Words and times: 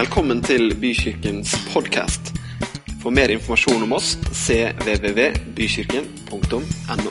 Velkommen 0.00 0.38
til 0.40 0.70
Bykirkens 0.80 1.50
podkast. 1.74 2.30
For 3.02 3.12
mer 3.12 3.28
informasjon 3.34 3.82
om 3.84 3.92
oss 3.98 4.14
cvvvbykirken.no. 4.32 7.10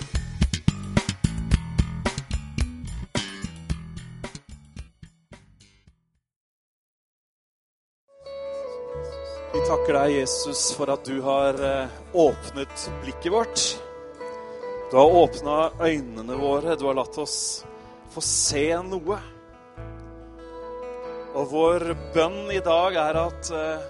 Vi 9.54 9.60
takker 9.70 9.94
deg, 9.94 10.18
Jesus, 10.18 10.74
for 10.74 10.90
at 10.90 11.06
du 11.06 11.21
har 11.30 11.54
eh, 11.62 11.86
åpnet 12.18 12.90
blikket 13.04 13.32
vårt. 13.38 13.78
Du 14.90 14.98
har 14.98 15.06
åpna 15.28 15.78
øynene 15.78 16.34
våre. 16.42 16.74
Du 16.74 16.90
har 16.90 16.98
latt 16.98 17.14
oss 17.21 17.62
få 18.16 18.21
se 18.26 18.74
noe. 18.82 19.21
Og 21.40 21.48
vår 21.48 21.94
bønn 22.14 22.50
i 22.52 22.59
dag 22.59 22.95
er 23.00 23.18
at 23.22 23.50
eh, 23.55 23.84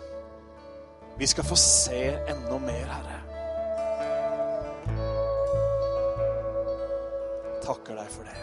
vi 1.17 1.27
skal 1.27 1.47
få 1.47 1.55
se 1.57 2.01
enda 2.29 2.57
mer, 2.61 2.91
Herre. 2.93 3.15
Takker 7.63 7.97
deg 7.97 8.11
for 8.13 8.29
det. 8.29 8.37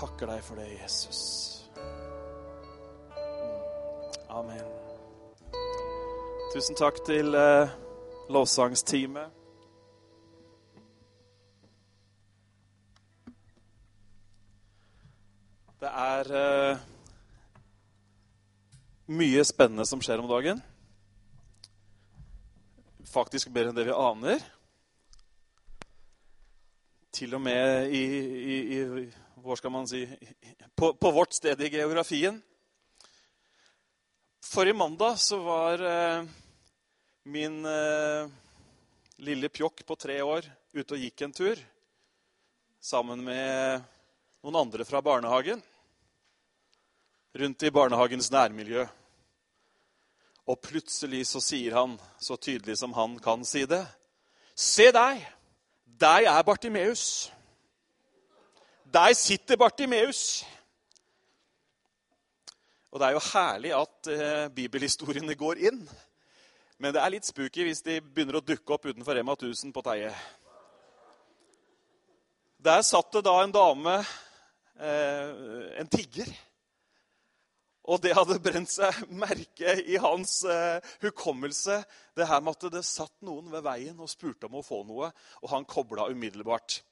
Takker 0.00 0.32
deg 0.32 0.40
for 0.48 0.62
det, 0.62 0.68
Jesus. 0.78 1.20
Amen. 4.30 4.64
Tusen 6.54 6.80
takk 6.80 7.04
til 7.04 7.36
eh, 7.36 7.76
lovsangsteamet. 8.32 9.39
Det 15.80 15.88
er 15.88 16.28
uh, 16.28 16.80
mye 19.16 19.44
spennende 19.48 19.86
som 19.88 20.02
skjer 20.04 20.20
om 20.20 20.26
dagen. 20.28 20.58
Faktisk 23.08 23.48
bedre 23.48 23.72
enn 23.72 23.78
det 23.78 23.86
vi 23.88 23.94
aner. 23.96 24.44
Til 27.16 27.32
og 27.38 27.40
med 27.46 27.96
i, 27.96 28.02
i, 28.04 28.58
i 28.76 29.06
Hvor 29.40 29.56
skal 29.56 29.72
man 29.72 29.88
si 29.88 30.02
på, 30.76 30.92
på 30.92 31.14
vårt 31.16 31.32
sted 31.38 31.64
i 31.64 31.72
geografien. 31.72 32.36
Forrige 34.50 34.76
mandag 34.76 35.16
så 35.24 35.40
var 35.40 35.80
uh, 35.80 36.28
min 37.24 37.56
uh, 37.64 38.28
lille 39.16 39.48
pjokk 39.48 39.80
på 39.88 39.96
tre 39.96 40.20
år 40.20 40.44
ute 40.76 40.92
og 40.92 41.08
gikk 41.08 41.24
en 41.24 41.32
tur 41.40 41.64
sammen 42.84 43.24
med 43.24 43.80
noen 44.44 44.60
andre 44.66 44.84
fra 44.84 45.00
barnehagen. 45.00 45.64
Rundt 47.34 47.62
i 47.62 47.70
barnehagens 47.70 48.30
nærmiljø. 48.30 48.86
Og 50.50 50.58
plutselig 50.58 51.26
så 51.30 51.40
sier 51.40 51.76
han, 51.78 51.94
så 52.18 52.34
tydelig 52.36 52.78
som 52.80 52.92
han 52.96 53.18
kan 53.22 53.44
si 53.46 53.66
det, 53.70 53.84
Se 54.60 54.90
deg! 54.92 55.22
Deg 56.00 56.26
er 56.28 56.42
Bartimeus. 56.42 57.30
Der 58.92 59.12
sitter 59.12 59.56
Bartimeus. 59.56 60.44
Og 62.90 63.00
det 63.00 63.06
er 63.06 63.14
jo 63.14 63.22
herlig 63.32 63.72
at 63.76 64.10
eh, 64.10 64.48
bibelhistoriene 64.54 65.36
går 65.38 65.62
inn. 65.70 65.80
Men 66.80 66.94
det 66.96 67.02
er 67.02 67.12
litt 67.14 67.28
spooky 67.28 67.64
hvis 67.68 67.84
de 67.86 68.00
begynner 68.00 68.40
å 68.40 68.44
dukke 68.44 68.74
opp 68.74 68.88
utenfor 68.90 69.16
Rema 69.16 69.36
1000 69.38 69.72
på 69.76 69.84
Teie. 69.86 70.10
Der 72.60 72.82
satt 72.84 73.12
det 73.14 73.24
da 73.24 73.36
en 73.44 73.52
dame, 73.54 73.98
eh, 74.80 75.76
en 75.80 75.88
tigger. 75.92 76.32
Og 77.88 78.02
det 78.04 78.12
hadde 78.16 78.40
brent 78.44 78.70
seg 78.70 78.98
merke 79.08 79.78
i 79.88 79.96
hans 80.00 80.42
eh, 80.44 80.84
hukommelse, 81.04 81.80
det 82.16 82.28
her 82.28 82.42
med 82.44 82.58
at 82.58 82.74
det 82.74 82.84
satt 82.84 83.14
noen 83.24 83.48
ved 83.52 83.64
veien 83.64 83.98
og 84.00 84.10
spurte 84.10 84.50
om 84.50 84.58
å 84.60 84.64
få 84.64 84.82
noe, 84.88 85.08
og 85.40 85.52
han 85.54 85.68
kobla 85.68 86.10
umiddelbart. 86.12 86.82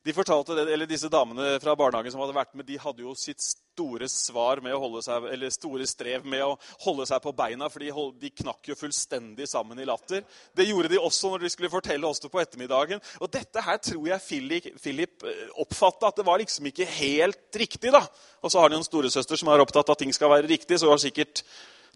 De 0.00 0.12
fortalte 0.16 0.54
det, 0.56 0.64
eller 0.72 0.88
Disse 0.88 1.10
damene 1.12 1.58
fra 1.60 1.74
barnehagen 1.76 2.12
som 2.12 2.22
hadde 2.22 2.36
vært 2.36 2.54
med, 2.56 2.64
de 2.64 2.78
hadde 2.80 3.02
jo 3.04 3.12
sitt 3.18 3.42
store 3.44 4.08
seg, 4.08 5.26
store 5.52 5.88
strev 5.88 6.24
med 6.24 6.44
å 6.44 6.54
holde 6.86 7.04
seg 7.08 7.20
på 7.20 7.34
beina, 7.36 7.68
for 7.68 7.84
de, 7.84 7.90
de 8.22 8.30
knakk 8.40 8.70
jo 8.70 8.78
fullstendig 8.80 9.48
sammen 9.48 9.78
i 9.80 9.88
latter. 9.88 10.24
Det 10.56 10.64
gjorde 10.70 10.88
de 10.92 11.00
også 11.00 11.34
når 11.34 11.44
de 11.44 11.52
skulle 11.52 11.72
fortelle 11.72 12.08
oss 12.08 12.22
det 12.24 12.32
på 12.32 12.40
ettermiddagen. 12.40 13.04
Og 13.20 13.28
dette 13.32 13.64
her 13.66 13.76
tror 13.76 14.08
jeg 14.08 14.24
Philip, 14.24 14.70
Philip 14.80 15.28
oppfatta 15.60 16.08
at 16.08 16.20
det 16.20 16.28
var 16.28 16.40
liksom 16.40 16.72
ikke 16.72 16.88
helt 16.96 17.60
riktig. 17.60 17.92
da. 17.92 18.06
Og 18.40 18.52
så 18.52 18.64
har 18.64 18.72
de 18.72 18.80
en 18.80 18.88
storesøster 18.88 19.36
som 19.36 19.52
er 19.52 19.60
opptatt 19.60 19.84
av 19.88 19.98
at 19.98 20.04
ting 20.04 20.16
skal 20.16 20.32
være 20.32 20.48
riktig, 20.48 20.80
så 20.80 20.88
har 20.88 21.00
sikkert 21.00 21.44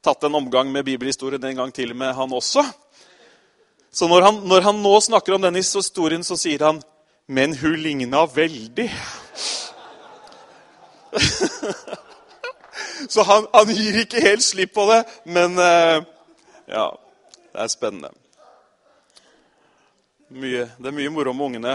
tatt 0.04 0.28
en 0.28 0.36
omgang 0.36 0.68
med 0.72 0.84
bibelhistorien 0.84 1.44
en 1.48 1.62
gang 1.64 1.72
til 1.72 1.96
med 1.96 2.12
han 2.12 2.36
også. 2.36 2.64
Så 3.94 4.08
når 4.10 4.26
han, 4.26 4.42
når 4.44 4.66
han 4.68 4.82
nå 4.82 4.98
snakker 5.00 5.36
om 5.36 5.44
denne 5.44 5.62
historien, 5.62 6.24
så 6.26 6.36
sier 6.36 6.66
han 6.66 6.82
men 7.26 7.56
hun 7.56 7.76
ligna 7.82 8.26
veldig. 8.26 8.90
Så 13.08 13.22
han, 13.22 13.46
han, 13.52 13.70
gir 13.74 14.00
ikke 14.02 14.20
helt 14.24 14.44
slipp 14.44 14.74
på 14.74 14.84
det, 14.90 15.00
men 15.28 15.58
eh, 15.60 16.04
ja, 16.70 16.86
det 17.52 17.60
er 17.64 17.68
spennende. 17.72 18.10
Mye, 20.34 20.64
det 20.78 20.88
er 20.90 20.96
mye 20.96 21.12
moro 21.14 21.32
med 21.36 21.46
ungene. 21.50 21.74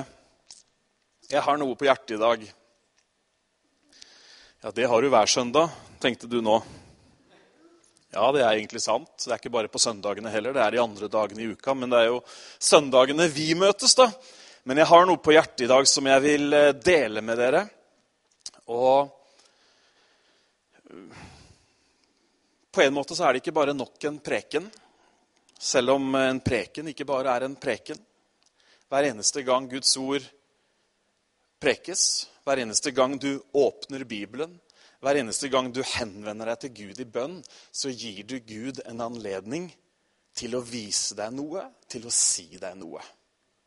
Jeg 1.29 1.41
har 1.45 1.57
noe 1.61 1.77
på 1.77 1.85
hjertet 1.87 2.17
i 2.17 2.21
dag. 2.21 2.39
Ja, 4.59 4.71
det 4.75 4.87
har 4.91 5.01
du 5.01 5.07
hver 5.13 5.29
søndag, 5.31 5.69
tenkte 6.03 6.27
du 6.27 6.41
nå. 6.43 6.57
Ja, 8.09 8.31
det 8.33 8.41
er 8.41 8.57
egentlig 8.57 8.81
sant. 8.81 9.11
Det 9.21 9.29
er 9.29 9.37
ikke 9.37 9.53
bare 9.53 9.69
på 9.71 9.79
søndagene 9.79 10.31
heller. 10.33 10.55
Det 10.55 10.63
er 10.63 10.73
de 10.73 10.81
andre 10.81 11.07
dagene 11.13 11.45
i 11.45 11.51
uka. 11.53 11.75
Men 11.77 11.93
det 11.93 11.99
er 12.01 12.07
jo 12.09 12.23
søndagene 12.57 13.29
vi 13.29 13.53
møtes, 13.53 13.93
da. 13.95 14.09
Men 14.63 14.81
jeg 14.81 14.89
har 14.89 15.07
noe 15.07 15.21
på 15.23 15.33
hjertet 15.33 15.65
i 15.65 15.69
dag 15.71 15.87
som 15.87 16.07
jeg 16.09 16.23
vil 16.25 16.53
eh, 16.53 16.73
dele 16.75 17.23
med 17.23 17.39
dere. 17.39 17.63
Og 18.69 19.15
på 22.71 22.83
en 22.83 22.93
måte 22.93 23.15
så 23.17 23.25
er 23.25 23.33
det 23.33 23.43
ikke 23.43 23.55
bare 23.55 23.75
nok 23.77 24.05
en 24.09 24.19
preken. 24.23 24.69
Selv 25.59 25.95
om 25.95 26.15
en 26.15 26.41
preken 26.43 26.91
ikke 26.91 27.07
bare 27.07 27.33
er 27.35 27.47
en 27.47 27.57
preken. 27.59 27.99
Hver 28.89 29.09
eneste 29.11 29.43
gang 29.47 29.67
Guds 29.69 29.91
ord 30.01 30.23
prekes, 31.59 32.03
hver 32.47 32.61
eneste 32.63 32.93
gang 32.95 33.17
du 33.19 33.35
åpner 33.53 34.05
Bibelen, 34.07 34.55
hver 35.03 35.19
eneste 35.19 35.49
gang 35.51 35.69
du 35.71 35.81
henvender 35.85 36.51
deg 36.51 36.63
til 36.63 36.73
Gud 36.77 37.01
i 37.03 37.07
bønn, 37.07 37.37
så 37.71 37.91
gir 37.91 38.25
du 38.27 38.39
Gud 38.43 38.81
en 38.87 39.03
anledning 39.03 39.69
til 40.35 40.55
å 40.57 40.63
vise 40.63 41.15
deg 41.19 41.35
noe, 41.35 41.65
til 41.87 42.07
å 42.07 42.13
si 42.13 42.47
deg 42.59 42.75
noe. 42.79 43.03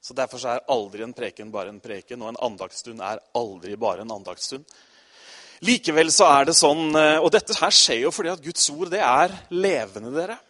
Så 0.03 0.17
Derfor 0.19 0.43
er 0.51 0.65
aldri 0.73 1.05
en 1.07 1.15
preken 1.15 1.53
bare 1.55 1.71
en 1.71 1.83
preken, 1.83 2.23
og 2.23 2.33
en 2.33 2.41
andaktsstund 2.51 3.03
er 3.07 3.23
aldri 3.39 3.77
bare 3.79 4.03
en 4.03 4.17
andaktsstund. 4.17 4.67
Likevel 5.63 6.11
så 6.11 6.27
er 6.27 6.49
det 6.49 6.57
sånn, 6.59 6.89
eh, 6.99 7.21
og 7.23 7.31
dette 7.31 7.55
her 7.55 7.71
skjer 7.71 8.01
jo 8.09 8.11
fordi 8.11 8.33
at 8.33 8.43
Guds 8.43 8.65
ord 8.75 8.91
det 8.91 8.99
er 9.07 9.31
levende, 9.55 10.11
dere. 10.11 10.41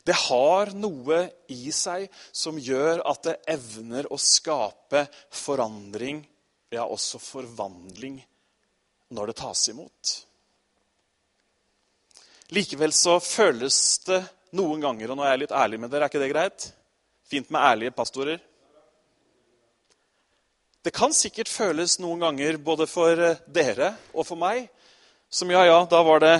Det 0.00 0.16
har 0.16 0.72
noe 0.72 1.18
i 1.52 1.68
seg 1.76 2.06
som 2.32 2.56
gjør 2.56 3.02
at 3.04 3.20
det 3.26 3.36
evner 3.52 4.08
å 4.08 4.16
skape 4.16 5.04
forandring, 5.28 6.22
ja, 6.72 6.86
også 6.86 7.20
forvandling, 7.20 8.16
når 9.12 9.28
det 9.28 9.38
tas 9.42 9.66
imot. 9.74 10.14
Likevel 12.56 12.96
så 12.96 13.20
føles 13.20 13.76
det 14.08 14.22
noen 14.56 14.80
ganger, 14.82 15.12
og 15.12 15.20
nå 15.20 15.26
er 15.26 15.34
jeg 15.34 15.44
litt 15.44 15.58
ærlig 15.60 15.82
med 15.82 15.92
dere, 15.92 16.08
er 16.08 16.14
ikke 16.14 16.22
det 16.24 16.32
greit? 16.32 16.70
Fint 17.30 17.52
med 17.52 17.60
ærlige 17.60 17.94
pastorer. 17.94 18.40
Det 20.80 20.92
kan 20.96 21.12
sikkert 21.12 21.50
føles 21.52 21.98
noen 22.00 22.22
ganger 22.22 22.56
både 22.64 22.86
for 22.88 23.20
eh, 23.20 23.40
dere 23.52 23.92
og 24.14 24.24
for 24.24 24.40
meg 24.40 24.70
som 25.30 25.50
ja, 25.52 25.66
ja, 25.68 25.82
da 25.86 26.00
var 26.02 26.22
det, 26.24 26.36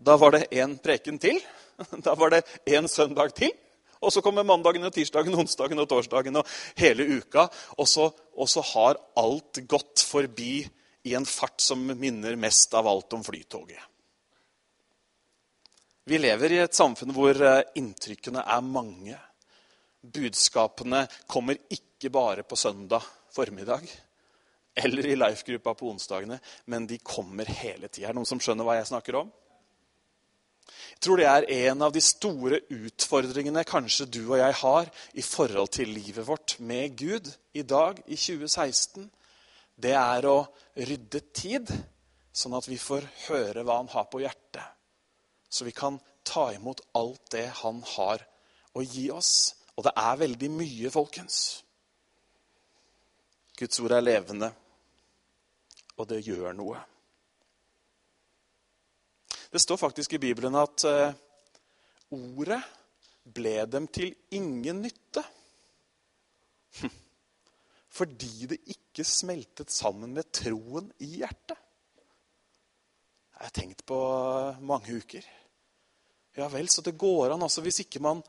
da 0.00 0.16
var 0.16 0.32
det 0.34 0.48
én 0.50 0.78
preken 0.82 1.20
til. 1.20 1.40
Da 2.04 2.14
var 2.14 2.30
det 2.30 2.42
én 2.66 2.88
søndag 2.88 3.34
til. 3.36 3.52
Og 4.02 4.12
så 4.12 4.22
kommer 4.22 4.42
mandagen, 4.46 4.84
og 4.84 4.92
tirsdagen, 4.94 5.34
onsdagen 5.38 5.78
og 5.78 5.88
torsdagen 5.90 6.40
og 6.40 6.48
hele 6.78 7.06
uka. 7.18 7.46
Og 7.78 7.88
så, 7.88 8.08
og 8.34 8.50
så 8.50 8.64
har 8.72 8.98
alt 9.18 9.62
gått 9.70 10.02
forbi 10.02 10.64
i 11.06 11.14
en 11.14 11.26
fart 11.26 11.62
som 11.62 11.84
minner 11.86 12.36
mest 12.38 12.74
av 12.74 12.88
alt 12.90 13.14
om 13.14 13.22
Flytoget. 13.22 13.88
Vi 16.10 16.18
lever 16.18 16.56
i 16.56 16.62
et 16.64 16.74
samfunn 16.74 17.14
hvor 17.14 17.38
eh, 17.38 17.62
inntrykkene 17.78 18.42
er 18.42 18.62
mange. 18.66 19.18
Budskapene 20.02 21.04
kommer 21.30 21.60
ikke 21.70 22.10
bare 22.10 22.42
på 22.42 22.58
søndag 22.58 23.06
formiddag 23.32 23.86
eller 24.74 25.06
i 25.06 25.16
life-gruppa 25.16 25.74
på 25.76 25.90
onsdagene, 25.90 26.38
men 26.64 26.86
de 26.88 26.98
kommer 27.04 27.44
hele 27.44 27.88
tida. 27.88 28.08
Er 28.08 28.14
det 28.14 28.20
noen 28.20 28.28
som 28.28 28.40
skjønner 28.40 28.64
hva 28.64 28.78
jeg 28.78 28.88
snakker 28.88 29.18
om? 29.20 29.32
Jeg 30.62 31.02
tror 31.04 31.18
det 31.18 31.26
er 31.28 31.48
en 31.66 31.82
av 31.82 31.92
de 31.92 32.00
store 32.04 32.60
utfordringene 32.70 33.64
kanskje 33.68 34.06
du 34.06 34.20
og 34.22 34.36
jeg 34.38 34.54
har 34.60 34.90
i 35.18 35.24
forhold 35.26 35.72
til 35.74 35.90
livet 35.90 36.24
vårt 36.28 36.56
med 36.62 36.94
Gud 36.96 37.28
i 37.58 37.64
dag, 37.66 37.98
i 38.06 38.16
2016. 38.16 39.08
Det 39.74 39.96
er 39.98 40.28
å 40.30 40.38
rydde 40.78 41.20
tid 41.34 41.72
sånn 42.32 42.54
at 42.56 42.68
vi 42.70 42.78
får 42.80 43.08
høre 43.26 43.64
hva 43.66 43.80
han 43.80 43.90
har 43.92 44.06
på 44.12 44.22
hjertet. 44.22 44.62
Så 45.52 45.66
vi 45.66 45.74
kan 45.76 45.98
ta 46.24 46.52
imot 46.54 46.80
alt 46.96 47.26
det 47.34 47.48
han 47.60 47.82
har 47.96 48.22
å 48.72 48.84
gi 48.86 49.10
oss. 49.12 49.52
Og 49.76 49.84
det 49.84 49.92
er 49.98 50.22
veldig 50.22 50.50
mye, 50.54 50.92
folkens. 50.94 51.62
Guds 53.58 53.80
ord 53.84 53.92
er 53.96 54.04
levende, 54.04 54.48
og 55.98 56.08
det 56.08 56.22
gjør 56.24 56.54
noe. 56.56 56.80
Det 59.52 59.60
står 59.60 59.76
faktisk 59.76 60.14
i 60.16 60.22
Bibelen 60.22 60.56
at 60.56 60.84
uh, 60.88 61.12
ordet 62.16 62.62
ble 63.36 63.58
dem 63.68 63.88
til 63.92 64.14
ingen 64.32 64.80
nytte. 64.82 65.24
Fordi 67.98 68.48
det 68.48 68.62
ikke 68.72 69.04
smeltet 69.04 69.70
sammen 69.72 70.14
med 70.16 70.30
troen 70.32 70.88
i 71.04 71.18
hjertet. 71.18 71.58
Jeg 73.36 73.44
har 73.44 73.54
tenkt 73.58 73.84
på 73.84 73.98
mange 74.64 74.96
uker. 75.02 75.26
Ja 76.38 76.46
vel, 76.48 76.68
så 76.72 76.80
det 76.80 76.96
går 76.96 77.34
an. 77.34 77.42
altså 77.44 77.60
Hvis 77.60 77.82
ikke 77.84 78.00
man 78.00 78.22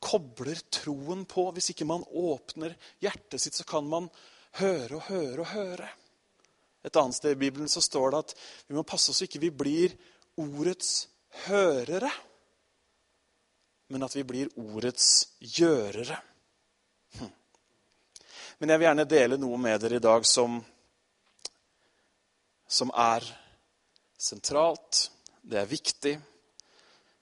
kobler 0.00 0.58
troen 0.72 1.26
på, 1.28 1.50
hvis 1.54 1.72
ikke 1.72 1.88
man 1.88 2.04
åpner 2.16 2.74
hjertet 3.04 3.40
sitt, 3.42 3.56
så 3.56 3.66
kan 3.68 3.86
man 3.88 4.08
høre 4.60 4.96
og 4.96 5.06
høre 5.10 5.44
og 5.44 5.52
høre. 5.52 5.90
Et 6.82 6.96
annet 6.96 7.16
sted 7.16 7.36
i 7.36 7.40
Bibelen 7.42 7.68
så 7.68 7.82
står 7.84 8.10
det 8.10 8.22
at 8.24 8.34
vi 8.66 8.76
må 8.78 8.84
passe 8.88 9.12
oss 9.12 9.20
så 9.20 9.28
ikke 9.28 9.42
vi 9.42 9.52
blir 9.52 9.94
ordets 10.40 11.04
hørere, 11.44 12.10
men 13.90 14.06
at 14.06 14.16
vi 14.16 14.24
blir 14.24 14.50
ordets 14.56 15.10
gjørere. 15.38 16.16
Hm. 17.18 17.30
Men 18.58 18.72
jeg 18.72 18.80
vil 18.80 18.88
gjerne 18.88 19.08
dele 19.10 19.40
noe 19.40 19.60
med 19.60 19.80
dere 19.82 19.98
i 19.98 20.04
dag 20.04 20.26
som, 20.28 20.56
som 22.70 22.92
er 22.94 23.26
sentralt, 24.20 25.08
det 25.42 25.60
er 25.60 25.68
viktig. 25.68 26.14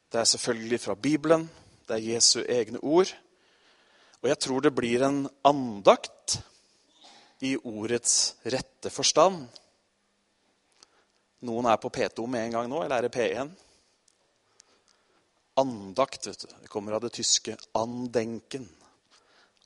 Det 0.08 0.20
er 0.20 0.28
selvfølgelig 0.28 0.80
fra 0.82 0.94
Bibelen, 0.94 1.48
det 1.88 1.96
er 1.96 2.10
Jesu 2.12 2.42
egne 2.44 2.80
ord. 2.84 3.10
Og 4.20 4.28
jeg 4.28 4.38
tror 4.42 4.60
det 4.60 4.74
blir 4.76 5.04
en 5.06 5.22
andakt 5.46 6.38
i 7.46 7.54
ordets 7.56 8.34
rette 8.50 8.90
forstand. 8.90 9.46
Noen 11.46 11.68
er 11.70 11.78
på 11.78 11.90
P2 11.94 12.26
med 12.26 12.48
en 12.48 12.56
gang 12.56 12.70
nå, 12.70 12.82
eller 12.82 12.98
er 12.98 13.06
det 13.06 13.14
P1? 13.14 13.52
Andakt 15.62 16.26
vet 16.26 16.42
du, 16.42 16.48
det 16.62 16.70
kommer 16.70 16.92
av 16.92 17.02
det 17.06 17.12
tyske 17.14 17.56
'andenken'. 17.74 18.68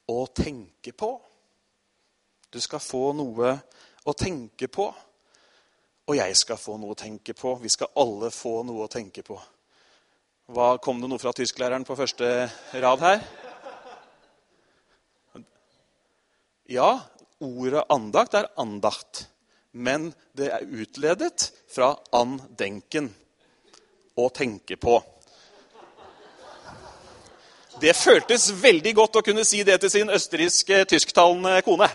Å 0.08 0.26
tenke 0.26 0.92
på. 0.92 1.10
Du 2.50 2.60
skal 2.60 2.80
få 2.80 3.12
noe 3.16 3.54
å 4.04 4.12
tenke 4.12 4.68
på. 4.68 4.94
Og 6.06 6.16
jeg 6.16 6.36
skal 6.36 6.58
få 6.58 6.76
noe 6.76 6.92
å 6.92 6.98
tenke 6.98 7.34
på. 7.34 7.54
Vi 7.62 7.68
skal 7.68 7.92
alle 7.96 8.30
få 8.30 8.62
noe 8.66 8.84
å 8.84 8.90
tenke 8.90 9.22
på. 9.22 9.38
Hva, 10.50 10.76
Kom 10.82 10.98
det 11.00 11.10
noe 11.10 11.22
fra 11.22 11.32
tysklæreren 11.36 11.84
på 11.86 11.96
første 11.96 12.26
rad 12.82 13.02
her? 13.04 13.22
Ja, 16.72 16.90
ordet 17.42 17.84
andakt 17.92 18.34
er 18.34 18.48
andakt. 18.58 19.26
Men 19.72 20.10
det 20.36 20.50
er 20.52 20.66
utledet 20.66 21.50
fra 21.72 21.94
andenken 22.12 23.08
å 24.18 24.28
tenke 24.34 24.76
på. 24.76 24.98
Det 27.80 27.94
føltes 27.96 28.50
veldig 28.62 28.92
godt 28.94 29.16
å 29.18 29.24
kunne 29.24 29.46
si 29.48 29.62
det 29.64 29.78
til 29.80 29.90
sin 29.90 30.12
østerrikske 30.12 30.82
tysktalende 30.90 31.62
kone. 31.64 31.88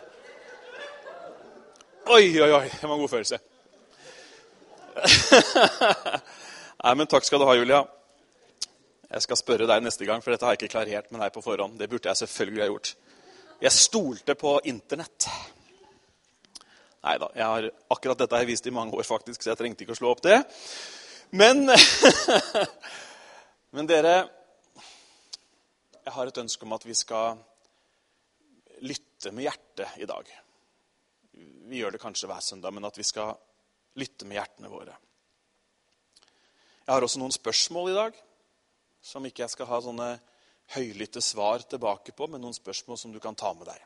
Oi, 2.07 2.31
oi, 2.41 2.49
oi. 2.49 2.65
Det 2.71 2.87
var 2.87 2.95
en 2.95 3.03
god 3.03 3.11
følelse. 3.11 3.39
Nei, 6.83 6.95
men 6.95 7.07
Takk 7.11 7.27
skal 7.27 7.43
du 7.43 7.45
ha, 7.45 7.55
Julia. 7.59 7.83
Jeg 9.07 9.23
skal 9.23 9.39
spørre 9.39 9.67
deg 9.69 9.83
neste 9.85 10.03
gang, 10.07 10.19
for 10.23 10.33
dette 10.33 10.43
har 10.43 10.55
jeg 10.55 10.65
ikke 10.65 10.73
klarert 10.73 11.11
med 11.13 11.21
deg 11.23 11.31
på 11.31 11.43
forhånd. 11.43 11.77
Det 11.79 11.87
burde 11.87 12.11
jeg 12.11 12.19
selvfølgelig 12.25 12.63
ha 12.63 12.67
gjort. 12.67 12.89
Jeg 13.63 13.73
stolte 13.73 14.35
på 14.35 14.57
Internett. 14.67 15.29
Nei 17.07 17.13
da, 17.21 17.29
akkurat 17.93 18.19
dette 18.19 18.35
har 18.35 18.43
jeg 18.43 18.51
vist 18.51 18.67
i 18.67 18.73
mange 18.75 18.97
år, 18.97 19.07
faktisk, 19.07 19.39
så 19.39 19.53
jeg 19.53 19.61
trengte 19.61 19.85
ikke 19.85 19.95
å 19.95 19.99
slå 20.01 20.11
opp 20.11 20.25
det. 20.25 20.41
Men, 21.31 21.69
men 23.75 23.87
dere 23.87 24.15
Jeg 26.03 26.13
har 26.15 26.29
et 26.29 26.43
ønske 26.43 26.63
om 26.63 26.75
at 26.75 26.85
vi 26.87 26.95
skal 26.95 27.39
lytte 28.87 29.31
med 29.35 29.47
hjertet 29.47 30.03
i 30.03 30.07
dag. 30.07 30.29
Vi 31.67 31.79
gjør 31.79 31.95
det 31.95 32.03
kanskje 32.03 32.27
hver 32.27 32.43
søndag, 32.43 32.75
men 32.75 32.87
at 32.87 32.99
vi 32.99 33.03
skal 33.07 33.35
lytte 33.99 34.27
med 34.27 34.39
hjertene 34.39 34.71
våre. 34.71 34.93
Jeg 36.83 36.93
har 36.93 37.03
også 37.03 37.19
noen 37.19 37.35
spørsmål 37.35 37.91
i 37.91 37.97
dag 37.97 38.23
som 39.07 39.25
ikke 39.27 39.45
jeg 39.45 39.53
skal 39.53 39.69
ha 39.69 39.79
sånne 39.83 40.07
høylytte 40.75 41.21
svar 41.23 41.63
tilbake 41.69 42.11
på, 42.15 42.27
men 42.27 42.43
noen 42.43 42.55
spørsmål 42.55 42.99
som 42.99 43.13
du 43.13 43.21
kan 43.23 43.37
ta 43.37 43.53
med 43.55 43.69
deg. 43.69 43.79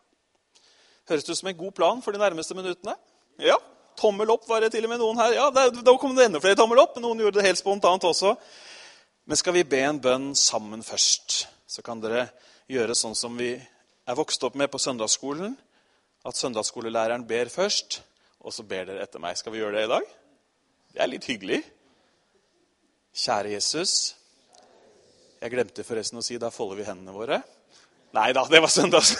Høres 1.09 1.25
det 1.27 1.35
ut 1.35 1.41
som 1.41 1.51
en 1.51 1.59
god 1.59 1.75
plan 1.77 2.01
for 2.01 2.15
de 2.15 2.21
nærmeste 2.21 2.57
minuttene? 2.57 2.95
Ja. 3.41 3.57
Tommel 3.99 4.31
opp 4.33 4.47
var 4.49 4.63
det 4.63 4.71
til 4.73 4.87
og 4.87 4.93
med 4.93 5.01
noen 5.01 5.19
her. 5.19 5.35
Ja, 5.35 5.49
Da 5.51 5.93
kom 5.99 6.15
det 6.15 6.25
enda 6.25 6.41
flere 6.41 6.57
tommel 6.57 6.79
opp. 6.81 6.95
Noen 7.01 7.19
gjorde 7.21 7.39
det 7.39 7.49
helt 7.49 7.59
spontant 7.59 8.05
også. 8.07 8.33
Men 9.29 9.37
skal 9.37 9.53
vi 9.53 9.67
be 9.67 9.81
en 9.85 9.99
bønn 10.01 10.31
sammen 10.35 10.81
først, 10.83 11.45
så 11.69 11.83
kan 11.85 12.01
dere 12.01 12.29
gjøre 12.71 12.95
sånn 12.97 13.13
som 13.15 13.35
vi 13.37 13.51
er 13.53 14.17
vokst 14.17 14.41
opp 14.43 14.57
med 14.57 14.71
på 14.71 14.81
søndagsskolen. 14.81 15.53
At 16.25 16.37
søndagsskolelæreren 16.37 17.27
ber 17.29 17.49
først, 17.49 18.01
og 18.41 18.53
så 18.53 18.65
ber 18.65 18.89
dere 18.89 19.05
etter 19.05 19.21
meg. 19.21 19.37
Skal 19.37 19.53
vi 19.53 19.61
gjøre 19.61 19.77
det 19.77 19.85
i 19.85 19.91
dag? 19.91 20.09
Det 20.93 21.03
er 21.03 21.11
litt 21.11 21.29
hyggelig. 21.29 21.61
Kjære 23.13 23.53
Jesus. 23.53 24.15
Jeg 25.41 25.55
glemte 25.55 25.81
forresten 25.81 26.19
å 26.19 26.21
si 26.21 26.35
da 26.37 26.51
folder 26.53 26.77
vi 26.77 26.85
hendene 26.85 27.15
våre. 27.15 27.39
Nei 28.13 28.27
da, 28.37 28.43
det 28.45 28.59
var 28.61 28.69
søndags. 28.69 29.15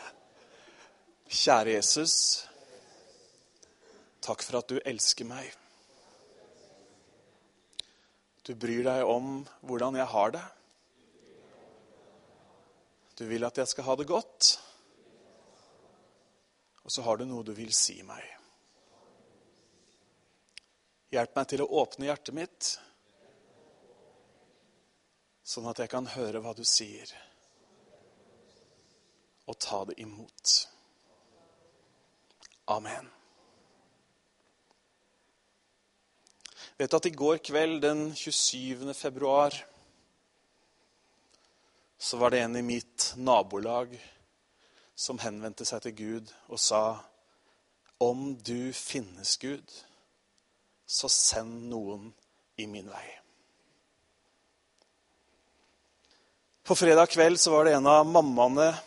Kjære 1.42 1.74
Jesus. 1.74 2.14
Takk 4.24 4.46
for 4.46 4.62
at 4.62 4.72
du 4.72 4.80
elsker 4.80 5.28
meg. 5.28 5.52
Du 8.48 8.54
bryr 8.56 8.80
deg 8.88 9.04
om 9.04 9.42
hvordan 9.60 10.00
jeg 10.00 10.08
har 10.08 10.32
det. 10.38 10.46
Du 13.20 13.26
vil 13.28 13.44
at 13.44 13.60
jeg 13.60 13.68
skal 13.68 13.90
ha 13.90 14.00
det 14.00 14.08
godt. 14.08 14.54
Og 16.88 16.94
så 16.96 17.04
har 17.04 17.20
du 17.20 17.28
noe 17.28 17.44
du 17.44 17.52
vil 17.52 17.76
si 17.76 18.00
meg. 18.08 18.24
Hjelp 21.12 21.36
meg 21.36 21.50
til 21.52 21.66
å 21.66 21.74
åpne 21.82 22.08
hjertet 22.08 22.38
mitt 22.40 22.76
sånn 25.50 25.66
at 25.70 25.80
jeg 25.82 25.90
kan 25.90 26.06
høre 26.14 26.42
hva 26.44 26.52
du 26.54 26.62
sier, 26.66 27.10
og 29.50 29.56
ta 29.58 29.82
det 29.88 29.96
imot. 29.98 30.52
Amen. 32.70 33.08
Vet 36.78 36.94
at 36.96 37.08
i 37.10 37.12
går 37.12 37.42
kveld, 37.44 37.82
den 37.82 38.06
27. 38.14 38.94
februar, 38.94 39.56
så 41.98 42.16
var 42.16 42.32
det 42.32 42.44
en 42.44 42.56
i 42.56 42.64
mitt 42.64 43.10
nabolag 43.18 43.98
som 44.94 45.18
henvendte 45.20 45.66
seg 45.68 45.82
til 45.84 45.96
Gud 45.98 46.32
og 46.48 46.62
sa 46.62 46.84
om 48.00 48.30
du 48.36 48.72
finnes, 48.72 49.34
Gud, 49.36 49.66
så 50.86 51.10
send 51.12 51.66
noen 51.68 52.14
i 52.56 52.64
min 52.70 52.88
vei. 52.88 53.19
På 56.70 56.76
fredag 56.76 57.06
kveld 57.06 57.40
så 57.40 57.50
var 57.50 57.64
det 57.64 57.72
en 57.74 57.86
av 57.86 58.06
mammaene 58.06 58.78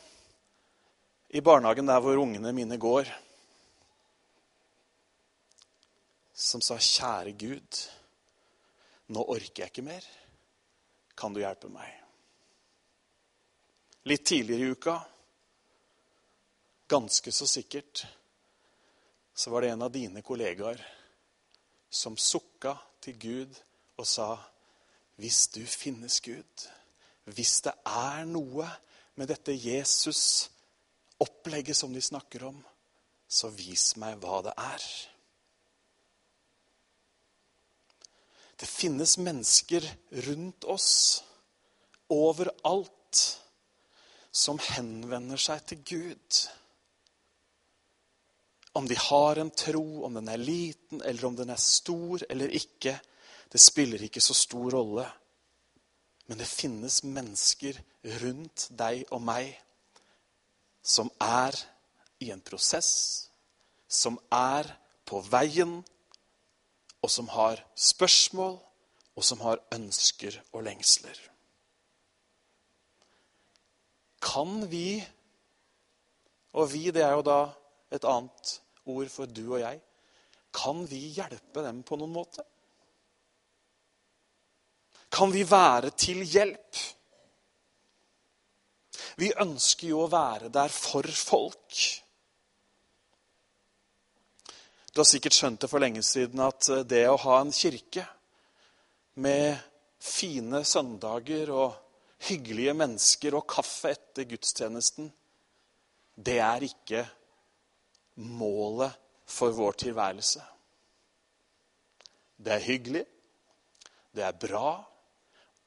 i 1.27 1.41
barnehagen 1.43 1.89
der 1.89 1.99
hvor 1.99 2.15
ungene 2.15 2.53
mine 2.55 2.77
går, 2.79 3.09
som 6.33 6.61
sa, 6.63 6.77
'Kjære 6.79 7.33
Gud, 7.35 7.79
nå 9.11 9.25
orker 9.35 9.65
jeg 9.65 9.71
ikke 9.73 9.83
mer. 9.83 10.05
Kan 11.11 11.35
du 11.35 11.41
hjelpe 11.41 11.67
meg?' 11.67 11.97
Litt 14.07 14.23
tidligere 14.31 14.63
i 14.63 14.77
uka, 14.77 14.93
ganske 16.87 17.31
så 17.35 17.47
sikkert, 17.51 18.05
så 19.35 19.51
var 19.51 19.61
det 19.61 19.73
en 19.73 19.83
av 19.89 19.91
dine 19.91 20.23
kollegaer 20.23 20.79
som 21.89 22.15
sukka 22.15 22.77
til 23.01 23.19
Gud 23.19 23.59
og 23.97 24.07
sa, 24.07 24.39
'Hvis 25.19 25.47
du 25.51 25.65
finnes, 25.65 26.21
Gud' 26.23 26.82
hvis 27.31 27.61
det 27.63 27.71
er 27.87 28.25
noe 28.27 28.67
med 29.15 29.27
dette 29.31 29.53
Jesus-opplegget 29.55 31.77
som 31.77 31.93
de 31.93 32.01
snakker 32.03 32.43
om, 32.49 32.65
så 33.27 33.49
vis 33.53 33.95
meg 34.01 34.17
hva 34.21 34.41
det 34.45 34.53
er. 34.59 34.83
Det 38.59 38.67
finnes 38.69 39.17
mennesker 39.17 39.95
rundt 40.27 40.63
oss, 40.69 41.23
overalt, 42.13 43.39
som 44.33 44.59
henvender 44.61 45.37
seg 45.41 45.65
til 45.69 45.79
Gud. 45.85 46.49
Om 48.73 48.87
de 48.89 48.97
har 48.97 49.37
en 49.37 49.51
tro, 49.53 50.03
om 50.05 50.13
den 50.17 50.29
er 50.31 50.41
liten 50.41 51.03
eller 51.05 51.25
om 51.27 51.35
den 51.37 51.49
er 51.53 51.61
stor 51.61 52.23
eller 52.29 52.49
ikke, 52.57 52.99
det 53.53 53.61
spiller 53.61 54.01
ikke 54.01 54.21
så 54.23 54.33
stor 54.33 54.71
rolle. 54.73 55.05
Men 56.27 56.39
det 56.39 56.47
finnes 56.47 57.01
mennesker 57.03 57.77
rundt 58.21 58.69
deg 58.79 59.03
og 59.11 59.21
meg 59.23 59.51
som 60.83 61.09
er 61.23 61.55
i 62.23 62.29
en 62.31 62.43
prosess, 62.43 63.29
som 63.87 64.17
er 64.31 64.67
på 65.07 65.21
veien, 65.27 65.81
og 67.03 67.11
som 67.11 67.27
har 67.31 67.59
spørsmål, 67.75 68.57
og 69.13 69.23
som 69.23 69.43
har 69.43 69.59
ønsker 69.75 70.39
og 70.53 70.63
lengsler. 70.65 71.17
Kan 74.23 74.69
vi 74.71 75.03
Og 76.53 76.67
vi, 76.69 76.91
det 76.93 77.01
er 77.01 77.15
jo 77.17 77.23
da 77.25 77.49
et 77.89 78.03
annet 78.05 78.49
ord 78.85 79.07
for 79.09 79.25
du 79.25 79.55
og 79.55 79.59
jeg. 79.63 79.79
Kan 80.53 80.83
vi 80.85 80.99
hjelpe 81.15 81.63
dem 81.65 81.79
på 81.81 81.97
noen 81.97 82.13
måte? 82.13 82.45
Kan 85.13 85.31
vi 85.31 85.43
være 85.45 85.91
til 85.93 86.23
hjelp? 86.25 86.79
Vi 89.21 89.29
ønsker 89.43 89.91
jo 89.91 90.03
å 90.03 90.09
være 90.09 90.49
der 90.53 90.73
for 90.73 91.05
folk. 91.05 91.81
Du 94.93 95.01
har 95.01 95.09
sikkert 95.09 95.37
skjønt 95.37 95.61
det 95.61 95.69
for 95.69 95.81
lenge 95.81 96.01
siden 96.05 96.41
at 96.41 96.69
det 96.89 97.03
å 97.09 97.19
ha 97.27 97.39
en 97.41 97.53
kirke 97.53 98.05
med 99.21 99.57
fine 100.01 100.63
søndager 100.65 101.51
og 101.53 101.75
hyggelige 102.27 102.73
mennesker 102.77 103.37
og 103.37 103.45
kaffe 103.49 103.91
etter 103.93 104.25
gudstjenesten, 104.29 105.11
det 106.13 106.39
er 106.41 106.65
ikke 106.65 107.03
målet 108.33 108.97
for 109.29 109.53
vår 109.55 109.77
tilværelse. 109.83 110.41
Det 112.43 112.53
er 112.53 112.65
hyggelig, 112.65 113.03
det 114.13 114.25
er 114.25 114.41
bra, 114.41 114.73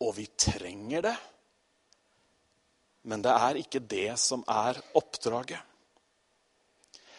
og 0.03 0.17
vi 0.19 0.27
trenger 0.39 1.07
det. 1.09 1.17
Men 3.07 3.23
det 3.23 3.33
er 3.33 3.61
ikke 3.61 3.81
det 3.81 4.19
som 4.19 4.43
er 4.51 4.79
oppdraget. 4.99 5.63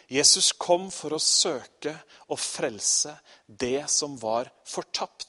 Jesus 0.08 0.54
kom 0.56 0.88
for 0.94 1.16
å 1.16 1.20
søke 1.20 1.92
og 2.32 2.40
frelse 2.40 3.12
det 3.48 3.90
som 3.92 4.16
var 4.20 4.48
fortapt. 4.68 5.28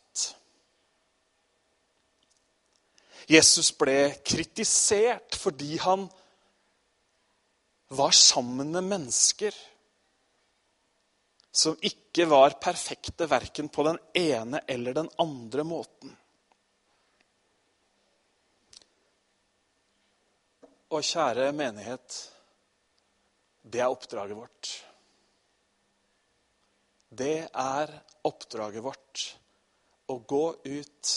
Jesus 3.29 3.73
ble 3.77 4.15
kritisert 4.25 5.37
fordi 5.37 5.77
han 5.83 6.07
var 7.89 8.15
sammen 8.17 8.71
med 8.73 8.87
mennesker 8.87 9.57
som 11.59 11.77
ikke 11.85 12.29
var 12.31 12.57
perfekte 12.63 13.27
verken 13.29 13.69
på 13.73 13.85
den 13.89 13.99
ene 14.17 14.63
eller 14.69 14.97
den 14.97 15.11
andre 15.21 15.65
måten. 15.67 16.15
Og 20.89 21.05
kjære 21.05 21.51
menighet, 21.53 22.15
det 23.63 23.81
er 23.85 23.93
oppdraget 23.93 24.37
vårt. 24.37 24.71
Det 27.13 27.49
er 27.53 27.93
oppdraget 28.25 28.85
vårt 28.85 29.25
å 30.09 30.17
gå 30.25 30.45
ut 30.65 31.13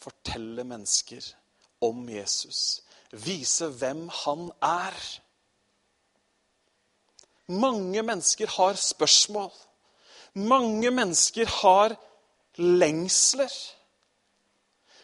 fortelle 0.00 0.64
mennesker 0.66 1.24
om 1.86 2.02
Jesus. 2.10 2.80
Vise 3.10 3.70
hvem 3.78 4.08
han 4.24 4.48
er. 4.64 4.96
Mange 7.50 8.02
mennesker 8.06 8.50
har 8.56 8.78
spørsmål. 8.78 9.50
Mange 10.34 10.90
mennesker 10.94 11.46
har 11.60 11.96
lengsler. 12.58 13.50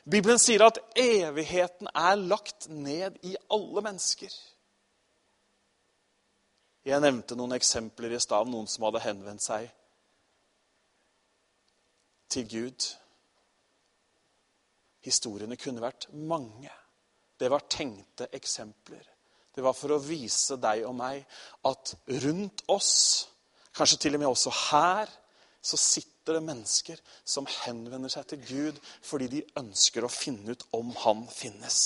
Bibelen 0.06 0.38
sier 0.38 0.62
at 0.62 0.78
evigheten 0.94 1.88
er 1.90 2.14
lagt 2.14 2.68
ned 2.70 3.18
i 3.26 3.34
alle 3.50 3.82
mennesker. 3.82 4.30
Jeg 6.86 7.02
nevnte 7.02 7.34
noen 7.34 7.56
eksempler 7.56 8.14
i 8.14 8.20
stad 8.22 8.46
om 8.46 8.52
noen 8.54 8.70
som 8.70 8.86
hadde 8.86 9.02
henvendt 9.02 9.42
seg 9.42 9.66
til 12.30 12.46
Gud. 12.52 12.86
Historiene 15.02 15.58
kunne 15.58 15.82
vært 15.82 16.06
mange. 16.14 16.70
Det 17.34 17.50
var 17.50 17.66
tenkte 17.66 18.30
eksempler. 18.38 19.02
Det 19.50 19.64
var 19.64 19.74
for 19.74 19.96
å 19.96 20.02
vise 20.04 20.60
deg 20.62 20.84
og 20.86 20.94
meg 20.98 21.24
at 21.66 21.96
rundt 22.22 22.62
oss, 22.70 22.92
kanskje 23.74 24.04
til 24.04 24.14
og 24.14 24.22
med 24.22 24.30
også 24.30 24.54
her, 24.70 25.10
så 25.58 25.78
sitter 25.80 26.15
det 26.34 26.42
mennesker 26.42 27.00
som 27.24 27.46
henvender 27.62 28.10
seg 28.12 28.26
til 28.30 28.42
Gud 28.48 28.80
fordi 29.04 29.28
de 29.36 29.46
ønsker 29.60 30.06
å 30.06 30.12
finne 30.12 30.56
ut 30.56 30.66
om 30.76 30.90
han 31.04 31.24
finnes. 31.30 31.78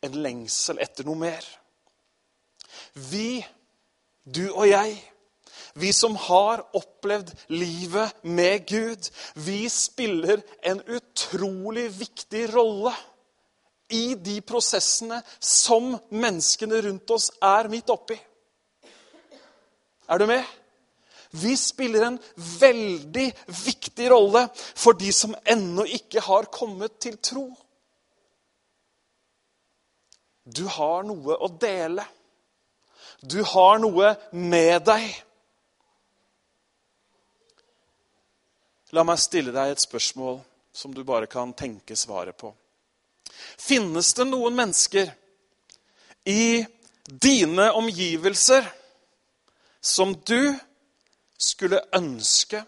En 0.00 0.16
lengsel 0.24 0.80
etter 0.80 1.04
noe 1.04 1.18
mer. 1.20 1.44
Vi, 3.10 3.42
du 4.24 4.46
og 4.48 4.64
jeg, 4.70 4.96
vi 5.74 5.92
som 5.94 6.16
har 6.16 6.64
opplevd 6.76 7.30
livet 7.52 8.24
med 8.24 8.66
Gud, 8.66 9.10
vi 9.34 9.68
spiller 9.70 10.42
en 10.66 10.80
utrolig 10.88 11.90
viktig 11.98 12.48
rolle 12.54 12.94
i 13.90 14.14
de 14.14 14.38
prosessene 14.46 15.20
som 15.42 15.92
menneskene 16.14 16.80
rundt 16.86 17.10
oss 17.14 17.30
er 17.42 17.68
midt 17.70 17.90
oppi. 17.90 18.16
Er 20.10 20.18
du 20.18 20.26
med? 20.26 20.42
Vi 21.30 21.56
spiller 21.56 22.06
en 22.06 22.18
veldig 22.34 23.26
viktig 23.64 24.10
rolle 24.10 24.48
for 24.56 24.98
de 24.98 25.12
som 25.14 25.34
ennå 25.44 25.84
ikke 25.86 26.22
har 26.26 26.50
kommet 26.50 26.98
til 27.02 27.18
tro. 27.22 27.46
Du 30.44 30.64
har 30.66 31.04
noe 31.06 31.36
å 31.38 31.48
dele. 31.60 32.04
Du 33.20 33.42
har 33.44 33.78
noe 33.78 34.14
med 34.32 34.82
deg. 34.88 35.06
La 38.96 39.04
meg 39.06 39.20
stille 39.22 39.54
deg 39.54 39.70
et 39.70 39.82
spørsmål 39.84 40.40
som 40.74 40.94
du 40.94 41.04
bare 41.06 41.28
kan 41.30 41.52
tenke 41.54 41.94
svaret 41.98 42.34
på. 42.40 42.50
Finnes 43.60 44.10
det 44.18 44.26
noen 44.26 44.56
mennesker 44.58 45.12
i 46.26 46.64
dine 47.06 47.68
omgivelser 47.78 48.66
som 49.80 50.16
du 50.26 50.58
skulle 51.40 51.80
ønske 51.96 52.60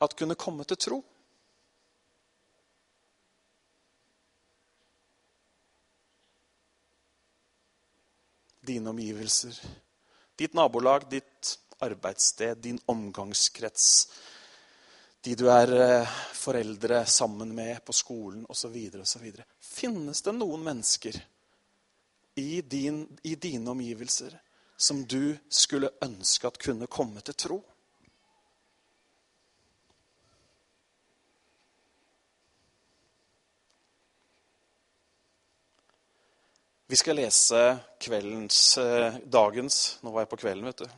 at 0.00 0.16
kunne 0.16 0.36
komme 0.38 0.66
til 0.68 0.80
tro? 0.80 0.98
Dine 8.60 8.92
omgivelser. 8.92 9.56
Ditt 10.36 10.54
nabolag, 10.54 11.08
ditt 11.10 11.56
arbeidssted, 11.80 12.60
din 12.60 12.78
omgangskrets 12.86 13.88
de 15.20 15.34
du 15.36 15.50
er 15.52 15.72
eh, 15.76 16.12
foreldre 16.32 17.02
sammen 17.06 17.54
med 17.54 17.84
på 17.84 17.92
skolen 17.92 18.46
osv. 18.48 18.76
osv. 19.02 19.26
Finnes 19.60 20.22
det 20.24 20.32
noen 20.32 20.62
mennesker 20.64 21.18
i, 22.40 22.62
din, 22.62 23.02
i 23.22 23.34
dine 23.36 23.70
omgivelser 23.70 24.38
som 24.80 25.02
du 25.04 25.36
skulle 25.52 25.92
ønske 26.00 26.48
at 26.48 26.56
kunne 26.62 26.88
komme 26.88 27.20
til 27.20 27.36
tro? 27.36 27.58
Vi 36.90 36.96
skal 36.98 37.14
lese 37.14 37.58
kveldens, 38.02 38.78
eh, 38.78 39.14
dagens 39.22 39.98
Nå 40.02 40.10
var 40.10 40.24
jeg 40.24 40.30
på 40.32 40.38
kvelden, 40.40 40.64
vet 40.66 40.80
du. 40.82 40.88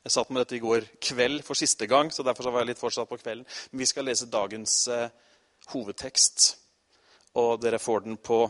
Jeg 0.00 0.12
satt 0.14 0.30
med 0.30 0.40
dette 0.40 0.56
i 0.56 0.62
går 0.64 0.86
kveld 0.96 1.42
for 1.44 1.52
siste 1.54 1.84
gang, 1.86 2.08
så 2.08 2.24
derfor 2.24 2.48
var 2.48 2.62
jeg 2.62 2.70
litt 2.70 2.80
fortsatt 2.80 3.10
på 3.10 3.18
kvelden. 3.20 3.44
Men 3.70 3.82
vi 3.82 3.88
skal 3.90 4.08
lese 4.08 4.30
dagens 4.32 4.88
eh, 4.88 5.10
hovedtekst, 5.74 6.56
og 7.36 7.60
dere 7.60 7.78
får 7.78 8.06
den 8.06 8.16
på 8.16 8.46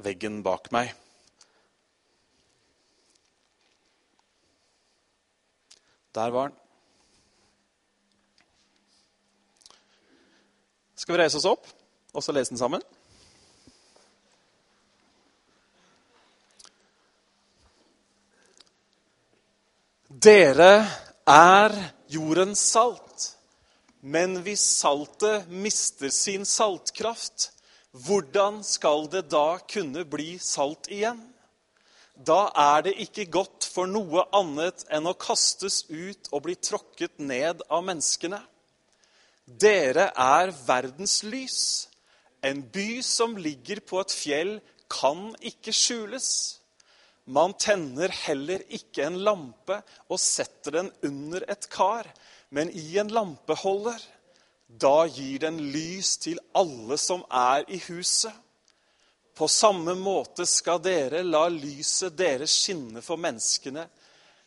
veggen 0.00 0.40
bak 0.42 0.72
meg. 0.72 0.94
Der 6.16 6.30
var 6.32 6.48
den. 6.48 6.56
Skal 10.96 11.12
vi 11.12 11.20
reise 11.26 11.36
oss 11.36 11.52
opp 11.52 11.68
og 12.14 12.24
så 12.24 12.32
lese 12.32 12.56
den 12.56 12.64
sammen? 12.64 12.80
Dere 20.24 20.86
er 21.28 21.74
jordens 22.10 22.60
salt. 22.72 23.32
Men 24.00 24.40
hvis 24.42 24.62
saltet 24.62 25.50
mister 25.50 26.10
sin 26.14 26.46
saltkraft, 26.48 27.50
hvordan 27.92 28.62
skal 28.66 29.06
det 29.12 29.26
da 29.30 29.58
kunne 29.70 30.04
bli 30.08 30.38
salt 30.42 30.90
igjen? 30.90 31.20
da 32.26 32.48
er 32.56 32.82
det 32.82 32.94
ikke 32.98 33.28
godt 33.30 33.66
for 33.70 33.86
noe 33.86 34.24
annet 34.34 34.82
enn 34.94 35.06
å 35.06 35.14
kastes 35.14 35.84
ut 35.88 36.30
og 36.32 36.42
bli 36.48 36.56
tråkket 36.58 37.20
ned 37.22 37.62
av 37.70 37.84
menneskene. 37.86 38.40
Dere 39.46 40.10
er 40.18 40.50
verdens 40.66 41.22
lys. 41.22 41.60
En 42.42 42.62
by 42.74 43.00
som 43.06 43.36
ligger 43.38 43.80
på 43.86 44.00
et 44.02 44.14
fjell, 44.14 44.58
kan 44.88 45.34
ikke 45.44 45.72
skjules. 45.74 46.57
Man 47.28 47.52
tenner 47.60 48.08
heller 48.24 48.62
ikke 48.72 49.04
en 49.04 49.18
lampe 49.20 49.82
og 50.08 50.20
setter 50.20 50.78
den 50.78 50.88
under 51.04 51.44
et 51.50 51.66
kar, 51.68 52.08
men 52.48 52.70
i 52.72 52.96
en 53.00 53.12
lampeholder. 53.12 54.00
Da 54.68 55.06
gir 55.12 55.42
den 55.44 55.60
lys 55.72 56.16
til 56.24 56.40
alle 56.56 56.96
som 57.00 57.24
er 57.28 57.66
i 57.68 57.80
huset. 57.88 58.32
På 59.36 59.48
samme 59.48 59.94
måte 59.94 60.48
skal 60.48 60.80
dere 60.82 61.20
la 61.22 61.44
lyset 61.52 62.16
deres 62.16 62.56
skinne 62.64 63.04
for 63.04 63.20
menneskene, 63.20 63.84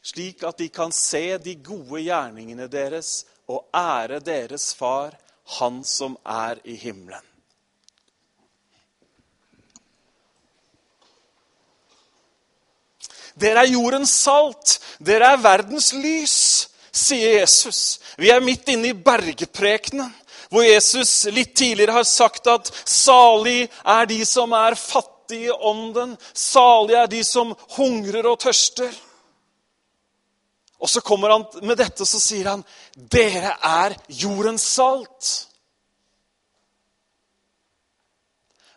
slik 0.01 0.41
at 0.43 0.57
de 0.57 0.67
kan 0.73 0.91
se 0.91 1.37
de 1.37 1.55
gode 1.63 2.01
gjerningene 2.01 2.67
deres 2.67 3.21
og 3.47 3.69
ære 3.77 4.19
deres 4.25 4.73
far, 4.75 5.17
Han 5.59 5.83
som 5.83 6.15
er 6.25 6.59
i 6.63 6.75
himmelen. 6.75 7.30
Dere 13.35 13.65
er 13.65 13.73
jordens 13.73 14.13
salt. 14.23 14.79
Dere 14.99 15.33
er 15.33 15.43
verdens 15.43 15.91
lys, 15.93 16.37
sier 16.91 17.39
Jesus. 17.39 17.99
Vi 18.17 18.31
er 18.31 18.43
midt 18.43 18.69
inne 18.73 18.91
i 18.91 18.97
bergprekenen, 18.97 20.11
hvor 20.51 20.65
Jesus 20.67 21.29
litt 21.31 21.53
tidligere 21.55 21.95
har 21.95 22.07
sagt 22.07 22.49
at 22.51 22.71
salig 22.83 23.69
er 23.87 24.09
de 24.09 24.19
som 24.27 24.51
er 24.57 24.75
fattige 24.75 25.47
i 25.47 25.55
ånden. 25.71 26.17
Salig 26.33 26.97
er 26.99 27.07
de 27.07 27.23
som 27.23 27.55
hungrer 27.77 28.27
og 28.27 28.41
tørster. 28.43 28.91
Og 30.81 30.89
så 30.89 31.01
kommer 31.05 31.29
han 31.29 31.45
med 31.61 31.77
dette, 31.77 32.05
så 32.05 32.19
sier 32.19 32.49
han, 32.49 32.63
'Dere 32.97 33.53
er 33.63 33.95
jordens 34.09 34.65
salt'. 34.77 35.50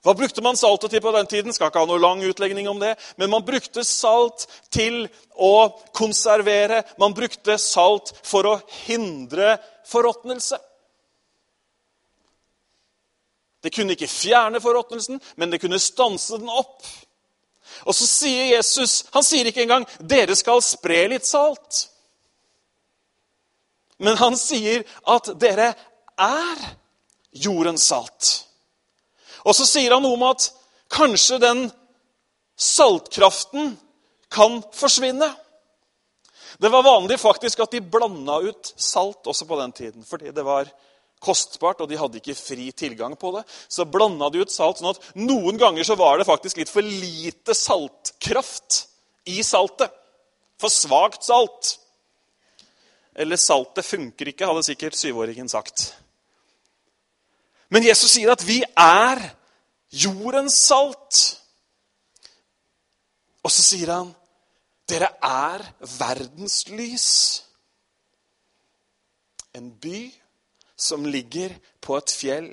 Hva 0.05 0.13
brukte 0.13 0.43
man 0.45 0.57
saltet 0.57 0.93
til 0.93 1.01
på 1.01 1.13
den 1.15 1.27
tiden? 1.27 1.55
Skal 1.57 1.71
ikke 1.71 1.81
ha 1.81 1.89
noe 1.89 2.03
lang 2.03 2.21
utlegning 2.29 2.69
om 2.69 2.81
det. 2.83 2.93
Men 3.17 3.33
man 3.33 3.45
brukte 3.47 3.85
salt 3.89 4.45
til 4.75 5.07
å 5.33 5.71
konservere. 5.97 6.83
Man 7.01 7.17
brukte 7.17 7.57
salt 7.59 8.13
for 8.21 8.51
å 8.51 8.59
hindre 8.85 9.57
forråtnelse. 9.89 10.61
Det 13.65 13.73
kunne 13.73 13.97
ikke 13.97 14.11
fjerne 14.13 14.61
forråtnelsen, 14.61 15.23
men 15.41 15.51
det 15.51 15.63
kunne 15.63 15.81
stanse 15.81 16.37
den 16.37 16.53
opp. 16.53 16.85
Og 17.89 17.97
så 17.97 18.07
sier 18.07 18.51
Jesus 18.53 19.07
Han 19.15 19.25
sier 19.25 19.49
ikke 19.49 19.65
engang 19.65 19.87
'dere 19.99 20.37
skal 20.37 20.61
spre 20.63 21.07
litt 21.09 21.25
salt'. 21.25 21.89
Men 23.99 24.17
han 24.17 24.37
sier 24.37 24.85
at 25.09 25.33
dere 25.41 25.73
er 26.19 26.65
jordens 27.33 27.89
salt. 27.89 28.45
Og 29.45 29.57
så 29.57 29.67
sier 29.69 29.95
han 29.95 30.05
noe 30.05 30.17
om 30.17 30.27
at 30.31 30.49
kanskje 30.93 31.41
den 31.43 31.67
saltkraften 32.57 33.75
kan 34.33 34.61
forsvinne. 34.75 35.29
Det 36.59 36.71
var 36.71 36.87
vanlig 36.87 37.19
faktisk 37.21 37.65
at 37.65 37.75
de 37.75 37.83
blanda 37.83 38.39
ut 38.47 38.73
salt 38.77 39.27
også 39.27 39.47
på 39.49 39.59
den 39.61 39.73
tiden. 39.75 40.07
Fordi 40.07 40.31
det 40.35 40.45
var 40.47 40.71
kostbart, 41.25 41.81
og 41.81 41.89
de 41.89 41.99
hadde 41.99 42.21
ikke 42.21 42.37
fri 42.37 42.69
tilgang 42.77 43.17
på 43.19 43.33
det. 43.37 43.45
Så 43.69 43.87
blanda 43.89 44.29
de 44.31 44.45
ut 44.45 44.53
salt 44.53 44.81
sånn 44.81 44.93
at 44.93 45.15
noen 45.19 45.59
ganger 45.61 45.87
så 45.87 45.97
var 45.99 46.19
det 46.19 46.29
faktisk 46.29 46.61
litt 46.61 46.73
for 46.73 46.85
lite 46.85 47.57
saltkraft 47.57 48.85
i 49.31 49.41
saltet. 49.47 49.93
For 50.61 50.71
svakt 50.71 51.27
salt. 51.27 51.79
Eller 53.15 53.37
'saltet 53.37 53.87
funker 53.87 54.27
ikke', 54.31 54.47
hadde 54.47 54.63
sikkert 54.67 54.97
syvåringen 54.99 55.49
sagt. 55.49 55.93
Men 57.69 57.87
Jesus 57.87 58.13
sier 58.17 58.33
at 58.33 58.45
vi 58.47 58.61
er 58.77 59.23
jordens 59.95 60.57
salt. 60.67 61.23
Og 63.45 63.53
så 63.53 63.63
sier 63.63 63.93
han, 63.93 64.15
'Dere 64.89 65.09
er 65.23 65.65
verdens 65.99 66.65
lys'. 66.69 67.43
En 69.55 69.71
by 69.71 70.13
som 70.77 71.05
ligger 71.05 71.55
på 71.81 71.97
et 71.97 72.11
fjell, 72.11 72.51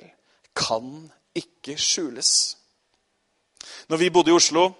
kan 0.56 1.10
ikke 1.34 1.76
skjules. 1.76 2.56
Når 3.88 3.96
vi 3.96 4.10
bodde 4.10 4.30
i 4.30 4.34
Oslo, 4.34 4.70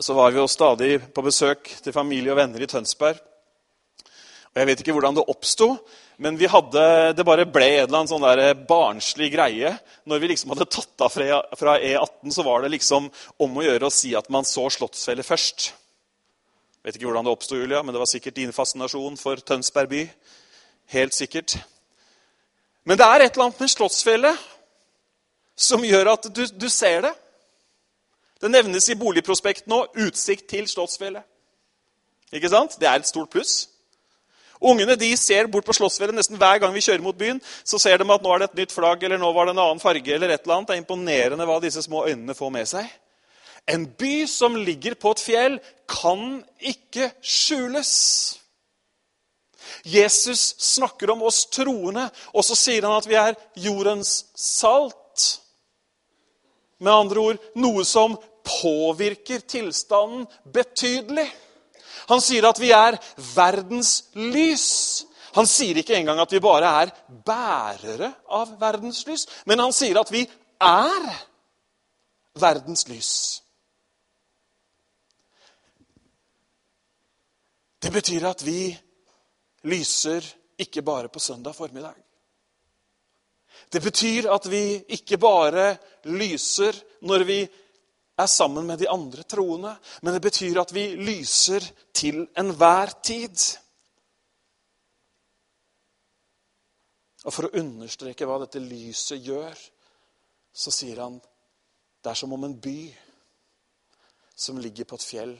så 0.00 0.14
var 0.14 0.30
vi 0.30 0.38
jo 0.38 0.46
stadig 0.46 1.12
på 1.14 1.22
besøk 1.22 1.70
til 1.82 1.92
familie 1.92 2.32
og 2.32 2.36
venner 2.36 2.62
i 2.62 2.66
Tønsberg. 2.66 3.18
Og 4.54 4.60
Jeg 4.60 4.66
vet 4.66 4.80
ikke 4.80 4.92
hvordan 4.92 5.16
det 5.16 5.24
oppsto, 5.28 5.76
men 6.20 6.36
vi 6.36 6.48
hadde, 6.50 6.84
det 7.14 7.22
bare 7.26 7.46
ble 7.46 7.66
en 7.76 7.84
eller 7.84 8.00
annen 8.00 8.10
sånn 8.10 8.24
der 8.26 8.58
barnslig 8.66 9.28
greie. 9.36 9.70
Når 10.02 10.18
vi 10.18 10.30
liksom 10.32 10.50
hadde 10.50 10.66
tatt 10.66 11.04
av 11.06 11.14
fra 11.14 11.76
E18, 11.78 12.32
så 12.34 12.42
var 12.42 12.64
det 12.64 12.72
liksom 12.72 13.06
om 13.38 13.60
å 13.60 13.62
gjøre 13.62 13.86
å 13.86 13.94
si 13.94 14.10
at 14.18 14.26
man 14.34 14.46
så 14.48 14.64
Slottsfjellet 14.74 15.26
først. 15.26 15.68
Vet 16.82 16.98
ikke 16.98 17.06
hvordan 17.06 17.28
det 17.28 17.36
oppsto, 17.36 17.60
Julia, 17.60 17.84
men 17.84 17.94
det 17.94 18.02
var 18.02 18.10
sikkert 18.10 18.34
din 18.34 18.50
fascinasjon 18.54 19.14
for 19.20 19.38
Tønsberg 19.38 19.92
by. 19.94 20.02
Helt 20.90 21.14
sikkert. 21.14 21.54
Men 22.82 22.98
det 22.98 23.06
er 23.06 23.22
et 23.22 23.38
eller 23.38 23.52
annet 23.52 23.62
med 23.62 23.74
Slottsfjellet 23.76 24.44
som 25.58 25.86
gjør 25.86 26.14
at 26.16 26.30
du, 26.34 26.44
du 26.50 26.66
ser 26.66 27.06
det. 27.06 27.14
Det 28.42 28.50
nevnes 28.50 28.90
i 28.90 28.98
boligprospekt 28.98 29.70
nå 29.70 29.84
utsikt 30.02 30.50
til 30.50 30.66
Slottsfjellet. 30.66 31.22
Ikke 32.34 32.50
sant? 32.50 32.74
Det 32.82 32.90
er 32.90 32.98
et 32.98 33.06
stort 33.06 33.30
pluss. 33.30 33.68
Ungene 34.60 34.96
de 34.98 35.10
ser 35.16 35.46
bort 35.46 35.66
på 35.66 35.74
Slottsfjellet 35.76 36.16
nesten 36.16 36.38
hver 36.38 36.58
gang 36.62 36.72
vi 36.74 36.82
kjører 36.82 37.04
mot 37.04 37.18
byen. 37.18 37.40
Så 37.64 37.78
ser 37.78 38.00
de 38.00 38.06
at 38.10 38.24
nå 38.24 38.32
er 38.34 38.42
det 38.42 38.48
et 38.50 38.62
nytt 38.62 38.74
flagg 38.74 39.04
eller 39.06 39.20
nå 39.20 39.30
var 39.34 39.46
det 39.46 39.54
en 39.54 39.62
annen 39.64 39.82
farge. 39.82 40.14
eller 40.14 40.32
et 40.34 40.42
eller 40.42 40.56
annet. 40.56 40.68
Det 40.68 40.76
er 40.76 40.82
imponerende 40.82 41.46
hva 41.46 41.60
disse 41.62 41.82
små 41.82 42.06
øynene 42.08 42.34
får 42.34 42.50
med 42.50 42.70
seg. 42.70 42.90
En 43.68 43.86
by 43.86 44.26
som 44.26 44.56
ligger 44.56 44.94
på 44.94 45.12
et 45.12 45.20
fjell, 45.20 45.58
kan 45.88 46.42
ikke 46.60 47.10
skjules. 47.22 48.38
Jesus 49.84 50.54
snakker 50.58 51.10
om 51.10 51.22
oss 51.28 51.44
troende, 51.52 52.08
og 52.32 52.44
så 52.44 52.56
sier 52.56 52.86
han 52.86 52.96
at 52.98 53.08
vi 53.08 53.18
er 53.20 53.36
jordens 53.60 54.24
salt. 54.36 55.26
Med 56.80 56.92
andre 56.92 57.20
ord 57.20 57.44
noe 57.58 57.84
som 57.84 58.16
påvirker 58.46 59.42
tilstanden 59.44 60.26
betydelig. 60.54 61.26
Han 62.08 62.22
sier 62.24 62.46
at 62.48 62.60
vi 62.60 62.70
er 62.72 62.96
verdens 63.34 64.08
lys. 64.16 64.68
Han 65.36 65.46
sier 65.46 65.76
ikke 65.80 65.96
engang 65.98 66.20
at 66.22 66.32
vi 66.32 66.40
bare 66.40 66.70
er 66.82 66.92
bærere 67.26 68.12
av 68.32 68.54
verdens 68.60 69.04
lys, 69.06 69.26
men 69.46 69.60
han 69.60 69.74
sier 69.76 70.00
at 70.00 70.12
vi 70.12 70.24
er 70.64 71.10
verdens 72.40 72.86
lys. 72.88 73.12
Det 77.78 77.92
betyr 77.94 78.26
at 78.26 78.42
vi 78.46 78.72
lyser 79.70 80.24
ikke 80.58 80.82
bare 80.82 81.08
på 81.08 81.20
søndag 81.22 81.54
formiddag. 81.54 81.94
Det 83.72 83.82
betyr 83.82 84.30
at 84.32 84.50
vi 84.50 84.80
ikke 84.96 85.18
bare 85.18 85.76
lyser 86.04 86.76
når 87.06 87.24
vi 87.28 87.38
er 88.18 88.26
sammen 88.26 88.66
med 88.66 88.78
de 88.78 88.88
andre 88.90 89.22
troende. 89.22 89.76
Men 90.02 90.14
det 90.14 90.22
betyr 90.22 90.60
at 90.60 90.74
vi 90.74 90.90
lyser 90.96 91.64
til 91.94 92.24
enhver 92.38 92.92
tid. 93.02 93.38
Og 97.24 97.34
For 97.34 97.48
å 97.48 97.56
understreke 97.60 98.26
hva 98.26 98.38
dette 98.42 98.62
lyset 98.62 99.22
gjør, 99.22 99.54
så 100.52 100.74
sier 100.74 101.02
han 101.02 101.18
det 101.18 102.12
er 102.12 102.18
som 102.18 102.32
om 102.32 102.44
en 102.46 102.54
by 102.62 102.80
som 104.38 104.58
ligger 104.62 104.86
på 104.86 104.96
et 104.96 105.06
fjell. 105.06 105.32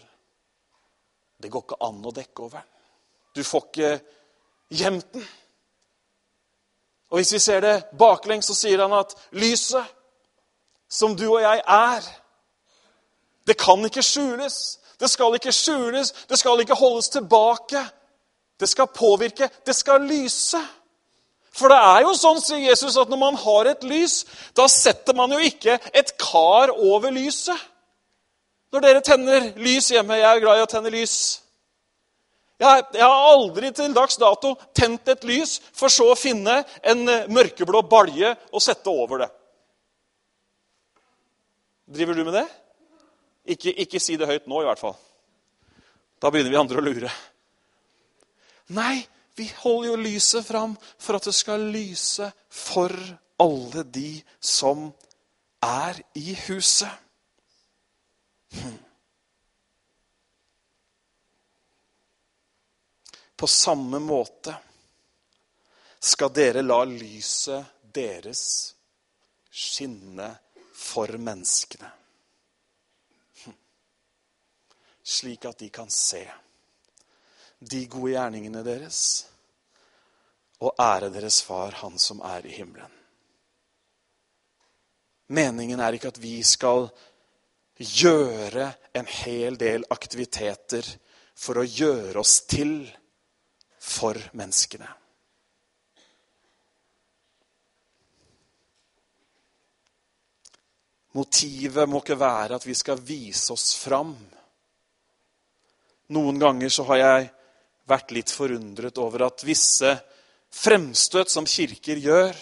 Det 1.38 1.50
går 1.50 1.64
ikke 1.64 1.78
an 1.86 2.00
å 2.02 2.14
dekke 2.14 2.42
over. 2.44 2.64
Du 3.34 3.44
får 3.46 3.68
ikke 3.68 3.92
gjemt 4.74 5.12
den. 5.14 5.28
Og 7.08 7.18
Hvis 7.18 7.32
vi 7.32 7.38
ser 7.40 7.60
det 7.64 7.76
baklengs, 7.98 8.46
så 8.50 8.54
sier 8.58 8.82
han 8.82 8.92
at 8.92 9.14
lyset, 9.38 9.86
som 10.88 11.14
du 11.16 11.24
og 11.28 11.40
jeg 11.40 11.62
er, 11.62 12.04
det 13.48 13.56
kan 13.56 13.80
ikke 13.86 14.04
skjules. 14.04 14.78
Det 15.00 15.08
skal 15.08 15.36
ikke 15.38 15.54
skjules. 15.54 16.12
Det 16.28 16.38
skal 16.38 16.60
ikke 16.60 16.76
holdes 16.76 17.08
tilbake. 17.14 17.80
Det 18.60 18.68
skal 18.68 18.90
påvirke. 18.92 19.48
Det 19.66 19.76
skal 19.76 20.04
lyse. 20.04 20.60
For 21.54 21.72
det 21.72 21.78
er 21.80 22.04
jo 22.04 22.12
sånn, 22.14 22.42
sier 22.42 22.60
Jesus, 22.68 22.98
at 23.00 23.10
når 23.10 23.20
man 23.22 23.38
har 23.40 23.70
et 23.72 23.82
lys, 23.88 24.20
da 24.54 24.68
setter 24.70 25.16
man 25.16 25.32
jo 25.34 25.40
ikke 25.42 25.78
et 25.96 26.12
kar 26.20 26.70
over 26.76 27.10
lyset. 27.14 27.56
Når 28.68 28.84
dere 28.84 29.00
tenner 29.00 29.46
lys 29.56 29.88
hjemme 29.94 30.18
Jeg 30.18 30.28
er 30.28 30.42
glad 30.42 30.58
i 30.58 30.66
å 30.66 30.68
tenne 30.68 30.92
lys. 30.92 31.16
Jeg, 32.60 32.84
jeg 32.92 33.06
har 33.06 33.26
aldri 33.30 33.70
til 33.72 33.94
dags 33.96 34.18
dato 34.20 34.52
tent 34.76 35.08
et 35.08 35.24
lys 35.24 35.56
for 35.72 35.88
så 35.88 36.10
å 36.12 36.18
finne 36.18 36.60
en 36.82 37.04
mørkeblå 37.32 37.84
balje 37.88 38.34
og 38.52 38.62
sette 38.62 38.92
over 38.92 39.22
det. 39.24 39.30
Driver 41.96 42.18
du 42.18 42.26
med 42.26 42.42
det? 42.42 42.48
Ikke, 43.48 43.72
ikke 43.72 44.00
si 44.02 44.16
det 44.20 44.28
høyt 44.28 44.48
nå, 44.50 44.60
i 44.62 44.68
hvert 44.68 44.80
fall. 44.82 44.96
Da 46.20 46.30
begynner 46.30 46.52
vi 46.52 46.60
andre 46.60 46.80
å 46.80 46.84
lure. 46.84 47.12
Nei, 48.76 49.00
vi 49.38 49.46
holder 49.62 49.92
jo 49.92 50.00
lyset 50.02 50.46
fram 50.46 50.74
for 50.98 51.16
at 51.16 51.28
det 51.28 51.34
skal 51.36 51.68
lyse 51.72 52.26
for 52.50 52.92
alle 53.40 53.84
de 53.86 54.18
som 54.40 54.88
er 55.62 56.00
i 56.18 56.34
huset. 56.48 56.90
Hm. 58.52 58.78
På 63.36 63.46
samme 63.46 63.98
måte 64.02 64.56
skal 65.98 66.32
dere 66.34 66.62
la 66.62 66.80
lyset 66.84 67.86
deres 67.94 68.42
skinne 69.50 70.32
for 70.74 71.14
menneskene. 71.18 71.90
Hm. 73.44 73.54
Slik 75.08 75.46
at 75.48 75.58
de 75.62 75.70
kan 75.72 75.88
se 75.90 76.26
de 77.58 77.80
gode 77.90 78.12
gjerningene 78.12 78.60
deres 78.62 79.00
og 80.62 80.74
ære 80.82 81.08
deres 81.14 81.40
far, 81.46 81.72
han 81.80 81.98
som 82.02 82.20
er 82.26 82.46
i 82.46 82.52
himmelen. 82.58 82.92
Meningen 85.28 85.80
er 85.80 85.94
ikke 85.94 86.10
at 86.12 86.20
vi 86.22 86.36
skal 86.42 86.88
gjøre 87.78 88.70
en 88.96 89.10
hel 89.22 89.58
del 89.60 89.84
aktiviteter 89.94 90.86
for 91.38 91.60
å 91.60 91.66
gjøre 91.66 92.18
oss 92.18 92.40
til 92.50 92.80
for 93.78 94.18
menneskene. 94.36 94.88
Motivet 101.18 101.88
må 101.88 102.02
ikke 102.02 102.18
være 102.18 102.58
at 102.58 102.66
vi 102.66 102.74
skal 102.76 103.00
vise 103.02 103.52
oss 103.54 103.72
fram. 103.80 104.12
Noen 106.14 106.38
ganger 106.40 106.72
så 106.72 106.86
har 106.88 107.00
jeg 107.02 107.26
vært 107.88 108.12
litt 108.16 108.30
forundret 108.32 109.00
over 109.00 109.26
at 109.26 109.44
visse 109.44 109.90
fremstøt 110.54 111.28
som 111.32 111.48
kirker 111.48 112.00
gjør, 112.00 112.36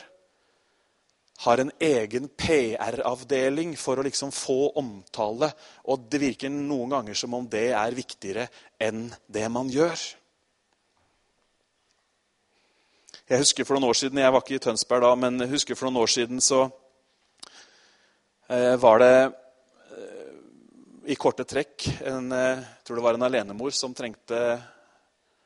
har 1.45 1.61
en 1.61 1.71
egen 1.83 2.31
PR-avdeling 2.33 3.75
for 3.77 4.01
å 4.01 4.05
liksom 4.07 4.31
få 4.33 4.71
omtale. 4.81 5.51
Og 5.93 6.07
det 6.11 6.21
virker 6.23 6.53
noen 6.53 6.95
ganger 6.95 7.19
som 7.19 7.35
om 7.37 7.49
det 7.51 7.69
er 7.77 7.97
viktigere 7.97 8.47
enn 8.81 9.11
det 9.29 9.45
man 9.53 9.69
gjør. 9.69 10.01
Jeg 13.27 13.43
husker 13.43 13.67
for 13.67 13.77
noen 13.77 13.91
år 13.91 13.99
siden, 13.99 14.23
jeg 14.23 14.33
var 14.33 14.45
ikke 14.45 14.57
i 14.57 14.63
Tønsberg 14.63 15.03
da, 15.03 15.13
men 15.19 15.43
jeg 15.43 15.51
husker 15.51 15.77
for 15.77 15.91
noen 15.91 16.05
år 16.05 16.13
siden 16.15 16.41
så 16.41 16.63
eh, 18.47 18.77
var 18.79 19.03
det 19.03 19.17
i 21.07 21.15
korte 21.15 21.45
trekk 21.47 21.87
en, 22.03 22.33
eh, 22.33 22.59
jeg 22.59 22.85
tror 22.85 22.99
det 22.99 23.05
var 23.05 23.15
en 23.15 23.27
alenemor 23.27 23.71
som 23.71 23.95
trengte 23.95 24.39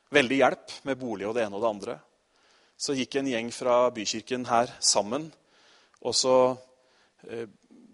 veldig 0.09 0.37
hjelp 0.39 0.73
med 0.87 0.97
bolig 0.97 1.27
og 1.27 1.35
det 1.37 1.43
ene 1.45 1.57
og 1.57 1.61
det 1.61 1.69
andre. 1.69 1.97
Så 2.81 2.95
gikk 2.97 3.19
en 3.19 3.29
gjeng 3.29 3.51
fra 3.53 3.75
bykirken 3.93 4.47
her 4.49 4.71
sammen, 4.81 5.27
og 6.01 6.15
så 6.17 6.35
eh, 7.29 7.45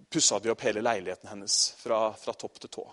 pussa 0.07 0.39
de 0.39 0.53
opp 0.53 0.63
hele 0.63 0.83
leiligheten 0.85 1.27
hennes 1.27 1.57
fra, 1.81 2.13
fra, 2.15 2.33
topp 2.33 2.61
til 2.63 2.71
tå. 2.77 2.85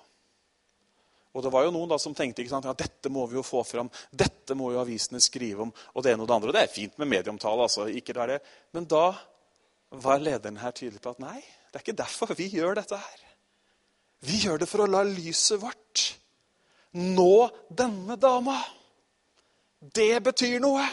Og 1.35 1.43
det 1.43 1.53
var 1.55 1.67
jo 1.67 1.75
noen 1.75 1.91
da 1.91 1.99
som 2.03 2.15
tenkte 2.15 2.43
ikke 2.43 2.55
sant, 2.57 2.67
ja, 2.67 2.75
dette 2.79 3.11
må 3.15 3.27
vi 3.31 3.39
jo 3.39 3.47
få 3.47 3.63
fram, 3.67 3.91
dette 4.11 4.57
må 4.59 4.73
jo 4.75 4.83
avisene 4.83 5.23
skrive 5.23 5.67
om. 5.67 5.71
og 5.95 6.03
Det 6.03 6.15
ene 6.15 6.27
og 6.27 6.31
det 6.31 6.35
andre. 6.35 6.51
Og 6.51 6.59
det 6.59 6.65
er 6.67 6.75
fint 6.75 6.99
med 6.99 7.11
medieomtale, 7.11 7.67
altså, 7.67 7.87
ikke 7.91 8.15
det 8.15 8.23
er 8.23 8.35
det. 8.35 8.41
Men 8.75 8.91
da 8.91 9.07
var 10.03 10.23
lederen 10.23 10.59
her 10.63 10.75
tydelig 10.75 11.03
på 11.03 11.15
at 11.15 11.23
nei, 11.23 11.39
det 11.71 11.79
er 11.79 11.87
ikke 11.87 12.03
derfor 12.03 12.35
vi 12.39 12.51
gjør 12.55 12.79
dette 12.79 12.99
her. 12.99 13.25
Vi 14.25 14.41
gjør 14.47 14.63
det 14.63 14.69
for 14.71 14.85
å 14.85 14.91
la 14.91 15.03
lyset 15.07 15.61
vårt 15.61 16.05
nå 16.95 17.49
denne 17.69 18.17
dama. 18.21 18.57
Det 19.81 20.23
betyr 20.25 20.63
noe. 20.65 20.85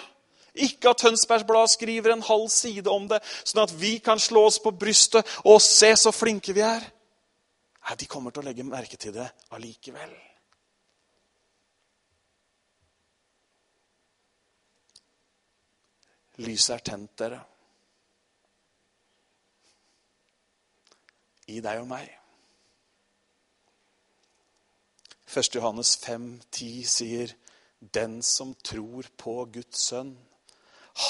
Ikke 0.66 0.92
at 0.92 1.00
Tønsbergs 1.06 1.46
Blad 1.48 1.70
skriver 1.72 2.12
en 2.12 2.26
halv 2.28 2.50
side 2.52 2.92
om 2.92 3.06
det, 3.08 3.22
sånn 3.48 3.64
at 3.64 3.72
vi 3.80 3.94
kan 4.04 4.20
slå 4.20 4.44
oss 4.50 4.60
på 4.60 4.74
brystet 4.76 5.28
og 5.48 5.62
se 5.64 5.94
så 5.96 6.12
flinke 6.12 6.52
vi 6.58 6.66
er. 6.66 6.84
Nei, 7.82 7.96
de 7.98 8.10
kommer 8.10 8.36
til 8.36 8.44
å 8.44 8.50
legge 8.50 8.68
merke 8.68 9.00
til 9.00 9.16
det 9.16 9.30
allikevel. 9.56 10.12
Lyset 16.42 16.76
er 16.76 16.84
tent, 16.92 17.12
dere. 17.22 17.40
I 21.52 21.60
deg 21.64 21.84
og 21.84 21.88
meg. 21.90 22.21
1. 25.32 25.56
Johannes 25.56 25.96
5, 25.96 26.42
10 26.52 26.84
sier 26.84 27.32
den 27.80 28.22
som 28.22 28.52
tror 28.68 29.08
på 29.18 29.46
Guds 29.54 29.86
sønn, 29.88 30.18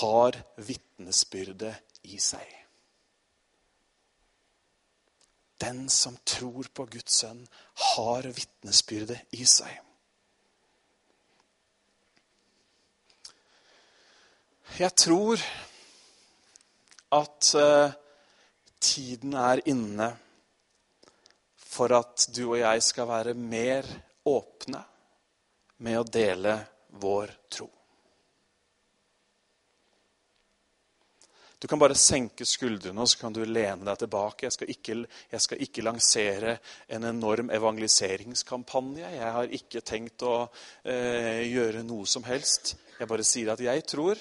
har 0.02 0.36
vitnesbyrdet 0.62 1.74
i 2.06 2.20
seg. 2.22 2.52
Den 5.62 5.88
som 5.90 6.20
tror 6.26 6.70
på 6.70 6.86
Guds 6.86 7.18
sønn, 7.24 7.42
har 7.96 8.30
vitnesbyrdet 8.30 9.34
i 9.42 9.48
seg. 9.50 9.74
Jeg 14.78 14.94
tror 15.02 15.42
at 17.18 17.50
uh, 17.58 17.90
tiden 18.80 19.34
er 19.34 19.66
inne 19.66 20.14
for 21.58 21.98
at 21.98 22.30
du 22.36 22.46
og 22.52 22.60
jeg 22.62 22.86
skal 22.86 23.10
være 23.10 23.34
mer 23.34 23.90
åpne 24.24 24.84
med 25.82 26.00
å 26.00 26.04
dele 26.04 26.58
vår 27.02 27.32
tro. 27.50 27.70
Du 31.62 31.68
kan 31.68 31.80
bare 31.80 31.94
senke 31.94 32.46
skuldrene 32.46 33.04
og 33.04 33.10
så 33.10 33.20
kan 33.22 33.34
du 33.36 33.44
lene 33.46 33.86
deg 33.86 34.00
tilbake. 34.02 34.48
Jeg 34.48 34.56
skal, 34.56 34.70
ikke, 34.74 34.96
jeg 35.30 35.44
skal 35.46 35.60
ikke 35.62 35.84
lansere 35.86 36.56
en 36.90 37.06
enorm 37.06 37.52
evangeliseringskampanje. 37.54 39.12
Jeg 39.14 39.34
har 39.36 39.54
ikke 39.60 39.84
tenkt 39.86 40.26
å 40.26 40.48
eh, 40.82 41.44
gjøre 41.46 41.84
noe 41.86 42.10
som 42.10 42.26
helst. 42.26 42.74
Jeg 42.98 43.10
bare 43.10 43.26
sier 43.26 43.54
at 43.54 43.62
jeg 43.62 43.86
tror 43.94 44.18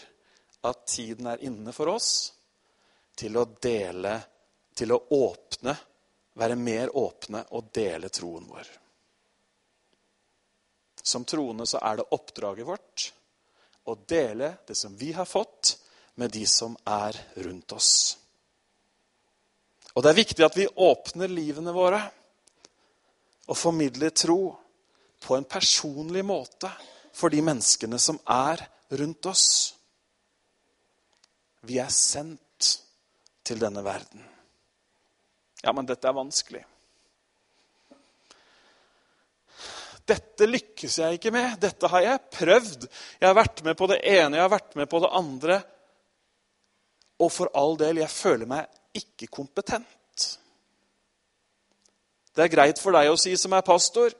at 0.69 0.85
tiden 0.85 1.31
er 1.33 1.41
inne 1.49 1.73
for 1.73 1.95
oss 1.95 2.11
til 3.17 3.41
å 3.41 3.47
dele, 3.57 4.19
til 4.77 4.93
å 4.93 5.01
åpne, 5.17 5.77
være 6.37 6.61
mer 6.61 6.93
åpne 6.97 7.47
og 7.57 7.73
dele 7.73 8.13
troen 8.13 8.53
vår. 8.53 8.69
Som 11.11 11.27
troende 11.27 11.67
så 11.67 11.81
er 11.83 11.99
det 11.99 12.11
oppdraget 12.15 12.69
vårt 12.69 13.11
å 13.91 13.97
dele 14.09 14.53
det 14.69 14.77
som 14.79 14.95
vi 14.97 15.11
har 15.17 15.27
fått, 15.27 15.77
med 16.15 16.31
de 16.31 16.43
som 16.47 16.75
er 16.85 17.17
rundt 17.41 17.73
oss. 17.73 17.93
Og 19.95 20.05
det 20.05 20.11
er 20.11 20.19
viktig 20.19 20.45
at 20.45 20.57
vi 20.59 20.67
åpner 20.69 21.31
livene 21.33 21.73
våre 21.73 22.01
og 23.49 23.57
formidler 23.57 24.13
tro 24.15 24.43
på 25.25 25.37
en 25.37 25.47
personlig 25.49 26.23
måte 26.27 26.71
for 27.17 27.33
de 27.33 27.41
menneskene 27.43 27.99
som 27.99 28.21
er 28.31 28.63
rundt 29.01 29.27
oss. 29.31 29.47
Vi 31.67 31.81
er 31.83 31.91
sendt 31.95 32.69
til 33.47 33.59
denne 33.63 33.83
verden. 33.87 34.23
Ja, 35.65 35.73
men 35.73 35.89
dette 35.89 36.09
er 36.09 36.17
vanskelig. 36.17 36.63
Dette 40.09 40.47
lykkes 40.49 40.99
jeg 41.03 41.19
ikke 41.19 41.33
med. 41.35 41.59
Dette 41.63 41.89
har 41.93 42.05
jeg 42.05 42.25
prøvd. 42.33 42.87
Jeg 43.21 43.29
har 43.29 43.37
vært 43.37 43.63
med 43.67 43.77
på 43.79 43.89
det 43.91 44.01
ene, 44.03 44.39
jeg 44.39 44.45
har 44.45 44.53
vært 44.53 44.77
med 44.79 44.91
på 44.91 45.01
det 45.05 45.13
andre. 45.21 45.61
Og 47.21 47.33
for 47.33 47.53
all 47.59 47.77
del, 47.79 48.01
jeg 48.01 48.13
føler 48.13 48.49
meg 48.49 48.97
ikke 48.97 49.29
kompetent. 49.31 49.87
Det 52.35 52.47
er 52.47 52.53
greit 52.53 52.79
for 52.81 52.95
deg 52.95 53.11
å 53.11 53.19
si 53.21 53.35
som 53.37 53.55
er 53.57 53.67
pastor. 53.67 54.15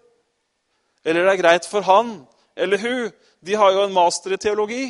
Eller 1.05 1.25
det 1.25 1.33
er 1.33 1.43
greit 1.43 1.69
for 1.69 1.87
han 1.87 2.19
eller 2.61 2.83
hun. 2.83 3.13
De 3.41 3.57
har 3.57 3.73
jo 3.73 3.85
en 3.87 3.95
master 3.95 4.35
i 4.35 4.41
teologi. 4.41 4.85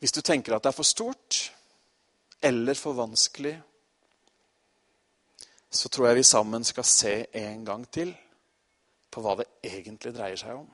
Hvis 0.00 0.14
du 0.16 0.22
tenker 0.24 0.56
at 0.56 0.64
det 0.64 0.70
er 0.72 0.78
for 0.78 0.88
stort 0.88 1.50
eller 2.40 2.78
for 2.78 2.96
vanskelig 2.96 3.58
så 5.70 5.88
tror 5.88 6.08
jeg 6.08 6.20
vi 6.20 6.26
sammen 6.26 6.64
skal 6.66 6.86
se 6.86 7.14
en 7.40 7.64
gang 7.64 7.86
til 7.92 8.10
på 9.10 9.22
hva 9.22 9.36
det 9.38 9.46
egentlig 9.66 10.12
dreier 10.14 10.38
seg 10.38 10.58
om. 10.58 10.68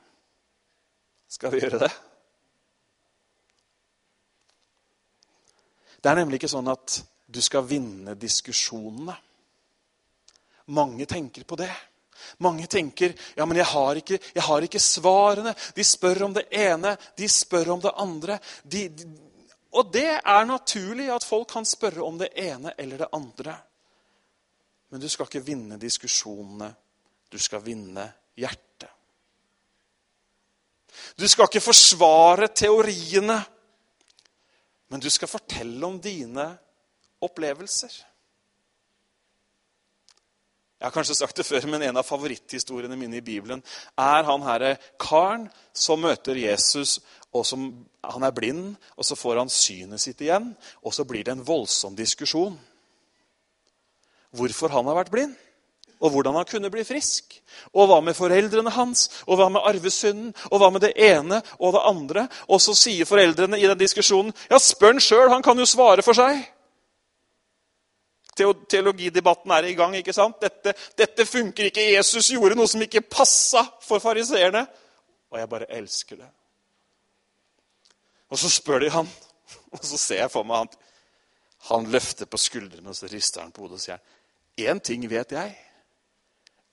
Skal 1.27 1.53
vi 1.53 1.61
gjøre 1.61 1.81
det? 1.85 1.91
Det 5.97 6.09
er 6.11 6.19
nemlig 6.21 6.39
ikke 6.39 6.51
sånn 6.51 6.69
at 6.71 6.99
du 7.27 7.39
skal 7.43 7.65
vinne 7.67 8.15
diskusjonene. 8.15 9.15
Mange 10.73 11.07
tenker 11.09 11.45
på 11.47 11.57
det. 11.59 11.71
Mange 12.43 12.67
tenker 12.67 13.13
ja, 13.37 13.45
men 13.45 13.57
jeg 13.59 13.67
har, 13.69 13.99
ikke, 14.01 14.19
jeg 14.33 14.43
har 14.43 14.65
ikke 14.65 14.81
svarene. 14.81 15.53
De 15.75 15.85
spør 15.85 16.23
om 16.27 16.35
det 16.37 16.47
ene, 16.53 16.95
de 17.17 17.29
spør 17.29 17.73
om 17.75 17.83
det 17.83 17.93
andre. 17.97 18.39
De, 18.63 18.87
de, 18.89 19.07
Og 19.77 19.91
det 19.93 20.09
er 20.17 20.49
naturlig 20.49 21.09
at 21.13 21.25
folk 21.27 21.49
kan 21.51 21.67
spørre 21.67 22.05
om 22.05 22.17
det 22.19 22.31
ene 22.39 22.73
eller 22.77 23.03
det 23.03 23.11
andre. 23.13 23.57
Men 24.89 25.03
du 25.03 25.09
skal 25.09 25.27
ikke 25.27 25.45
vinne 25.45 25.79
diskusjonene. 25.81 26.69
Du 27.31 27.37
skal 27.39 27.63
vinne 27.65 28.05
hjertet. 28.39 28.91
Du 31.17 31.27
skal 31.27 31.47
ikke 31.49 31.61
forsvare 31.61 32.47
teoriene, 32.55 33.37
men 34.87 35.01
du 35.03 35.09
skal 35.11 35.29
fortelle 35.29 35.85
om 35.85 35.99
dine 36.01 36.47
opplevelser. 37.21 37.91
Jeg 40.77 40.85
har 40.85 40.93
kanskje 40.93 41.15
sagt 41.17 41.37
det 41.37 41.45
før, 41.45 41.65
men 41.65 41.81
En 41.81 41.97
av 41.97 42.05
favoritthistoriene 42.05 42.95
mine 42.95 43.17
i 43.17 43.25
Bibelen 43.25 43.63
er 43.97 44.23
han 44.23 44.43
herre 44.45 44.77
karen 45.01 45.47
som 45.73 45.99
møter 46.01 46.37
Jesus, 46.37 46.99
og 47.33 47.45
som, 47.45 47.85
han 48.03 48.23
er 48.23 48.31
blind, 48.31 48.75
og 48.95 49.05
så 49.05 49.15
får 49.15 49.37
han 49.41 49.49
synet 49.49 50.01
sitt 50.01 50.21
igjen. 50.21 50.51
Og 50.85 50.93
så 50.93 51.03
blir 51.03 51.25
det 51.25 51.33
en 51.33 51.47
voldsom 51.47 51.95
diskusjon. 51.97 52.59
Hvorfor 54.37 54.73
han 54.73 54.89
har 54.89 54.97
vært 54.99 55.13
blind, 55.13 55.35
og 55.97 56.13
hvordan 56.13 56.35
han 56.37 56.45
kunne 56.45 56.69
bli 56.69 56.83
frisk. 56.85 57.39
Og 57.73 57.89
hva 57.89 57.97
med 58.05 58.15
foreldrene 58.17 58.73
hans, 58.75 59.07
og 59.25 59.39
hva 59.39 59.47
med 59.49 59.65
arvesynden, 59.65 60.33
og 60.51 60.61
hva 60.61 60.69
med 60.73 60.85
det 60.85 60.93
ene 60.93 61.41
og 61.57 61.73
det 61.73 61.87
andre? 61.89 62.27
Og 62.53 62.61
så 62.61 62.75
sier 62.77 63.09
foreldrene 63.09 63.57
i 63.57 63.65
den 63.65 63.79
diskusjonen 63.79 64.35
ja, 64.51 64.59
spør 64.61 64.93
han 64.93 65.01
sjøl, 65.01 65.31
han 65.33 65.45
kan 65.45 65.57
jo 65.57 65.65
svare 65.69 66.05
for 66.05 66.17
seg 66.17 66.45
teologidebatten 68.69 69.51
er 69.51 69.63
i 69.63 69.73
gang. 69.73 69.95
ikke 69.95 70.13
sant? 70.13 70.41
Dette, 70.41 70.73
dette 70.97 71.25
funker 71.25 71.69
ikke. 71.69 71.85
Jesus 71.95 72.31
gjorde 72.33 72.57
noe 72.57 72.69
som 72.69 72.81
ikke 72.83 73.01
passa 73.01 73.63
for 73.81 74.03
fariseerne. 74.03 74.65
Og 75.31 75.39
jeg 75.39 75.49
bare 75.49 75.69
elsker 75.77 76.19
det. 76.21 76.27
Og 78.29 78.39
så 78.39 78.51
spør 78.51 78.83
de 78.83 78.91
han, 78.91 79.07
og 79.73 79.81
så 79.81 79.97
ser 79.97 80.21
jeg 80.25 80.31
for 80.31 80.47
meg 80.47 80.65
han 80.65 80.83
Han 81.67 81.87
løfter 81.91 82.27
på 82.29 82.37
skuldrene 82.37 82.89
og 82.89 82.95
så 82.95 83.07
rister 83.09 83.41
han 83.41 83.51
på 83.51 83.63
hodet 83.63 83.79
og 83.79 83.81
sier 83.81 83.97
Én 84.57 84.79
ting 84.79 85.09
vet 85.09 85.31
jeg. 85.31 85.57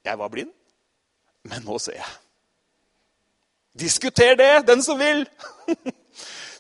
Jeg 0.04 0.18
var 0.18 0.28
blind, 0.28 0.52
men 1.42 1.64
nå 1.64 1.78
ser 1.78 1.98
jeg. 1.98 2.12
Diskuter 3.78 4.36
det, 4.36 4.66
den 4.68 4.82
som 4.82 4.98
vil! 4.98 5.26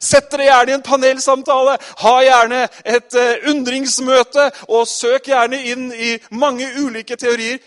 Sett 0.04 0.28
dere 0.32 0.44
gjerne 0.48 0.72
i 0.72 0.74
en 0.74 0.82
panelsamtale. 0.84 1.76
Ha 2.02 2.14
gjerne 2.24 2.58
et 2.84 3.14
uh, 3.16 3.48
undringsmøte. 3.50 4.50
Og 4.68 4.88
søk 4.88 5.30
gjerne 5.30 5.62
inn 5.70 5.86
i 5.92 6.10
mange 6.34 6.66
ulike 6.82 7.16
teorier. 7.16 7.62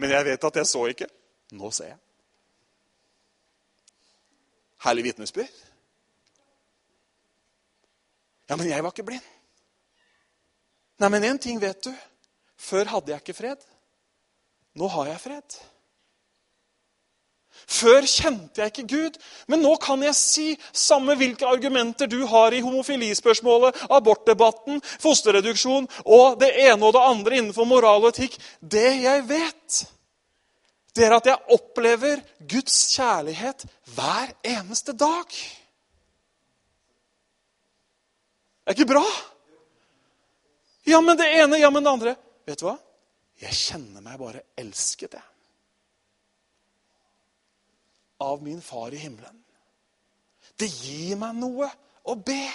Men 0.00 0.14
jeg 0.14 0.24
vet 0.30 0.46
at 0.48 0.56
jeg 0.56 0.70
så 0.70 0.86
ikke. 0.94 1.10
Nå 1.52 1.70
ser 1.74 1.90
jeg. 1.90 1.98
Herlig 4.86 5.04
vitnesbyrd. 5.10 5.60
Ja, 8.48 8.56
men 8.56 8.68
jeg 8.68 8.84
var 8.84 8.92
ikke 8.92 9.06
blind. 9.10 9.28
Nei, 11.00 11.08
men 11.10 11.24
én 11.24 11.38
ting 11.42 11.60
vet 11.60 11.84
du. 11.84 11.92
Før 12.64 12.90
hadde 12.94 13.12
jeg 13.12 13.24
ikke 13.24 13.36
fred. 13.36 13.70
Nå 14.78 14.88
har 14.90 15.12
jeg 15.12 15.22
fred. 15.22 15.56
Før 17.70 18.02
kjente 18.02 18.60
jeg 18.60 18.72
ikke 18.72 18.86
Gud, 18.90 19.18
men 19.48 19.62
nå 19.62 19.76
kan 19.80 20.02
jeg 20.02 20.16
si, 20.18 20.46
samme 20.74 21.14
hvilke 21.16 21.46
argumenter 21.46 22.10
du 22.10 22.24
har 22.28 22.52
i 22.52 22.62
homofilispørsmålet, 22.64 23.78
abortdebatten, 23.94 24.82
fosterreduksjon 25.00 25.86
og 26.04 26.40
det 26.42 26.50
ene 26.66 26.82
og 26.82 26.96
det 26.96 27.04
andre 27.04 27.38
innenfor 27.38 27.68
moral 27.70 28.02
og 28.02 28.10
etikk 28.10 28.36
Det 28.58 28.88
jeg 29.04 29.22
vet, 29.28 29.84
det 30.94 31.06
er 31.06 31.16
at 31.16 31.30
jeg 31.30 31.54
opplever 31.56 32.22
Guds 32.42 32.76
kjærlighet 32.96 33.64
hver 33.94 34.34
eneste 34.56 34.92
dag. 34.98 35.38
Det 38.64 38.72
er 38.72 38.76
ikke 38.76 38.92
bra? 38.92 39.06
Ja, 40.86 41.00
men 41.00 41.16
det 41.16 41.30
ene, 41.32 41.58
ja, 41.62 41.70
men 41.72 41.84
det 41.84 41.90
andre. 41.90 42.14
Vet 42.44 42.60
du 42.60 42.68
hva? 42.68 42.78
Jeg 43.40 43.56
kjenner 43.58 44.04
meg 44.04 44.18
bare 44.20 44.44
elsket, 44.60 45.16
jeg 45.16 45.34
av 48.24 48.42
min 48.42 48.62
far 48.62 48.94
i 48.94 49.00
himmelen. 49.00 49.40
Det 50.58 50.68
gir 50.70 51.18
meg 51.18 51.36
noe 51.38 51.68
å 52.06 52.16
be. 52.16 52.46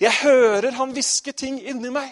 Jeg 0.00 0.22
hører 0.22 0.76
han 0.78 0.92
hviske 0.94 1.34
ting 1.36 1.58
inni 1.60 1.90
meg. 1.92 2.10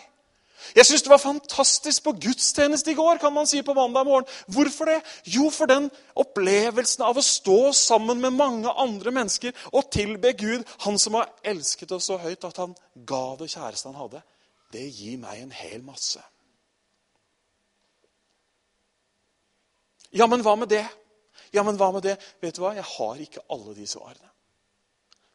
Jeg 0.74 0.88
syns 0.88 1.04
det 1.06 1.12
var 1.12 1.22
fantastisk 1.22 2.02
på 2.04 2.16
gudstjeneste 2.18 2.90
i 2.90 2.96
går, 2.98 3.20
kan 3.22 3.32
man 3.32 3.46
si 3.46 3.60
på 3.62 3.76
mandag 3.78 4.08
morgen. 4.08 4.26
Hvorfor 4.50 4.90
det? 4.90 4.96
Jo, 5.24 5.46
for 5.54 5.70
den 5.70 5.86
opplevelsen 6.18 7.04
av 7.06 7.16
å 7.20 7.24
stå 7.24 7.70
sammen 7.78 8.18
med 8.20 8.34
mange 8.36 8.72
andre 8.74 9.12
mennesker 9.14 9.54
og 9.70 9.92
tilbe 9.94 10.34
Gud, 10.36 10.66
han 10.82 10.98
som 10.98 11.16
har 11.16 11.30
elsket 11.46 11.94
oss 11.94 12.10
så 12.10 12.18
høyt 12.20 12.44
at 12.48 12.58
han 12.58 12.74
ga 13.06 13.22
det 13.38 13.52
kjæreste 13.54 13.92
han 13.92 14.02
hadde, 14.02 14.24
det 14.74 14.88
gir 14.90 15.16
meg 15.22 15.44
en 15.44 15.54
hel 15.54 15.86
masse. 15.86 16.20
Ja, 20.10 20.26
men 20.26 20.42
hva 20.42 20.56
med 20.56 20.70
det? 20.72 20.86
Ja, 21.50 21.62
men 21.62 21.78
hva 21.80 21.90
med 21.92 22.04
det? 22.04 22.16
Vet 22.40 22.56
du 22.56 22.62
hva? 22.62 22.74
Jeg 22.76 22.86
har 22.86 23.22
ikke 23.22 23.44
alle 23.52 23.74
de 23.76 23.86
svarene. 23.88 24.32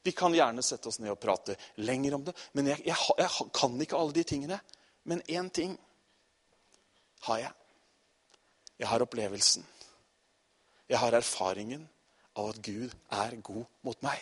Vi 0.03 0.11
kan 0.11 0.35
gjerne 0.35 0.63
sette 0.65 0.89
oss 0.91 0.99
ned 0.99 1.13
og 1.13 1.19
prate 1.21 1.55
lenger 1.79 2.17
om 2.17 2.25
det, 2.27 2.33
men 2.57 2.67
jeg, 2.67 2.81
jeg, 2.89 2.97
jeg 3.17 3.49
kan 3.55 3.81
ikke 3.81 3.97
alle 3.97 4.15
de 4.17 4.23
tingene. 4.27 4.59
Men 5.07 5.21
én 5.31 5.49
ting 5.51 5.77
har 7.27 7.39
jeg. 7.39 7.53
Jeg 8.79 8.89
har 8.91 9.05
opplevelsen. 9.05 9.63
Jeg 10.91 10.99
har 10.99 11.15
erfaringen 11.15 11.87
av 12.35 12.49
at 12.51 12.61
Gud 12.65 12.91
er 13.15 13.35
god 13.45 13.63
mot 13.87 14.01
meg. 14.03 14.19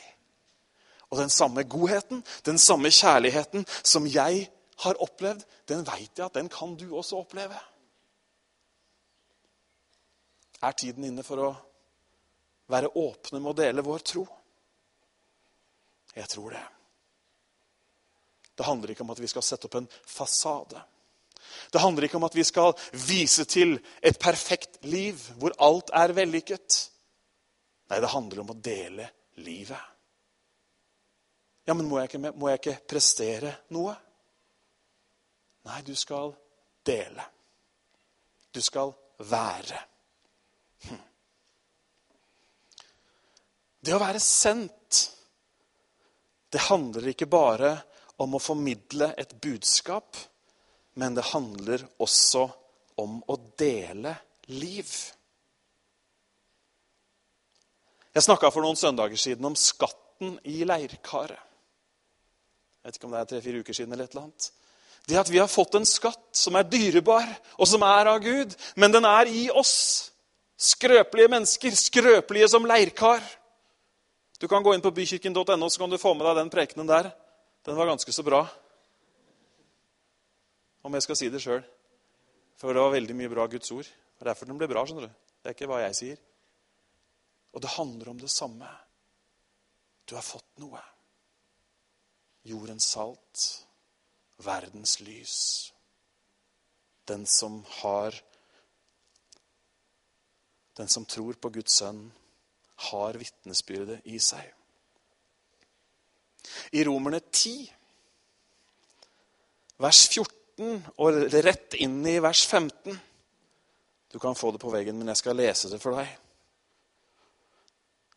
Og 1.09 1.17
den 1.19 1.33
samme 1.33 1.63
godheten, 1.67 2.21
den 2.45 2.59
samme 2.61 2.91
kjærligheten 2.93 3.65
som 3.83 4.05
jeg 4.07 4.45
har 4.83 5.01
opplevd, 5.01 5.43
den 5.67 5.83
veit 5.87 6.17
jeg 6.17 6.25
at 6.25 6.37
den 6.37 6.49
kan 6.49 6.75
du 6.77 6.91
også 6.95 7.23
oppleve. 7.23 7.57
Er 10.61 10.77
tiden 10.77 11.07
inne 11.07 11.23
for 11.25 11.41
å 11.41 11.49
være 12.71 12.93
åpne 13.01 13.39
med 13.41 13.51
å 13.51 13.57
dele 13.57 13.83
vår 13.85 14.05
tro? 14.05 14.25
Jeg 16.13 16.27
tror 16.29 16.55
det. 16.55 16.63
Det 18.55 18.67
handler 18.67 18.93
ikke 18.93 19.05
om 19.05 19.13
at 19.13 19.21
vi 19.23 19.29
skal 19.31 19.45
sette 19.45 19.67
opp 19.67 19.79
en 19.79 19.89
fasade. 20.05 20.81
Det 21.71 21.81
handler 21.81 22.05
ikke 22.05 22.19
om 22.19 22.27
at 22.27 22.35
vi 22.35 22.43
skal 22.45 22.75
vise 23.07 23.45
til 23.49 23.77
et 23.99 24.19
perfekt 24.21 24.83
liv 24.85 25.19
hvor 25.39 25.55
alt 25.63 25.91
er 25.97 26.13
vellykket. 26.15 26.77
Nei, 27.91 27.99
det 27.99 28.11
handler 28.11 28.43
om 28.43 28.53
å 28.53 28.59
dele 28.59 29.09
livet. 29.41 29.89
Ja, 31.67 31.73
men 31.73 31.87
må 31.89 31.99
jeg 31.99 32.11
ikke, 32.11 32.33
må 32.37 32.49
jeg 32.51 32.61
ikke 32.61 32.79
prestere 32.93 33.55
noe? 33.73 33.93
Nei, 35.67 35.81
du 35.85 35.93
skal 35.97 36.33
dele. 36.85 37.25
Du 38.51 38.61
skal 38.63 38.93
være. 39.29 39.90
Det 43.81 43.95
å 43.95 44.01
være 44.01 44.21
sendt, 44.21 44.99
det 46.53 46.67
handler 46.67 47.07
ikke 47.13 47.29
bare 47.31 47.71
om 48.21 48.35
å 48.37 48.41
formidle 48.43 49.13
et 49.17 49.33
budskap, 49.41 50.19
men 51.01 51.15
det 51.17 51.31
handler 51.31 51.87
også 52.03 52.43
om 53.01 53.21
å 53.31 53.37
dele 53.57 54.13
liv. 54.51 54.91
Jeg 58.11 58.27
snakka 58.27 58.51
for 58.51 58.61
noen 58.65 58.77
søndager 58.77 59.17
siden 59.17 59.47
om 59.47 59.55
skatten 59.57 60.35
i 60.45 60.61
leirkaret. 60.67 61.39
Jeg 62.81 62.89
vet 62.89 62.97
ikke 62.97 63.07
om 63.07 63.13
det 63.15 63.21
er 63.21 63.29
tre-fire 63.29 63.61
uker 63.61 63.77
siden. 63.77 63.93
eller 63.93 64.05
et 64.05 64.11
eller 64.11 64.27
annet. 64.27 64.51
Det 65.07 65.17
at 65.17 65.29
vi 65.29 65.39
har 65.39 65.47
fått 65.49 65.75
en 65.75 65.85
skatt 65.85 66.35
som 66.37 66.55
er 66.55 66.67
dyrebar, 66.69 67.27
og 67.57 67.67
som 67.67 67.81
er 67.85 68.09
av 68.09 68.19
Gud, 68.21 68.55
men 68.75 68.91
den 68.91 69.05
er 69.05 69.29
i 69.29 69.49
oss. 69.49 70.10
Skrøpelige 70.61 71.31
mennesker, 71.31 71.73
skrøpelige 71.73 72.47
som 72.51 72.65
leirkar. 72.69 73.23
Du 74.41 74.47
kan 74.49 74.61
gå 74.61 74.75
inn 74.75 74.83
på 74.83 74.93
bykirken.no 74.93 75.69
så 75.69 75.81
kan 75.81 75.89
du 75.89 75.97
få 76.01 76.13
med 76.13 76.27
deg 76.27 76.37
den 76.37 76.51
prekenen 76.53 76.89
der. 76.89 77.09
Den 77.65 77.77
var 77.77 77.89
ganske 77.89 78.13
så 78.13 78.25
bra. 78.25 78.43
Om 80.85 80.97
jeg 80.97 81.05
skal 81.05 81.17
si 81.17 81.29
det 81.33 81.41
sjøl. 81.41 81.63
For 82.57 82.73
det 82.73 82.81
var 82.81 82.93
veldig 82.93 83.17
mye 83.17 83.33
bra 83.33 83.47
Guds 83.49 83.73
ord. 83.73 83.89
Det 83.89 84.21
er 84.21 84.31
derfor 84.31 84.49
den 84.49 84.57
ble 84.61 84.69
bra. 84.69 84.85
skjønner 84.85 85.09
du. 85.09 85.19
Det 85.41 85.49
er 85.49 85.57
ikke 85.57 85.69
hva 85.69 85.81
jeg 85.81 85.97
sier. 85.97 86.23
Og 87.53 87.61
det 87.61 87.75
handler 87.77 88.13
om 88.13 88.21
det 88.21 88.29
samme. 88.29 88.69
Du 90.05 90.13
har 90.15 90.25
fått 90.25 90.61
noe. 90.61 90.81
Jordens 92.45 92.85
salt, 92.93 93.45
verdens 94.45 94.99
lys. 95.01 95.37
Den 97.09 97.25
som 97.25 97.63
har 97.81 98.17
Den 100.81 100.89
som 100.89 101.05
tror 101.05 101.37
på 101.37 101.51
Guds 101.53 101.75
sønn, 101.77 102.07
har 102.89 103.17
vitnesbyrdet 103.21 103.99
i 104.09 104.17
seg. 104.17 104.47
I 106.73 106.81
Romerne 106.87 107.19
10, 107.21 107.67
vers 109.85 109.99
14 110.09 110.81
og 110.97 111.19
rett 111.45 111.77
inn 111.85 111.99
i 112.09 112.15
vers 112.21 112.41
15 112.47 112.97
Du 114.11 114.17
kan 114.19 114.35
få 114.35 114.49
det 114.51 114.59
på 114.59 114.73
veggen, 114.73 114.97
men 114.97 115.13
jeg 115.13 115.21
skal 115.21 115.37
lese 115.37 115.69
det 115.69 115.77
for 115.79 116.01
deg. 116.01 116.09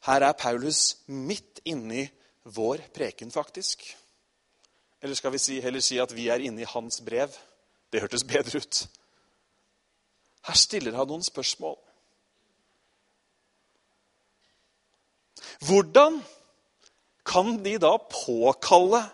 Her 0.08 0.24
er 0.26 0.40
Paulus 0.40 1.04
midt 1.06 1.60
inni 1.68 2.08
vår 2.56 2.88
preken, 2.96 3.30
faktisk. 3.30 3.84
Eller 5.04 5.14
skal 5.20 5.36
vi 5.36 5.38
si, 5.38 5.60
heller 5.60 5.84
si 5.84 6.00
at 6.00 6.16
vi 6.16 6.30
er 6.32 6.42
inne 6.48 6.64
i 6.64 6.72
hans 6.72 7.02
brev? 7.04 7.36
Det 7.92 8.00
hørtes 8.02 8.24
bedre 8.24 8.64
ut. 8.64 8.86
Her 10.48 10.64
stiller 10.64 10.96
han 10.96 11.12
noen 11.12 11.22
spørsmål. 11.22 11.83
Hvordan 15.64 16.22
kan 17.24 17.56
de 17.64 17.78
da 17.80 17.96
påkalle 17.98 19.04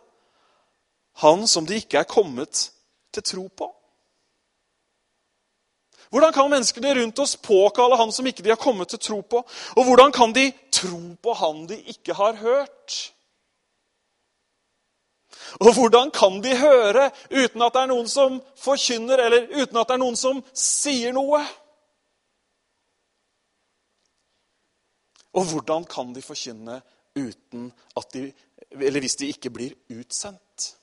han 1.22 1.46
som 1.48 1.66
de 1.66 1.78
ikke 1.78 2.00
er 2.00 2.08
kommet 2.08 2.70
til 3.14 3.22
tro 3.22 3.46
på? 3.48 3.68
Hvordan 6.10 6.32
kan 6.34 6.50
menneskene 6.50 6.94
rundt 6.98 7.18
oss 7.22 7.36
påkalle 7.38 7.96
han 7.96 8.10
som 8.12 8.26
ikke 8.26 8.42
de 8.42 8.50
har 8.50 8.58
kommet 8.58 8.90
til 8.90 8.98
tro 8.98 9.20
på? 9.20 9.44
Og 9.76 9.84
hvordan 9.86 10.12
kan 10.12 10.34
de 10.34 10.50
tro 10.74 11.14
på 11.22 11.34
han 11.38 11.66
de 11.70 11.78
ikke 11.92 12.14
har 12.18 12.34
hørt? 12.40 13.12
Og 15.60 15.74
hvordan 15.74 16.10
kan 16.10 16.42
de 16.42 16.56
høre 16.58 17.10
uten 17.30 17.62
at 17.62 17.74
det 17.74 17.82
er 17.82 17.90
noen 17.90 18.08
som 18.10 18.40
forkynner, 18.58 19.22
eller 19.22 19.46
uten 19.54 19.78
at 19.78 19.88
det 19.88 19.96
er 19.96 20.02
noen 20.02 20.18
som 20.18 20.42
sier 20.54 21.14
noe? 21.14 21.42
Og 25.32 25.46
hvordan 25.52 25.84
kan 25.86 26.14
de 26.14 26.22
forkynne 26.22 26.80
uten 27.16 27.70
at 27.96 28.12
de 28.14 28.32
Eller 28.70 29.00
hvis 29.00 29.16
de 29.16 29.26
ikke 29.26 29.50
blir 29.50 29.72
utsendt? 29.90 30.76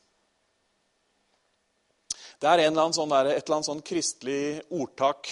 Det 2.41 2.49
er 2.49 2.65
eller 2.65 2.91
sånn 2.93 3.10
der, 3.10 3.29
et 3.31 3.45
eller 3.45 3.55
annet 3.55 3.69
sånn 3.69 3.83
kristelig 3.86 4.60
ordtak 4.69 5.29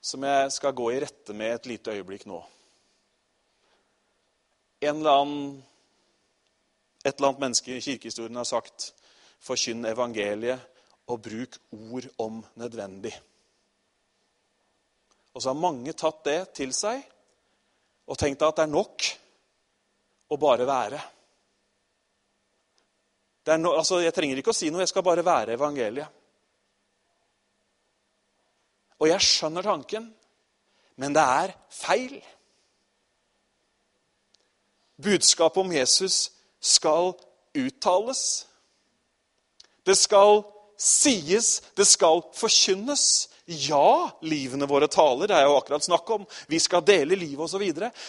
som 0.00 0.24
jeg 0.24 0.52
skal 0.54 0.74
gå 0.74 0.86
i 0.94 1.00
rette 1.04 1.34
med 1.36 1.52
et 1.52 1.68
lite 1.70 1.92
øyeblikk 1.92 2.24
nå. 2.26 2.38
En 4.80 5.02
eller 5.02 5.20
annen, 5.20 5.52
et 7.04 7.12
eller 7.12 7.28
annet 7.28 7.44
menneske 7.44 7.76
i 7.76 7.84
kirkehistorien 7.84 8.40
har 8.40 8.48
sagt 8.48 8.94
'forkynn 9.38 9.84
evangeliet' 9.84 10.64
og 11.06 11.22
bruk 11.22 11.58
ord 11.70 12.08
om 12.18 12.44
nødvendig. 12.54 13.12
Og 15.34 15.42
så 15.42 15.52
har 15.52 15.60
mange 15.60 15.92
tatt 15.92 16.24
det 16.24 16.40
til 16.56 16.72
seg 16.72 17.04
og 18.06 18.18
tenkt 18.18 18.42
at 18.46 18.58
det 18.58 18.66
er 18.66 18.72
nok 18.72 19.06
å 20.30 20.38
bare 20.40 20.66
være. 20.68 21.00
No, 23.60 23.76
altså, 23.76 24.00
jeg 24.02 24.14
trenger 24.14 24.40
ikke 24.40 24.50
å 24.50 24.56
si 24.56 24.70
noe, 24.70 24.82
jeg 24.82 24.90
skal 24.90 25.04
bare 25.06 25.24
være 25.26 25.54
evangeliet. 25.54 26.22
Og 28.96 29.10
jeg 29.10 29.22
skjønner 29.22 29.66
tanken, 29.66 30.08
men 30.96 31.14
det 31.14 31.22
er 31.22 31.52
feil. 31.70 32.16
Budskapet 34.96 35.60
om 35.60 35.72
Jesus 35.76 36.30
skal 36.58 37.12
uttales. 37.56 38.46
Det 39.86 39.94
skal 39.98 40.40
sies, 40.80 41.60
det 41.76 41.86
skal 41.86 42.24
forkynnes. 42.34 43.04
Ja, 43.46 44.10
livene 44.26 44.66
våre 44.66 44.88
taler. 44.90 45.30
Det 45.30 45.36
er 45.38 45.44
jo 45.46 45.54
akkurat 45.60 45.84
snakk 45.84 46.08
om. 46.10 46.24
Vi 46.50 46.58
skal 46.58 46.82
dele 46.86 47.18
livet 47.18 47.46
osv. 47.46 47.62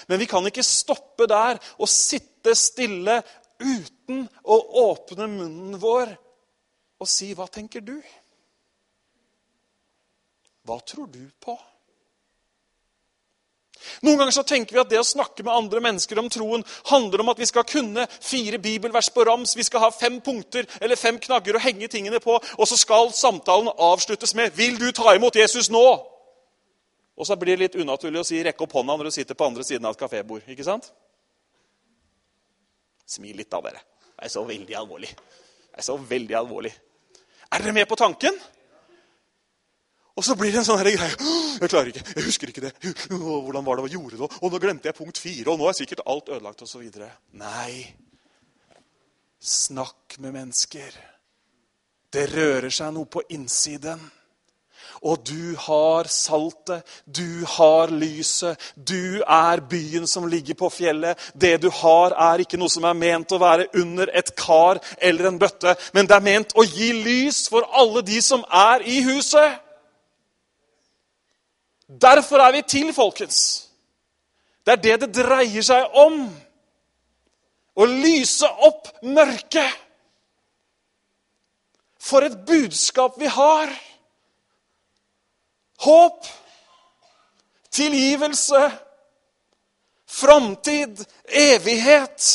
Men 0.10 0.20
vi 0.20 0.26
kan 0.30 0.46
ikke 0.50 0.66
stoppe 0.66 1.28
der 1.30 1.60
og 1.78 1.90
sitte 1.92 2.56
stille 2.58 3.20
uten 3.62 4.24
å 4.46 4.58
åpne 4.88 5.28
munnen 5.30 5.78
vår 5.82 6.16
og 6.98 7.10
si 7.10 7.34
'Hva 7.34 7.48
tenker 7.50 7.82
du?' 7.82 8.02
Hva 10.66 10.80
tror 10.82 11.08
du 11.08 11.30
på? 11.40 11.54
Noen 14.02 14.18
ganger 14.20 14.36
så 14.36 14.44
tenker 14.48 14.76
vi 14.76 14.82
at 14.82 14.90
det 14.92 15.00
å 15.02 15.06
snakke 15.08 15.44
med 15.46 15.54
andre 15.54 15.82
mennesker 15.84 16.20
om 16.20 16.30
troen 16.30 16.66
handler 16.90 17.24
om 17.24 17.32
at 17.34 17.40
vi 17.42 17.48
skal 17.50 17.66
kunne 17.68 18.08
fire 18.10 18.60
bibelvers 18.62 19.10
på 19.14 19.26
rams, 19.28 19.56
vi 19.58 19.66
skal 19.68 19.86
ha 19.86 19.92
fem 19.92 20.20
punkter 20.22 20.68
eller 20.82 21.00
fem 21.00 21.20
knagger 21.20 21.58
å 21.58 21.64
henge 21.64 21.90
tingene 21.92 22.22
på, 22.24 22.38
og 22.38 22.70
så 22.70 22.78
skal 22.78 23.14
samtalen 23.14 23.72
avsluttes 23.78 24.36
med 24.36 24.54
'Vil 24.54 24.78
du 24.80 24.92
ta 24.92 25.16
imot 25.16 25.36
Jesus 25.36 25.70
nå?' 25.70 26.18
Og 27.18 27.26
så 27.26 27.36
blir 27.36 27.58
det 27.58 27.64
litt 27.64 27.82
unaturlig 27.82 28.20
å 28.20 28.26
si 28.26 28.44
'rekk 28.44 28.62
opp 28.62 28.74
hånda' 28.74 28.98
når 28.98 29.04
du 29.04 29.12
sitter 29.12 29.36
på 29.36 29.46
andre 29.46 29.64
siden 29.64 29.86
av 29.86 29.92
et 29.92 30.00
kafébord. 30.00 30.42
Ikke 30.48 30.64
sant? 30.64 30.92
Smil 33.06 33.38
litt, 33.38 33.50
da, 33.50 33.62
dere. 33.62 33.80
Det 34.18 34.26
er 34.26 34.30
så 34.30 34.44
veldig 34.44 34.76
alvorlig. 34.76 35.10
Det 35.10 35.80
er 35.80 35.82
så 35.82 35.98
veldig 35.98 36.36
alvorlig. 36.36 36.74
Er 37.52 37.60
dere 37.60 37.74
med 37.74 37.88
på 37.88 37.96
tanken? 37.96 38.40
Og 40.18 40.26
så 40.26 40.34
blir 40.38 40.50
det 40.50 40.64
en 40.64 40.66
sånn 40.66 40.82
greie. 40.82 41.10
Jeg 41.62 41.70
klarer 41.70 41.92
ikke, 41.92 42.04
jeg 42.16 42.26
husker 42.26 42.52
ikke 42.52 42.66
det. 42.66 42.74
Hvordan 43.12 43.66
var 43.66 43.78
det 43.78 43.86
hva 43.86 43.94
gjorde 43.94 44.18
det? 44.18 44.30
Og 44.42 44.52
nå 44.54 44.62
glemte 44.62 44.90
jeg 44.90 44.98
punkt 44.98 45.22
fire, 45.22 45.52
og 45.54 45.62
nå 45.62 45.70
er 45.70 45.78
sikkert 45.78 46.02
alt 46.10 46.32
ødelagt 46.34 46.64
osv. 46.66 46.88
Nei. 47.38 47.86
Snakk 49.38 50.18
med 50.24 50.34
mennesker. 50.34 50.96
Det 52.10 52.30
rører 52.34 52.74
seg 52.74 52.96
noe 52.96 53.06
på 53.06 53.22
innsiden. 53.36 54.02
Og 55.06 55.22
du 55.28 55.54
har 55.68 56.08
saltet, 56.10 56.82
du 57.06 57.46
har 57.46 57.92
lyset, 57.94 58.58
du 58.74 59.22
er 59.22 59.62
byen 59.70 60.08
som 60.10 60.26
ligger 60.26 60.58
på 60.58 60.72
fjellet. 60.74 61.20
Det 61.38 61.60
du 61.62 61.70
har, 61.84 62.16
er 62.32 62.42
ikke 62.42 62.58
noe 62.58 62.72
som 62.74 62.88
er 62.90 62.98
ment 62.98 63.36
å 63.36 63.42
være 63.42 63.70
under 63.78 64.10
et 64.18 64.34
kar 64.40 64.82
eller 64.98 65.30
en 65.30 65.38
bøtte, 65.38 65.76
men 65.94 66.10
det 66.10 66.18
er 66.18 66.26
ment 66.26 66.58
å 66.58 66.66
gi 66.66 66.90
lys 66.98 67.46
for 67.52 67.68
alle 67.78 68.02
de 68.08 68.18
som 68.24 68.42
er 68.50 68.86
i 68.90 69.04
huset. 69.06 69.67
Derfor 71.88 72.44
er 72.44 72.52
vi 72.52 72.62
til, 72.68 72.94
folkens. 72.94 73.40
Det 74.66 74.74
er 74.76 74.82
det 74.84 74.96
det 75.06 75.24
dreier 75.24 75.64
seg 75.64 75.94
om. 75.96 76.26
Å 77.78 77.86
lyse 77.88 78.48
opp 78.68 78.90
mørket. 79.08 79.84
For 82.08 82.28
et 82.28 82.36
budskap 82.48 83.16
vi 83.20 83.30
har. 83.32 83.72
Håp, 85.88 86.28
tilgivelse, 87.72 88.62
framtid, 90.18 91.06
evighet. 91.28 92.28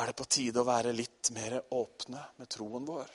Er 0.00 0.10
det 0.10 0.16
på 0.18 0.28
tide 0.28 0.60
å 0.60 0.68
være 0.68 0.92
litt 0.96 1.32
mer 1.36 1.60
åpne 1.76 2.24
med 2.40 2.50
troen 2.50 2.84
vår? 2.88 3.08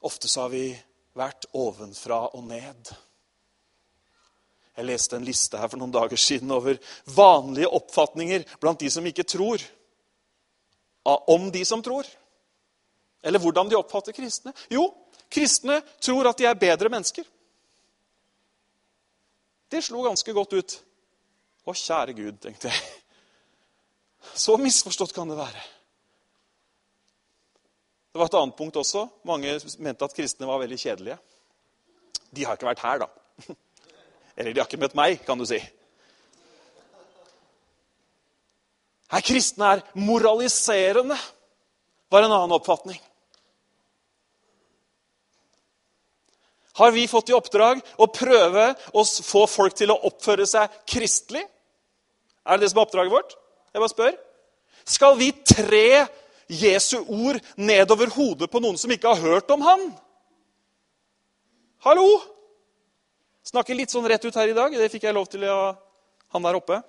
Ofte 0.00 0.28
så 0.28 0.46
har 0.46 0.52
vi 0.52 0.64
vært 1.18 1.48
ovenfra 1.56 2.22
og 2.36 2.44
ned. 2.48 2.92
Jeg 4.76 4.88
leste 4.88 5.18
en 5.18 5.26
liste 5.26 5.58
her 5.60 5.68
for 5.68 5.80
noen 5.80 5.92
dager 5.92 6.20
siden 6.20 6.52
over 6.54 6.78
vanlige 7.12 7.68
oppfatninger 7.68 8.46
blant 8.62 8.80
de 8.80 8.88
som 8.92 9.06
ikke 9.06 9.26
tror. 9.28 9.60
Om 11.04 11.50
de 11.52 11.64
som 11.68 11.82
tror. 11.84 12.08
Eller 13.20 13.42
hvordan 13.42 13.68
de 13.68 13.76
oppfatter 13.76 14.16
kristne. 14.16 14.54
Jo, 14.72 14.86
kristne 15.28 15.80
tror 16.00 16.30
at 16.30 16.40
de 16.40 16.48
er 16.48 16.56
bedre 16.56 16.92
mennesker. 16.92 17.26
Det 19.70 19.82
slo 19.84 20.06
ganske 20.06 20.32
godt 20.34 20.56
ut. 20.56 20.78
Å, 21.68 21.74
kjære 21.76 22.16
Gud, 22.16 22.40
tenkte 22.42 22.72
jeg. 22.72 22.80
Så 24.34 24.56
misforstått 24.60 25.12
kan 25.16 25.28
det 25.28 25.36
være. 25.38 25.60
Det 28.10 28.18
var 28.18 28.26
et 28.26 28.38
annet 28.40 28.56
punkt 28.58 28.78
også. 28.80 29.04
Mange 29.28 29.52
mente 29.78 30.06
at 30.06 30.14
kristne 30.16 30.48
var 30.48 30.58
veldig 30.62 30.78
kjedelige. 30.78 31.18
De 32.34 32.46
har 32.46 32.58
ikke 32.58 32.70
vært 32.70 32.82
her, 32.82 33.04
da. 33.04 33.10
Eller 34.38 34.54
de 34.54 34.62
har 34.62 34.66
ikke 34.66 34.80
møtt 34.82 34.96
meg, 34.98 35.20
kan 35.26 35.38
du 35.38 35.46
si. 35.46 35.60
Her 39.10 39.22
kristne 39.26 39.76
er 39.76 39.84
moraliserende, 39.98 41.18
var 42.10 42.26
en 42.26 42.34
annen 42.34 42.54
oppfatning. 42.54 42.98
Har 46.80 46.94
vi 46.94 47.08
fått 47.10 47.30
i 47.30 47.34
oppdrag 47.36 47.82
å 48.00 48.06
prøve 48.10 48.70
å 48.96 49.02
få 49.04 49.44
folk 49.50 49.74
til 49.78 49.90
å 49.92 49.98
oppføre 50.08 50.46
seg 50.48 50.78
kristelig? 50.88 51.42
Er 52.46 52.56
det 52.56 52.64
det 52.64 52.70
som 52.72 52.80
er 52.80 52.86
oppdraget 52.86 53.14
vårt? 53.14 53.34
Jeg 53.70 53.82
bare 53.82 53.92
spør. 53.92 54.14
Skal 54.88 55.18
vi 55.18 55.28
tre 55.44 56.06
Jesu 56.50 56.98
ord 57.06 57.38
nedover 57.56 58.10
hodet 58.10 58.50
på 58.50 58.60
noen 58.62 58.78
som 58.80 58.90
ikke 58.90 59.12
har 59.14 59.22
hørt 59.22 59.50
om 59.54 59.62
han. 59.62 59.86
Hallo! 61.86 62.06
Snakker 63.46 63.78
litt 63.78 63.92
sånn 63.92 64.06
rett 64.10 64.24
ut 64.26 64.36
her 64.36 64.50
i 64.50 64.56
dag. 64.56 64.74
Det 64.74 64.90
fikk 64.92 65.06
jeg 65.06 65.16
lov 65.16 65.28
til 65.30 65.46
av 65.48 65.78
han 66.34 66.46
der 66.46 66.58
oppe. 66.58 66.80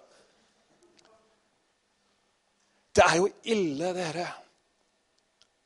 Det 2.92 3.04
er 3.06 3.20
jo 3.22 3.30
ille, 3.54 3.94
dere, 3.96 4.26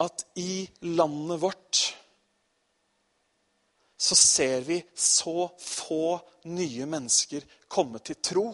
at 0.06 0.26
i 0.38 0.68
landet 0.94 1.42
vårt 1.42 1.82
så 4.06 4.16
ser 4.20 4.62
vi 4.68 4.78
så 4.94 5.48
få 5.58 6.20
nye 6.52 6.86
mennesker 6.86 7.48
komme 7.72 8.04
til 8.06 8.20
tro. 8.22 8.46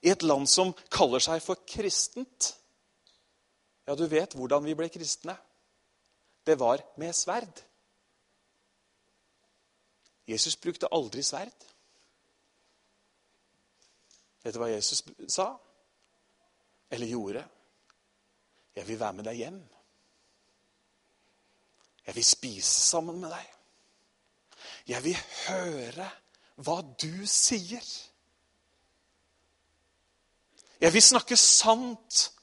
I 0.00 0.14
et 0.14 0.22
land 0.22 0.48
som 0.48 0.70
kaller 0.94 1.20
seg 1.20 1.42
for 1.44 1.60
kristent. 1.68 2.54
Ja, 3.88 3.94
du 3.96 4.04
vet 4.04 4.34
hvordan 4.36 4.66
vi 4.68 4.74
ble 4.76 4.90
kristne. 4.92 5.32
Det 6.44 6.58
var 6.60 6.82
med 7.00 7.14
sverd. 7.16 7.62
Jesus 10.28 10.58
brukte 10.60 10.90
aldri 10.92 11.24
sverd. 11.24 11.64
Vet 14.44 14.52
du 14.52 14.60
hva 14.60 14.68
Jesus 14.68 15.00
sa? 15.32 15.48
Eller 16.92 17.08
gjorde? 17.08 17.46
Jeg 18.76 18.88
vil 18.88 19.00
være 19.00 19.16
med 19.16 19.24
deg 19.24 19.40
hjem. 19.40 19.58
Jeg 22.06 22.16
vil 22.20 22.24
spise 22.24 22.80
sammen 22.92 23.20
med 23.24 23.32
deg. 23.32 23.50
Jeg 24.92 25.04
vil 25.04 25.16
høre 25.48 26.10
hva 26.60 26.80
du 27.00 27.24
sier. 27.24 27.84
Jeg 30.80 30.92
vil 30.92 31.02
snakke 31.02 31.40
sant 31.40 32.37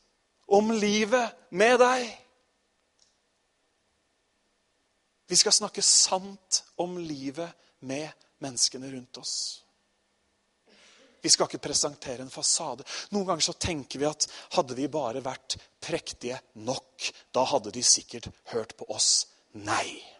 om 0.46 0.72
livet 0.72 1.50
med 1.50 1.80
deg. 1.82 2.08
Vi 5.28 5.38
skal 5.39 5.56
snakke 5.56 5.82
sant 5.82 6.64
om 6.82 6.98
livet 7.02 7.50
med 7.86 8.10
menneskene 8.43 8.91
rundt 8.91 9.18
oss. 9.18 9.38
Vi 11.26 11.32
skal 11.34 11.50
ikke 11.50 11.64
presentere 11.66 12.22
en 12.22 12.30
fasade. 12.30 12.86
Noen 13.10 13.26
ganger 13.32 13.48
så 13.48 13.56
tenker 13.58 13.98
vi 13.98 14.06
at 14.06 14.28
hadde 14.54 14.78
vi 14.78 14.86
bare 14.93 15.24
vært 15.26 15.58
prektige 15.82 16.38
nok, 16.62 17.08
da 17.34 17.48
hadde 17.50 17.74
de 17.74 17.82
sikkert 17.82 18.30
hørt 18.52 18.76
på 18.78 18.86
oss. 18.93 19.26
Nei. 19.58 20.14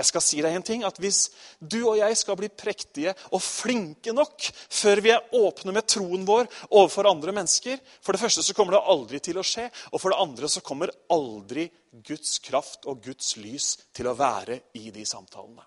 Jeg 0.00 0.08
skal 0.08 0.24
si 0.24 0.40
deg 0.40 0.56
en 0.56 0.64
ting, 0.64 0.84
at 0.86 0.98
Hvis 1.00 1.28
du 1.60 1.82
og 1.82 1.98
jeg 1.98 2.16
skal 2.16 2.38
bli 2.40 2.48
prektige 2.48 3.12
og 3.30 3.42
flinke 3.44 4.14
nok 4.16 4.46
før 4.72 5.02
vi 5.04 5.12
er 5.12 5.36
åpne 5.36 5.74
med 5.76 5.88
troen 5.90 6.24
vår 6.28 6.48
overfor 6.70 7.10
andre 7.10 7.34
mennesker 7.36 7.80
For 8.00 8.16
det 8.16 8.22
første 8.22 8.44
så 8.46 8.56
kommer 8.56 8.78
det 8.78 8.86
aldri 8.94 9.20
til 9.20 9.40
å 9.40 9.46
skje. 9.46 9.68
Og 9.92 10.00
for 10.00 10.12
det 10.12 10.22
andre 10.22 10.48
så 10.48 10.64
kommer 10.64 10.94
aldri 11.12 11.68
Guds 12.06 12.38
kraft 12.42 12.86
og 12.88 13.02
Guds 13.04 13.34
lys 13.40 13.74
til 13.92 14.08
å 14.08 14.16
være 14.16 14.60
i 14.78 14.90
de 14.94 15.04
samtalene. 15.06 15.64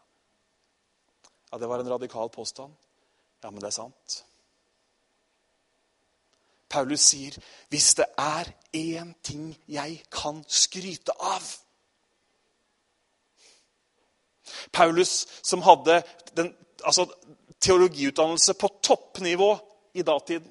Ja, 1.51 1.57
Det 1.57 1.69
var 1.69 1.79
en 1.79 1.93
radikal 1.93 2.29
påstand. 2.33 2.73
Ja, 3.43 3.51
men 3.51 3.59
det 3.59 3.67
er 3.67 3.75
sant. 3.75 4.23
Paulus 6.69 7.01
sier, 7.01 7.37
'Hvis 7.69 7.93
det 7.93 8.05
er 8.17 8.49
én 8.73 9.13
ting 9.21 9.55
jeg 9.67 10.01
kan 10.09 10.43
skryte 10.47 11.11
av' 11.19 11.62
Paulus, 14.71 15.27
som 15.41 15.61
hadde 15.61 16.01
den, 16.35 16.53
altså, 16.83 17.07
teologiutdannelse 17.63 18.53
på 18.53 18.69
toppnivå 18.81 19.57
i 19.93 20.01
datiden. 20.01 20.49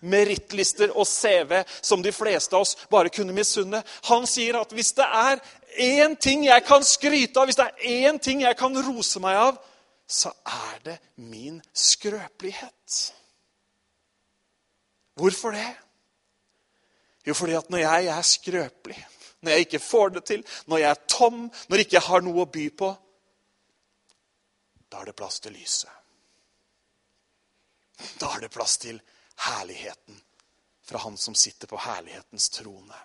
Merittlister 0.00 0.92
og 0.92 1.06
CV 1.08 1.62
som 1.82 2.02
de 2.04 2.12
fleste 2.12 2.54
av 2.54 2.66
oss 2.66 2.76
bare 2.92 3.10
kunne 3.10 3.34
misunne. 3.34 3.80
Han 4.10 4.26
sier 4.28 4.60
at 4.60 4.74
hvis 4.76 4.92
det 4.98 5.06
er 5.06 5.40
én 5.82 6.14
ting 6.20 6.44
jeg 6.46 6.64
kan 6.68 6.84
skryte 6.84 7.40
av, 7.40 7.48
hvis 7.48 7.58
det 7.58 7.66
er 7.66 8.10
én 8.10 8.20
ting 8.22 8.44
jeg 8.44 8.58
kan 8.58 8.76
rose 8.86 9.20
meg 9.24 9.40
av, 9.40 9.58
så 10.06 10.30
er 10.46 10.78
det 10.84 10.98
min 11.16 11.58
skrøpelighet. 11.74 13.00
Hvorfor 15.16 15.56
det? 15.56 15.72
Jo, 17.26 17.34
fordi 17.34 17.56
at 17.58 17.70
når 17.72 17.82
jeg 17.82 18.06
er 18.12 18.22
skrøpelig 18.22 19.00
når 19.40 19.52
jeg 19.52 19.66
ikke 19.66 19.82
får 19.82 20.14
det 20.16 20.24
til, 20.30 20.44
når 20.66 20.82
jeg 20.82 20.90
er 20.90 21.02
tom, 21.10 21.42
når 21.68 21.76
jeg 21.76 21.88
ikke 21.88 22.06
har 22.08 22.24
noe 22.24 22.44
å 22.44 22.50
by 22.52 22.66
på, 22.82 22.92
da 24.90 25.00
er 25.00 25.10
det 25.10 25.16
plass 25.18 25.40
til 25.44 25.56
lyset. 25.56 25.90
Da 28.20 28.30
er 28.36 28.44
det 28.44 28.52
plass 28.52 28.76
til 28.80 29.00
herligheten 29.48 30.22
fra 30.86 31.00
Han 31.02 31.16
som 31.18 31.34
sitter 31.34 31.66
på 31.66 31.80
herlighetens 31.82 32.48
trone. 32.54 32.98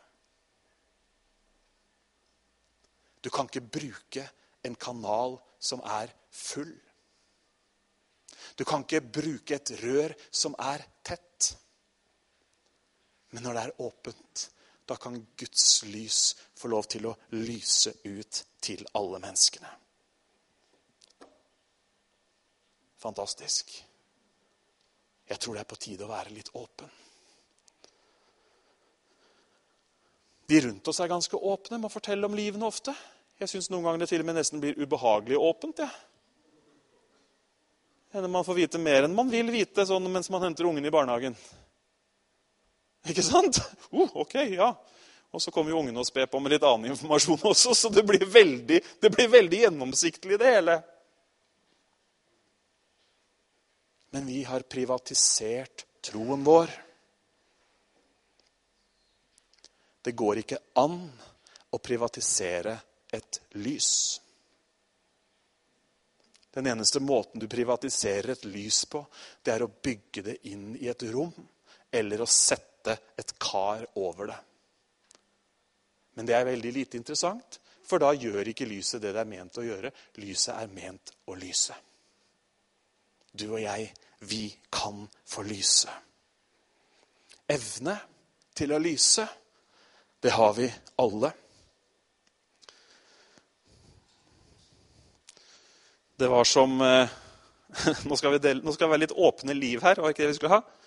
Du 3.21 3.29
kan 3.29 3.49
ikke 3.49 3.61
bruke 3.61 4.25
en 4.65 4.75
kanal 4.75 5.37
som 5.59 5.81
er 5.85 6.11
full. 6.29 6.73
Du 8.57 8.65
kan 8.65 8.85
ikke 8.85 9.01
bruke 9.01 9.57
et 9.57 9.73
rør 9.81 10.13
som 10.31 10.55
er 10.59 10.83
tett. 11.05 11.51
Men 13.31 13.45
når 13.45 13.57
det 13.57 13.63
er 13.63 13.81
åpent, 13.85 14.47
da 14.91 14.97
kan 14.99 15.27
Guds 15.37 15.83
lys 15.87 16.35
få 16.55 16.67
lov 16.67 16.83
til 16.91 17.05
å 17.07 17.13
lyse 17.39 17.93
ut 18.03 18.41
til 18.59 18.83
alle 18.99 19.21
menneskene. 19.23 19.69
Fantastisk. 22.99 23.71
Jeg 25.31 25.39
tror 25.39 25.55
det 25.55 25.63
er 25.63 25.69
på 25.71 25.79
tide 25.79 26.03
å 26.03 26.11
være 26.11 26.35
litt 26.35 26.51
åpen. 26.59 26.91
De 30.51 30.59
rundt 30.67 30.91
oss 30.91 30.99
er 30.99 31.07
ganske 31.07 31.39
åpne 31.39 31.79
med 31.79 31.87
å 31.87 31.93
fortelle 31.93 32.27
om 32.27 32.35
livene 32.35 32.67
ofte. 32.67 32.91
Jeg 33.39 33.47
syns 33.47 33.71
noen 33.71 33.87
ganger 33.87 34.03
det 34.03 34.11
til 34.11 34.25
og 34.25 34.27
med 34.27 34.35
nesten 34.41 34.59
blir 34.59 34.75
ubehagelig 34.75 35.39
åpent. 35.39 35.79
Ja. 35.79 35.87
Man 38.27 38.43
får 38.43 38.59
vite 38.59 38.83
mer 38.83 39.07
enn 39.07 39.15
man 39.15 39.31
vil 39.31 39.55
vite 39.55 39.87
sånn 39.87 40.11
mens 40.11 40.27
man 40.33 40.43
henter 40.49 40.67
ungen 40.67 40.83
i 40.83 40.91
barnehagen. 40.91 41.39
Ikke 43.09 43.23
sant? 43.25 43.57
Uh, 43.89 44.09
ok, 44.21 44.35
ja. 44.53 44.69
Og 45.31 45.41
så 45.41 45.51
kommer 45.51 45.71
jo 45.71 45.79
ungene 45.79 46.01
og 46.01 46.07
sper 46.07 46.27
på 46.27 46.39
med 46.43 46.53
litt 46.53 46.65
annen 46.67 46.91
informasjon 46.91 47.39
også, 47.53 47.73
så 47.75 47.89
det 47.93 48.03
blir 48.03 48.25
veldig, 48.27 48.81
det 48.99 49.11
blir 49.13 49.29
veldig 49.31 49.61
gjennomsiktig, 49.63 50.37
det 50.39 50.53
hele. 50.57 50.77
Men 54.11 54.25
vi 54.27 54.41
har 54.43 54.67
privatisert 54.67 55.85
troen 56.03 56.43
vår. 56.43 56.73
Det 60.03 60.11
går 60.11 60.41
ikke 60.41 60.59
an 60.81 60.97
å 61.71 61.79
privatisere 61.79 62.75
et 63.15 63.39
lys. 63.63 64.19
Den 66.51 66.67
eneste 66.67 66.99
måten 66.99 67.39
du 67.39 67.47
privatiserer 67.47 68.33
et 68.33 68.43
lys 68.51 68.83
på, 68.91 69.05
det 69.43 69.53
er 69.53 69.63
å 69.63 69.71
bygge 69.71 70.25
det 70.25 70.35
inn 70.51 70.73
i 70.75 70.91
et 70.91 71.07
rom 71.07 71.31
eller 71.91 72.21
å 72.21 72.27
sette 72.27 72.70
sette 72.81 72.97
et 73.17 73.33
kar 73.39 73.85
over 73.95 74.27
det. 74.27 74.37
Men 76.15 76.25
det 76.25 76.35
er 76.35 76.45
veldig 76.45 76.71
lite 76.73 76.97
interessant, 76.97 77.59
for 77.85 77.99
da 77.99 78.13
gjør 78.13 78.47
ikke 78.47 78.67
lyset 78.67 79.01
det 79.01 79.13
det 79.13 79.21
er 79.21 79.29
ment 79.29 79.57
å 79.57 79.65
gjøre. 79.65 79.91
Lyset 80.17 80.55
er 80.55 80.71
ment 80.71 81.13
å 81.27 81.35
lyse. 81.35 81.75
Du 83.31 83.51
og 83.53 83.61
jeg, 83.61 83.91
vi 84.27 84.49
kan 84.71 85.05
få 85.25 85.43
lyse. 85.43 85.89
Evne 87.47 87.97
til 88.55 88.73
å 88.73 88.79
lyse, 88.79 89.25
det 90.21 90.31
har 90.35 90.53
vi 90.53 90.67
alle. 91.01 91.31
Det 96.19 96.29
var 96.29 96.45
som 96.45 96.75
eh, 96.85 97.09
nå, 98.07 98.17
skal 98.19 98.37
dele, 98.37 98.61
nå 98.61 98.75
skal 98.75 98.87
vi 98.87 98.93
være 98.93 99.05
litt 99.07 99.15
åpne 99.15 99.55
liv 99.57 99.81
her. 99.81 99.97
var 100.03 100.13
ikke 100.13 100.27
det 100.27 100.35
vi 100.35 100.37
skulle 100.37 100.59
ha? 100.59 100.80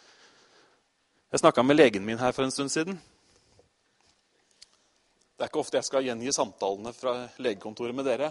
Jeg 1.32 1.40
snakka 1.40 1.62
med 1.62 1.76
legen 1.76 2.04
min 2.06 2.18
her 2.18 2.32
for 2.32 2.44
en 2.44 2.52
stund 2.54 2.70
siden. 2.70 3.00
Det 5.34 5.42
er 5.42 5.50
ikke 5.50 5.62
ofte 5.64 5.80
jeg 5.80 5.86
skal 5.88 6.06
gjengi 6.06 6.32
samtalene 6.32 6.92
fra 6.94 7.14
legekontoret 7.42 7.94
med 7.94 8.06
dere. 8.06 8.30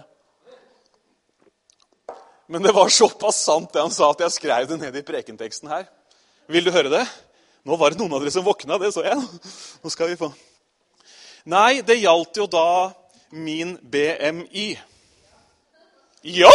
Men 2.46 2.62
det 2.62 2.72
var 2.76 2.88
såpass 2.88 3.42
sant 3.44 3.72
det 3.72 3.82
han 3.82 3.92
sa, 3.92 4.10
at 4.10 4.24
jeg 4.24 4.36
skrev 4.36 4.66
det 4.68 4.80
ned 4.80 4.96
i 4.96 5.04
prekenteksten 5.04 5.68
her. 5.68 5.86
Vil 6.48 6.64
du 6.64 6.72
høre 6.72 6.92
det? 6.92 7.04
Nå 7.64 7.76
var 7.80 7.92
det 7.92 8.00
noen 8.00 8.12
av 8.16 8.24
dere 8.24 8.32
som 8.32 8.44
våkna, 8.44 8.78
det 8.80 8.92
så 8.92 9.04
jeg. 9.04 9.20
Nå 9.84 9.92
skal 9.92 10.10
vi 10.12 10.18
få. 10.20 10.32
Nei, 11.48 11.80
det 11.84 12.00
gjaldt 12.00 12.40
jo 12.40 12.48
da 12.48 12.92
min 13.32 13.76
BMI. 13.80 14.68
Ja! 16.24 16.52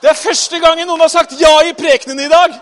Det 0.00 0.10
er 0.12 0.20
første 0.20 0.60
gangen 0.60 0.88
noen 0.88 1.04
har 1.04 1.12
sagt 1.12 1.36
ja 1.40 1.52
i 1.64 1.76
prekenen 1.76 2.20
i 2.24 2.30
dag! 2.32 2.56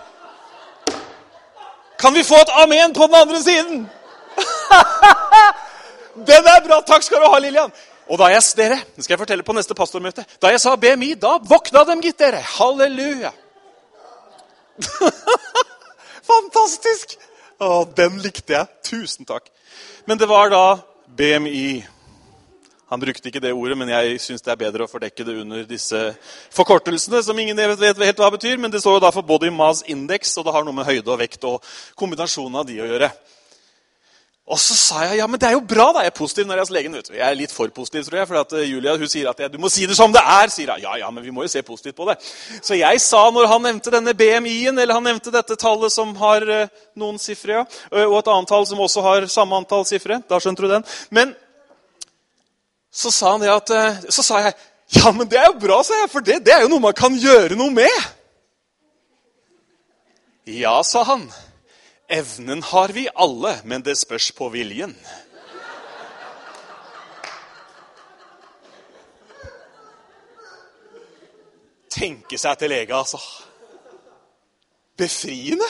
Kan 2.03 2.13
vi 2.13 2.23
få 2.27 2.35
et 2.35 2.49
amen 2.59 2.93
på 2.93 3.05
den 3.07 3.15
andre 3.15 3.39
siden? 3.43 3.89
den 6.29 6.47
er 6.51 6.63
bra! 6.65 6.81
Takk 6.83 7.05
skal 7.05 7.21
du 7.23 7.29
ha, 7.31 7.37
Lillian. 7.39 7.71
Og 8.11 8.19
da 8.19 8.27
jeg, 8.33 8.43
dere, 8.59 8.79
det 8.95 9.05
skal 9.05 9.13
jeg 9.15 9.21
fortelle 9.21 9.45
på 9.47 9.55
neste 9.55 9.77
pastormøte, 9.77 10.25
da 10.43 10.51
jeg 10.51 10.59
sa 10.59 10.75
BMI, 10.75 11.13
da 11.15 11.37
våkna 11.47 11.85
dem, 11.87 12.01
gitt 12.03 12.19
dere. 12.19 12.41
Halleluja. 12.57 13.31
Fantastisk! 16.33 17.15
Å, 17.63 17.85
den 17.95 18.19
likte 18.19 18.57
jeg. 18.57 18.67
Tusen 18.83 19.29
takk. 19.29 19.47
Men 20.03 20.19
det 20.19 20.27
var 20.27 20.51
da 20.51 20.65
BMI. 21.07 21.85
Han 22.93 23.01
brukte 23.01 23.31
ikke 23.31 23.41
det 23.41 23.55
ordet, 23.57 23.73
men 23.77 23.89
jeg 23.89 24.19
syns 24.21 24.43
det 24.45 24.51
er 24.53 24.59
bedre 24.59 24.85
å 24.85 24.91
fordekke 24.91 25.25
det 25.25 25.33
under 25.41 25.63
disse 25.65 26.01
forkortelsene, 26.53 27.23
som 27.25 27.39
ingen 27.41 27.57
vet 27.57 28.03
helt 28.05 28.21
hva 28.21 28.29
betyr, 28.35 28.59
men 28.61 28.69
det 28.69 28.83
står 28.83 28.99
jo 28.99 29.05
da 29.07 29.09
for 29.15 29.25
Body 29.25 29.49
Mass 29.49 29.81
Index, 29.89 30.35
og 30.37 30.45
det 30.45 30.53
har 30.53 30.67
noe 30.67 30.77
med 30.77 30.85
høyde 30.85 31.09
og 31.09 31.17
vekt 31.17 31.47
og 31.49 31.73
kombinasjonen 31.97 32.59
av 32.61 32.67
de 32.69 32.77
å 32.83 32.91
gjøre. 32.91 33.09
Og 34.43 34.59
så 34.59 34.75
sa 34.75 35.05
jeg 35.07 35.21
ja, 35.21 35.25
men 35.31 35.39
det 35.39 35.47
er 35.47 35.55
jo 35.55 35.63
bra, 35.63 35.87
da. 35.95 36.01
Jeg 36.03 36.11
er 36.11 36.17
positiv 36.17 36.45
når 36.45 36.57
jeg 36.57 36.59
er 36.59 36.67
hos 36.67 36.73
legen. 36.75 36.95
Jeg 37.15 37.23
er 37.25 37.37
litt 37.39 37.53
for 37.55 37.71
positiv, 37.71 38.03
tror 38.03 38.19
jeg. 38.19 38.27
For 38.27 38.39
at 38.41 38.55
eh, 38.59 38.65
Julia 38.67 38.95
hun 38.99 39.09
sier 39.09 39.29
at 39.31 39.39
jeg, 39.39 39.53
du 39.53 39.61
må 39.63 39.71
si 39.71 39.87
det 39.87 39.95
som 39.95 40.11
det 40.11 40.19
er. 40.19 40.51
sier 40.51 40.73
jeg. 40.73 40.83
Ja, 40.83 40.97
ja, 40.99 41.11
men 41.15 41.23
vi 41.23 41.31
må 41.31 41.45
jo 41.45 41.51
se 41.53 41.63
positivt 41.63 41.95
på 41.95 42.09
det. 42.09 42.17
Så 42.59 42.75
jeg 42.75 42.99
sa, 43.01 43.21
når 43.31 43.47
han 43.53 43.63
nevnte 43.63 43.93
denne 43.93 44.13
BMI-en, 44.19 44.75
eller 44.75 44.99
han 44.99 45.07
nevnte 45.07 45.31
dette 45.31 45.55
tallet 45.57 45.95
som 45.95 46.11
har 46.19 46.43
uh, 46.43 46.83
noen 46.99 47.21
sifre, 47.23 47.61
ja, 47.61 47.63
og 48.03 48.17
et 48.19 48.33
annet 48.35 48.51
tall 48.51 48.67
som 48.67 48.83
også 48.83 49.05
har 49.07 49.29
samme 49.31 49.55
antall 49.57 49.87
sifre 49.87 50.19
Da 50.27 50.41
skjønte 50.43 50.67
du 50.67 50.69
den. 50.75 50.83
Men 51.15 51.31
så 52.93 53.11
sa, 53.11 53.31
han 53.33 53.41
det 53.41 53.49
at, 53.49 53.73
eh, 53.73 54.03
så 54.13 54.23
sa 54.25 54.43
jeg 54.43 54.53
ja, 54.93 55.09
men 55.11 55.25
det 55.29 55.39
er 55.39 55.47
jo 55.49 55.57
bra, 55.57 55.79
sa 55.83 55.97
jeg, 56.03 56.09
for 56.11 56.25
det, 56.25 56.43
det 56.45 56.53
er 56.53 56.65
jo 56.65 56.69
noe 56.69 56.83
man 56.83 56.93
kan 56.93 57.15
gjøre 57.17 57.57
noe 57.57 57.73
med. 57.73 57.95
Ja, 60.45 60.75
sa 60.85 61.01
han. 61.07 61.23
Evnen 62.11 62.61
har 62.67 62.93
vi 62.93 63.07
alle, 63.15 63.55
men 63.65 63.81
det 63.81 63.95
spørs 63.97 64.29
på 64.37 64.51
viljen. 64.53 64.93
Tenke 71.93 72.37
seg 72.37 72.59
til 72.59 72.73
lege, 72.73 72.93
altså. 72.93 73.21
Befriende. 74.99 75.69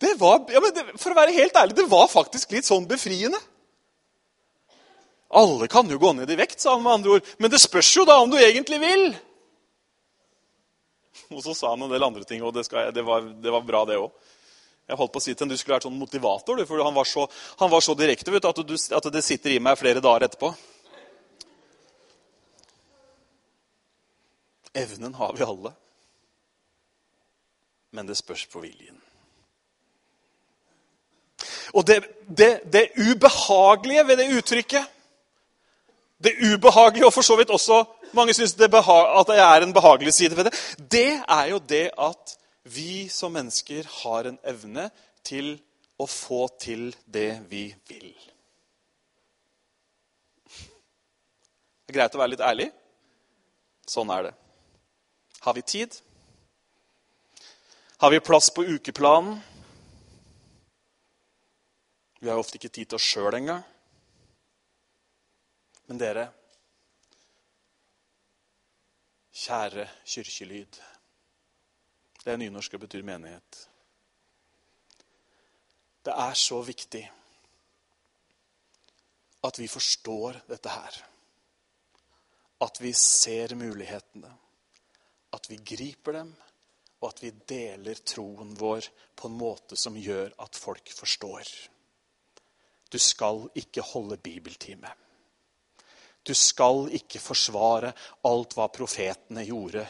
Det 0.00 0.14
var, 0.20 0.46
ja, 0.48 0.62
det, 0.72 0.86
For 0.96 1.12
å 1.12 1.18
være 1.18 1.34
helt 1.36 1.56
ærlig, 1.58 1.76
det 1.76 1.90
var 1.90 2.08
faktisk 2.08 2.54
litt 2.54 2.68
sånn 2.68 2.88
befriende. 2.88 3.40
Alle 5.30 5.68
kan 5.70 5.90
jo 5.90 5.98
gå 5.98 6.12
ned 6.18 6.30
i 6.30 6.36
vekt, 6.36 6.58
sa 6.60 6.74
han 6.74 6.82
med 6.82 6.92
andre 6.92 7.10
ord. 7.16 7.28
Men 7.38 7.50
det 7.52 7.60
spørs 7.62 7.90
jo 7.96 8.04
da 8.08 8.16
om 8.18 8.30
du 8.30 8.38
egentlig 8.38 8.80
vil. 8.82 9.04
Og 11.36 11.44
så 11.44 11.54
sa 11.54 11.70
han 11.70 11.86
en 11.86 11.92
del 11.92 12.02
andre 12.02 12.26
ting, 12.26 12.42
og 12.42 12.54
det, 12.56 12.64
jeg, 12.66 12.94
det, 12.94 13.04
var, 13.06 13.22
det 13.22 13.52
var, 13.54 13.62
bra, 13.62 13.84
det 13.86 14.00
òg. 14.00 14.10
Jeg 14.90 14.98
holdt 14.98 15.12
på 15.14 15.20
å 15.20 15.22
si 15.22 15.30
til 15.30 15.44
ham 15.44 15.52
du 15.52 15.54
skulle 15.60 15.76
vært 15.76 15.86
sånn 15.86 16.00
motivator, 16.00 16.58
for 16.66 16.82
han 16.82 16.96
var 16.96 17.06
så, 17.06 17.28
han 17.60 17.70
var 17.70 17.84
så 17.86 17.94
direkte 17.94 18.34
vet 18.34 18.42
du, 18.42 18.48
at, 18.50 18.62
du, 18.66 18.74
at 18.98 19.06
det 19.14 19.22
sitter 19.22 19.54
i 19.54 19.60
meg 19.62 19.78
flere 19.78 20.02
dager 20.02 20.26
etterpå. 20.26 20.50
Evnen 24.82 25.14
har 25.14 25.38
vi 25.38 25.46
alle. 25.46 25.72
Men 27.94 28.10
det 28.10 28.18
spørs 28.18 28.48
på 28.50 28.64
viljen. 28.66 28.98
Og 31.78 31.86
det, 31.86 32.00
det, 32.26 32.52
det 32.66 32.88
ubehagelige 32.98 34.06
ved 34.10 34.18
det 34.18 34.32
uttrykket 34.40 34.96
Det 36.20 36.34
ubehagelige, 36.44 37.06
og 37.06 37.14
for 37.14 37.24
så 37.24 37.36
vidt 37.36 37.50
også 37.50 37.84
mange 38.12 38.34
syns 38.36 38.52
at 38.54 39.28
det 39.28 39.38
er 39.38 39.62
en 39.62 39.72
behagelig 39.72 40.12
side 40.14 40.36
ved 40.36 40.50
det, 40.50 40.54
det 40.92 41.22
er 41.28 41.46
jo 41.50 41.58
det 41.58 41.90
at 41.98 42.36
vi 42.64 43.08
som 43.08 43.32
mennesker 43.32 43.86
har 44.02 44.28
en 44.28 44.38
evne 44.44 44.90
til 45.24 45.54
å 46.00 46.06
få 46.06 46.48
til 46.60 46.90
det 47.06 47.40
vi 47.48 47.70
vil. 47.88 48.12
Det 51.86 51.96
er 51.96 51.98
greit 51.98 52.14
å 52.14 52.20
være 52.20 52.34
litt 52.34 52.44
ærlig. 52.44 52.68
Sånn 53.88 54.12
er 54.14 54.28
det. 54.28 54.34
Har 55.42 55.56
vi 55.56 55.62
tid? 55.66 55.96
Har 58.00 58.12
vi 58.12 58.20
plass 58.20 58.50
på 58.54 58.62
ukeplanen? 58.64 59.40
Vi 62.20 62.28
har 62.28 62.38
ofte 62.38 62.60
ikke 62.60 62.68
tid 62.68 62.92
til 62.92 63.00
oss 63.00 63.08
sjøl 63.08 63.34
engang. 63.34 63.64
Men 65.90 65.98
dere, 65.98 66.28
kjære 69.34 69.88
kirkelyd 70.06 70.78
Det 72.20 72.30
er 72.30 72.38
nynorsk 72.38 72.76
og 72.76 72.84
betyr 72.84 73.02
menighet. 73.02 73.58
Det 76.06 76.14
er 76.14 76.38
så 76.38 76.60
viktig 76.62 77.02
at 79.48 79.58
vi 79.58 79.66
forstår 79.72 80.38
dette 80.52 80.76
her. 80.76 81.00
At 82.60 82.80
vi 82.84 82.92
ser 82.92 83.56
mulighetene 83.58 84.30
at 85.32 85.50
vi 85.50 85.58
griper 85.74 86.20
dem, 86.20 86.32
og 87.00 87.08
at 87.08 87.22
vi 87.22 87.34
deler 87.48 88.06
troen 88.06 88.54
vår 88.58 88.86
på 89.16 89.28
en 89.28 89.38
måte 89.42 89.76
som 89.78 89.98
gjør 89.98 90.34
at 90.38 90.56
folk 90.56 90.90
forstår. 90.94 91.54
Du 92.92 92.98
skal 92.98 93.48
ikke 93.58 93.82
holde 93.94 94.18
bibeltime. 94.18 94.90
Du 96.22 96.34
skal 96.36 96.90
ikke 96.96 97.20
forsvare 97.22 97.92
alt 98.28 98.56
hva 98.56 98.68
profetene 98.72 99.44
gjorde. 99.48 99.86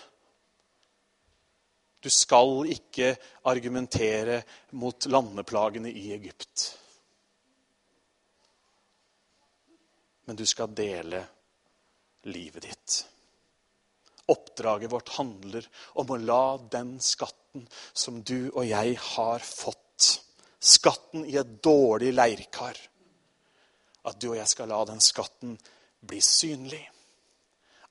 Du 2.01 2.09
skal 2.11 2.65
ikke 2.73 3.13
argumentere 3.51 4.41
mot 4.81 5.07
landeplagene 5.11 5.91
i 5.91 6.07
Egypt. 6.15 6.67
Men 10.25 10.39
du 10.39 10.47
skal 10.47 10.73
dele 10.73 11.25
livet 12.31 12.63
ditt. 12.63 13.01
Oppdraget 14.31 14.93
vårt 14.93 15.09
handler 15.17 15.67
om 15.99 16.13
å 16.15 16.21
la 16.23 16.45
den 16.71 16.95
skatten 17.03 17.67
som 17.93 18.23
du 18.23 18.49
og 18.53 18.63
jeg 18.69 18.95
har 19.11 19.43
fått, 19.43 20.23
skatten 20.61 21.27
i 21.27 21.35
et 21.41 21.57
dårlig 21.65 22.13
leirkar, 22.15 22.79
at 24.07 24.21
du 24.23 24.31
og 24.31 24.39
jeg 24.39 24.49
skal 24.49 24.71
la 24.71 24.85
den 24.89 25.03
skatten 25.03 25.59
bli 26.01 26.21
synlig. 26.21 26.91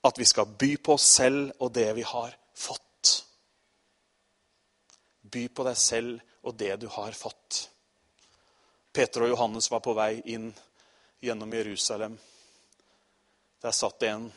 At 0.02 0.20
vi 0.20 0.26
skal 0.26 0.46
by 0.46 0.78
på 0.78 0.94
oss 0.96 1.08
selv 1.20 1.52
og 1.60 1.74
det 1.76 1.90
vi 1.98 2.06
har 2.08 2.36
fått. 2.56 3.12
By 5.22 5.48
på 5.48 5.66
deg 5.68 5.78
selv 5.78 6.48
og 6.48 6.56
det 6.56 6.76
du 6.82 6.88
har 6.88 7.12
fått. 7.12 7.70
Peter 8.92 9.26
og 9.26 9.34
Johannes 9.34 9.70
var 9.72 9.84
på 9.86 9.94
vei 9.94 10.22
inn 10.34 10.50
gjennom 11.22 11.54
Jerusalem. 11.54 12.18
Der 13.62 13.76
satt 13.76 14.00
det 14.00 14.14
en 14.14 14.30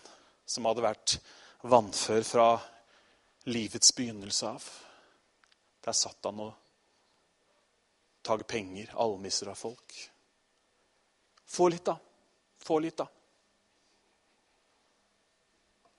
som 0.44 0.66
hadde 0.66 0.84
vært 0.84 1.16
vannfør 1.62 2.26
fra 2.26 2.48
livets 3.48 3.94
begynnelse 3.94 4.50
av. 4.50 4.66
Der 5.82 5.96
satt 5.96 6.26
han 6.26 6.42
og 6.42 6.52
tok 8.22 8.44
penger, 8.50 8.92
almisser 8.98 9.50
av 9.50 9.58
folk. 9.58 9.96
Få 11.46 11.68
litt, 11.68 11.84
da. 11.86 11.96
Få 12.62 12.78
litt, 12.82 12.98
da. 12.98 13.06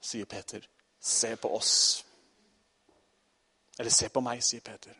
Sier 0.04 0.28
Peter. 0.28 0.66
Se 1.00 1.36
på 1.40 1.50
oss. 1.56 2.04
Eller 3.78 3.90
se 3.90 4.08
på 4.12 4.22
meg, 4.24 4.42
sier 4.44 4.62
Peter. 4.64 4.96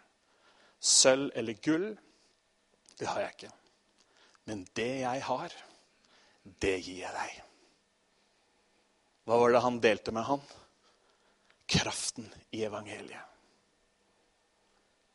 Sølv 0.80 1.30
eller 1.38 1.60
gull, 1.64 1.86
det 2.98 3.08
har 3.08 3.20
jeg 3.24 3.36
ikke. 3.36 3.52
Men 4.48 4.64
det 4.76 4.90
jeg 5.02 5.22
har, 5.28 5.54
det 6.60 6.74
gir 6.80 7.04
jeg 7.04 7.12
deg. 7.14 7.38
Hva 9.24 9.38
var 9.40 9.54
det 9.54 9.62
han 9.64 9.78
delte 9.80 10.12
med 10.12 10.26
han? 10.28 10.42
Kraften 11.70 12.26
i 12.52 12.64
evangeliet. 12.66 13.30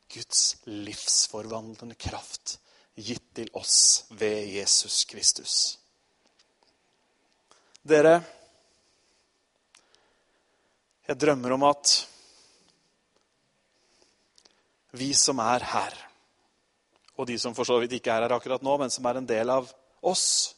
Guds 0.09 0.55
livsforvandlende 0.65 1.93
kraft 2.01 2.55
gitt 2.97 3.27
til 3.37 3.51
oss 3.53 4.07
ved 4.09 4.47
Jesus 4.49 5.03
Kristus. 5.05 5.53
Dere, 7.85 8.17
jeg 11.09 11.17
drømmer 11.17 11.55
om 11.55 11.63
at 11.65 11.91
vi 14.99 15.09
som 15.17 15.39
er 15.41 15.63
her, 15.71 15.95
og 17.17 17.25
de 17.29 17.37
som 17.41 17.55
for 17.57 17.65
så 17.65 17.79
vidt 17.81 17.95
ikke 17.97 18.13
er 18.13 18.27
her 18.27 18.35
akkurat 18.35 18.61
nå, 18.65 18.75
men 18.77 18.93
som 18.93 19.07
er 19.09 19.17
en 19.17 19.29
del 19.29 19.49
av 19.49 19.71
oss, 20.05 20.53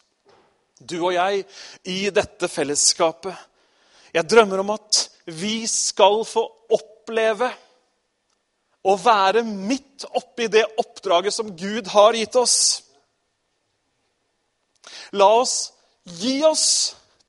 du 0.76 0.98
og 1.00 1.14
jeg, 1.16 1.46
i 1.88 2.10
dette 2.12 2.50
fellesskapet. 2.52 3.48
Jeg 4.12 4.28
drømmer 4.28 4.64
om 4.64 4.74
at 4.76 5.02
vi 5.32 5.64
skal 5.72 6.24
få 6.28 6.44
oppleve 6.76 7.48
å 8.82 8.98
være 9.00 9.46
midt 9.48 10.08
oppi 10.20 10.50
det 10.52 10.66
oppdraget 10.82 11.38
som 11.38 11.56
Gud 11.56 11.88
har 11.94 12.18
gitt 12.18 12.36
oss. 12.36 12.60
La 15.16 15.32
oss 15.38 15.58
gi 16.04 16.42
oss 16.44 16.70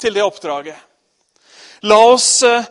til 0.00 0.16
det 0.16 0.24
oppdraget. 0.26 0.78
La 1.86 1.98
oss 2.08 2.30
eh, 2.46 2.64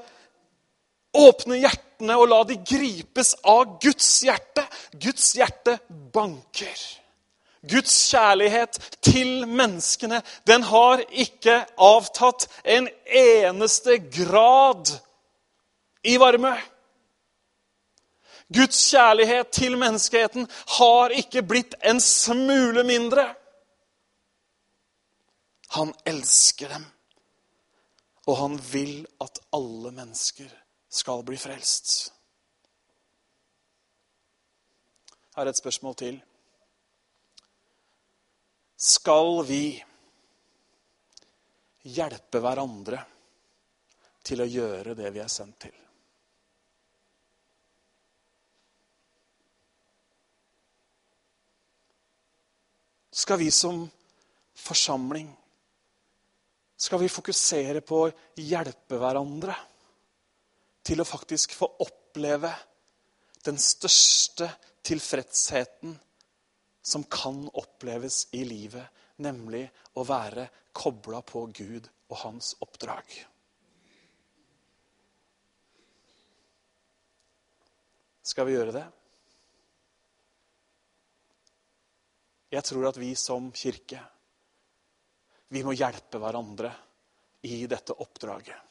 åpne 1.14 1.60
hjertene 1.62 2.16
og 2.18 2.30
la 2.32 2.42
de 2.48 2.58
gripes 2.68 3.36
av 3.48 3.78
Guds 3.84 4.10
hjerte. 4.26 4.66
Guds 4.94 5.34
hjerte 5.38 5.78
banker. 6.14 6.76
Guds 7.62 7.94
kjærlighet 8.10 8.80
til 9.06 9.46
menneskene, 9.46 10.22
den 10.50 10.64
har 10.66 11.04
ikke 11.12 11.60
avtatt 11.78 12.48
en 12.66 12.88
eneste 13.06 14.00
grad 14.10 14.90
i 16.04 16.16
varme. 16.18 16.56
Guds 18.52 18.80
kjærlighet 18.90 19.52
til 19.54 19.78
menneskeheten 19.78 20.48
har 20.78 21.14
ikke 21.14 21.44
blitt 21.46 21.78
en 21.86 22.02
smule 22.02 22.84
mindre. 22.84 23.28
Han 25.78 25.94
elsker 26.06 26.68
dem, 26.68 26.90
og 28.28 28.38
han 28.38 28.58
vil 28.74 29.06
at 29.22 29.40
alle 29.54 29.94
mennesker 29.96 30.50
skal 30.92 31.24
bli 31.24 31.38
frelst. 31.40 32.12
Her 35.32 35.48
er 35.48 35.54
et 35.54 35.62
spørsmål 35.62 35.96
til 35.96 36.18
skal 38.82 39.44
vi 39.48 39.64
hjelpe 41.96 42.42
hverandre 42.42 43.00
til 44.26 44.44
å 44.44 44.50
gjøre 44.50 44.98
det 44.98 45.14
vi 45.16 45.22
er 45.24 45.32
sendt 45.32 45.62
til. 45.68 45.78
Skal 53.22 53.40
vi 53.40 53.52
som 53.54 53.86
forsamling 54.58 55.30
skal 56.82 57.00
vi 57.04 57.12
fokusere 57.14 57.84
på 57.86 58.06
å 58.08 58.14
hjelpe 58.42 58.98
hverandre 58.98 59.54
til 60.86 61.02
å 61.02 61.08
faktisk 61.08 61.54
få 61.58 61.68
oppleve 61.86 62.52
den 63.46 63.58
største 63.62 64.50
tilfredsheten 64.86 65.98
som 66.82 67.04
kan 67.10 67.44
oppleves 67.54 68.28
i 68.38 68.44
livet, 68.46 68.86
nemlig 69.22 69.68
å 69.98 70.06
være 70.08 70.48
kobla 70.74 71.22
på 71.26 71.46
Gud 71.54 71.90
og 72.10 72.18
hans 72.24 72.56
oppdrag. 72.64 73.06
Skal 78.22 78.48
vi 78.48 78.56
gjøre 78.56 78.74
det? 78.76 78.88
Jeg 82.52 82.68
tror 82.68 82.90
at 82.90 82.98
vi 83.00 83.14
som 83.16 83.50
kirke 83.56 84.02
vi 85.52 85.64
må 85.68 85.74
hjelpe 85.76 86.20
hverandre 86.22 86.72
i 87.48 87.66
dette 87.68 87.96
oppdraget. 88.00 88.71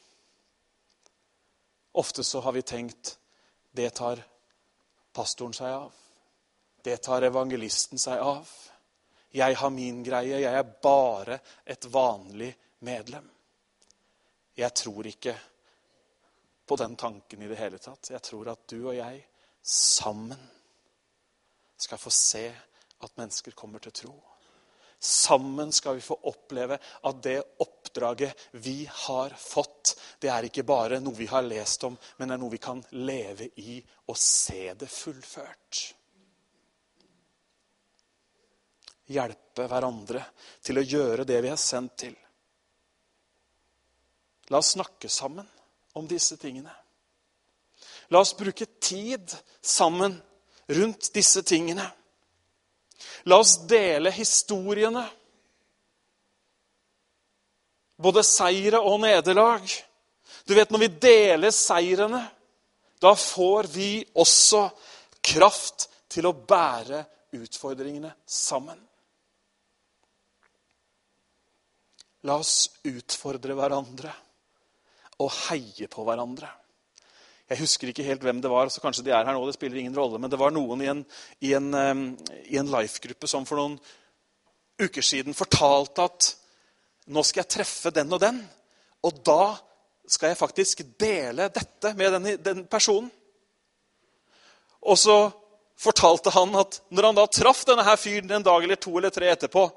Ofte 1.91 2.23
så 2.23 2.39
har 2.39 2.51
vi 2.51 2.61
tenkt 2.61 3.17
det 3.71 3.89
tar 3.89 4.23
pastoren 5.13 5.53
seg 5.53 5.73
av. 5.73 5.93
Det 6.83 6.97
tar 6.97 7.21
evangelisten 7.27 7.99
seg 7.99 8.19
av. 8.19 8.47
Jeg 9.31 9.55
har 9.55 9.69
min 9.69 10.03
greie. 10.03 10.39
Jeg 10.41 10.53
er 10.53 10.73
bare 10.83 11.39
et 11.65 11.85
vanlig 11.91 12.51
medlem. 12.87 13.27
Jeg 14.55 14.73
tror 14.75 15.07
ikke 15.07 15.35
på 16.67 16.75
den 16.79 16.95
tanken 16.95 17.41
i 17.41 17.47
det 17.47 17.59
hele 17.59 17.79
tatt. 17.79 18.11
Jeg 18.11 18.23
tror 18.23 18.51
at 18.51 18.67
du 18.67 18.77
og 18.81 18.95
jeg 18.95 19.23
sammen 19.61 20.49
skal 21.81 21.99
få 21.99 22.11
se 22.13 22.45
at 23.01 23.17
mennesker 23.17 23.55
kommer 23.57 23.79
til 23.79 23.95
tro. 24.03 24.15
Sammen 25.01 25.71
skal 25.71 25.95
vi 25.97 26.01
få 26.05 26.19
oppleve 26.29 26.77
at 26.77 27.23
det 27.25 27.39
oppdraget 27.63 28.37
vi 28.51 28.83
har 28.85 29.33
fått, 29.33 29.95
det 30.21 30.29
er 30.29 30.45
ikke 30.45 30.65
bare 30.67 30.99
noe 31.01 31.17
vi 31.17 31.25
har 31.25 31.41
lest 31.41 31.87
om, 31.87 31.95
men 32.17 32.29
det 32.29 32.35
er 32.35 32.41
noe 32.43 32.53
vi 32.53 32.59
kan 32.61 32.83
leve 33.01 33.47
i 33.63 33.79
og 33.81 34.19
se 34.21 34.75
det 34.77 34.89
fullført. 34.93 35.79
Hjelpe 39.09 39.65
hverandre 39.67 40.21
til 40.61 40.77
å 40.77 40.85
gjøre 40.85 41.25
det 41.25 41.39
vi 41.41 41.49
er 41.49 41.59
sendt 41.59 41.97
til. 42.05 42.13
La 44.53 44.61
oss 44.61 44.75
snakke 44.75 45.09
sammen 45.09 45.49
om 45.97 46.05
disse 46.07 46.37
tingene. 46.37 46.77
La 48.13 48.21
oss 48.21 48.35
bruke 48.37 48.69
tid 48.77 49.33
sammen 49.61 50.13
rundt 50.69 51.09
disse 51.15 51.41
tingene. 51.41 51.89
La 53.29 53.37
oss 53.37 53.57
dele 53.69 54.11
historiene. 54.15 55.03
Både 58.01 58.23
seire 58.25 58.81
og 58.81 58.99
nederlag. 59.03 59.65
Du 60.47 60.55
vet, 60.57 60.71
Når 60.71 60.79
vi 60.79 60.87
deler 60.87 61.51
seirene, 61.53 62.21
da 63.01 63.15
får 63.15 63.69
vi 63.73 64.05
også 64.13 64.67
kraft 65.21 65.87
til 66.09 66.27
å 66.29 66.33
bære 66.33 67.03
utfordringene 67.37 68.11
sammen. 68.25 68.79
La 72.29 72.37
oss 72.37 72.69
utfordre 72.85 73.55
hverandre 73.57 74.11
og 75.21 75.31
heie 75.47 75.87
på 75.89 76.05
hverandre. 76.05 76.49
Jeg 77.51 77.59
husker 77.59 77.89
ikke 77.91 78.05
helt 78.07 78.21
hvem 78.23 78.37
det 78.39 78.47
var, 78.47 78.69
så 78.71 78.79
kanskje 78.79 79.03
de 79.03 79.11
er 79.11 79.25
her 79.27 79.35
nå. 79.35 79.41
det 79.43 79.57
spiller 79.57 79.81
ingen 79.81 79.95
rolle, 79.95 80.19
Men 80.19 80.31
det 80.31 80.39
var 80.39 80.53
noen 80.55 80.81
i 80.81 80.87
en, 80.87 81.01
i 81.43 81.51
en, 81.57 81.73
um, 81.73 82.03
en 82.47 82.71
life-gruppe 82.77 83.27
som 83.27 83.43
for 83.45 83.59
noen 83.59 83.75
uker 84.79 85.03
siden 85.03 85.35
fortalte 85.35 86.05
at 86.07 86.29
nå 87.11 87.23
skal 87.27 87.43
jeg 87.43 87.51
treffe 87.57 87.91
den 87.91 88.13
og 88.15 88.21
den. 88.23 88.39
Og 89.03 89.19
da 89.27 89.57
skal 90.07 90.31
jeg 90.31 90.39
faktisk 90.39 90.85
dele 91.01 91.49
dette 91.51 91.91
med 91.99 92.15
den, 92.15 92.29
den 92.39 92.63
personen. 92.71 93.11
Og 94.87 94.97
så 94.97 95.17
fortalte 95.75 96.31
han 96.31 96.55
at 96.55 96.79
når 96.87 97.09
han 97.09 97.19
da 97.19 97.27
traff 97.27 97.65
denne 97.67 97.83
her 97.83 97.99
fyren 97.99 98.31
en 98.31 98.47
dag 98.47 98.63
eller 98.63 98.79
to 98.79 98.95
eller 98.95 99.11
tre 99.11 99.27
etterpå, 99.33 99.67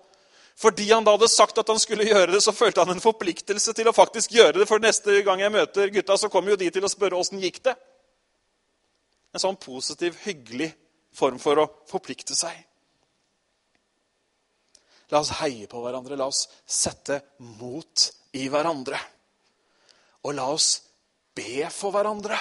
fordi 0.56 0.86
han 0.92 1.04
da 1.04 1.16
hadde 1.16 1.28
sagt 1.28 1.58
at 1.58 1.68
han 1.68 1.80
skulle 1.82 2.06
gjøre 2.06 2.30
det, 2.32 2.40
så 2.44 2.54
følte 2.54 2.84
han 2.84 2.94
en 2.94 3.02
forpliktelse 3.02 3.74
til 3.74 3.90
å 3.90 3.96
faktisk 3.96 4.36
gjøre 4.36 4.60
det. 4.60 4.68
For 4.70 4.82
neste 4.82 5.16
gang 5.26 5.42
jeg 5.42 5.52
møter 5.54 5.90
gutta, 5.90 6.16
så 6.18 6.30
kommer 6.30 6.54
jo 6.54 6.60
de 6.60 6.70
til 6.70 6.86
å 6.86 6.90
spørre 6.90 7.18
åssen 7.18 7.42
gikk 7.42 7.58
det. 7.66 7.74
En 9.34 9.42
sånn 9.42 9.58
positiv, 9.58 10.14
hyggelig 10.22 10.70
form 11.14 11.40
for 11.42 11.58
å 11.58 11.66
forplikte 11.90 12.36
seg. 12.38 12.54
La 15.10 15.20
oss 15.20 15.34
heie 15.40 15.66
på 15.70 15.82
hverandre. 15.82 16.16
La 16.18 16.30
oss 16.30 16.46
sette 16.66 17.20
mot 17.58 18.06
i 18.38 18.46
hverandre. 18.50 18.98
Og 20.24 20.38
la 20.38 20.46
oss 20.54 20.78
be 21.34 21.66
for 21.74 21.94
hverandre. 21.94 22.38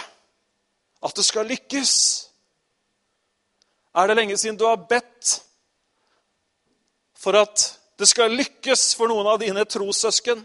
At 1.03 1.17
det 1.17 1.25
skal 1.27 1.49
lykkes. 1.49 1.95
Er 3.97 4.09
det 4.09 4.17
lenge 4.21 4.37
siden 4.37 4.57
du 4.57 4.65
har 4.69 4.85
bedt 4.89 5.39
for 7.17 7.37
at 7.41 7.71
det 8.03 8.09
skal 8.11 8.33
lykkes 8.35 8.89
for 8.99 9.07
noen 9.07 9.29
av 9.31 9.37
dine 9.39 9.63
trossøsken. 9.63 10.41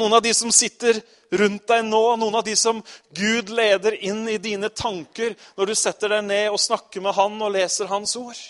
Noen 0.00 0.14
av 0.16 0.22
de 0.24 0.30
som 0.34 0.52
sitter 0.54 1.00
rundt 1.36 1.66
deg 1.68 1.82
nå, 1.84 2.00
noen 2.16 2.38
av 2.38 2.44
de 2.46 2.54
som 2.56 2.78
Gud 3.12 3.50
leder 3.52 3.98
inn 4.06 4.22
i 4.30 4.38
dine 4.40 4.70
tanker 4.72 5.34
når 5.58 5.68
du 5.68 5.74
setter 5.76 6.14
deg 6.14 6.24
ned 6.24 6.46
og 6.54 6.62
snakker 6.62 7.04
med 7.04 7.16
Han 7.18 7.36
og 7.42 7.52
leser 7.58 7.90
Hans 7.90 8.14
ord. 8.16 8.40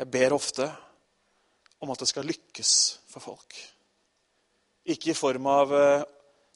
Jeg 0.00 0.10
ber 0.10 0.34
ofte 0.34 0.66
om 1.78 1.94
at 1.94 2.02
det 2.02 2.10
skal 2.10 2.26
lykkes 2.26 2.74
for 3.12 3.22
folk. 3.22 3.54
Ikke 4.90 5.12
i 5.12 5.18
form 5.18 5.46
av 5.46 5.78
eh, 5.78 6.04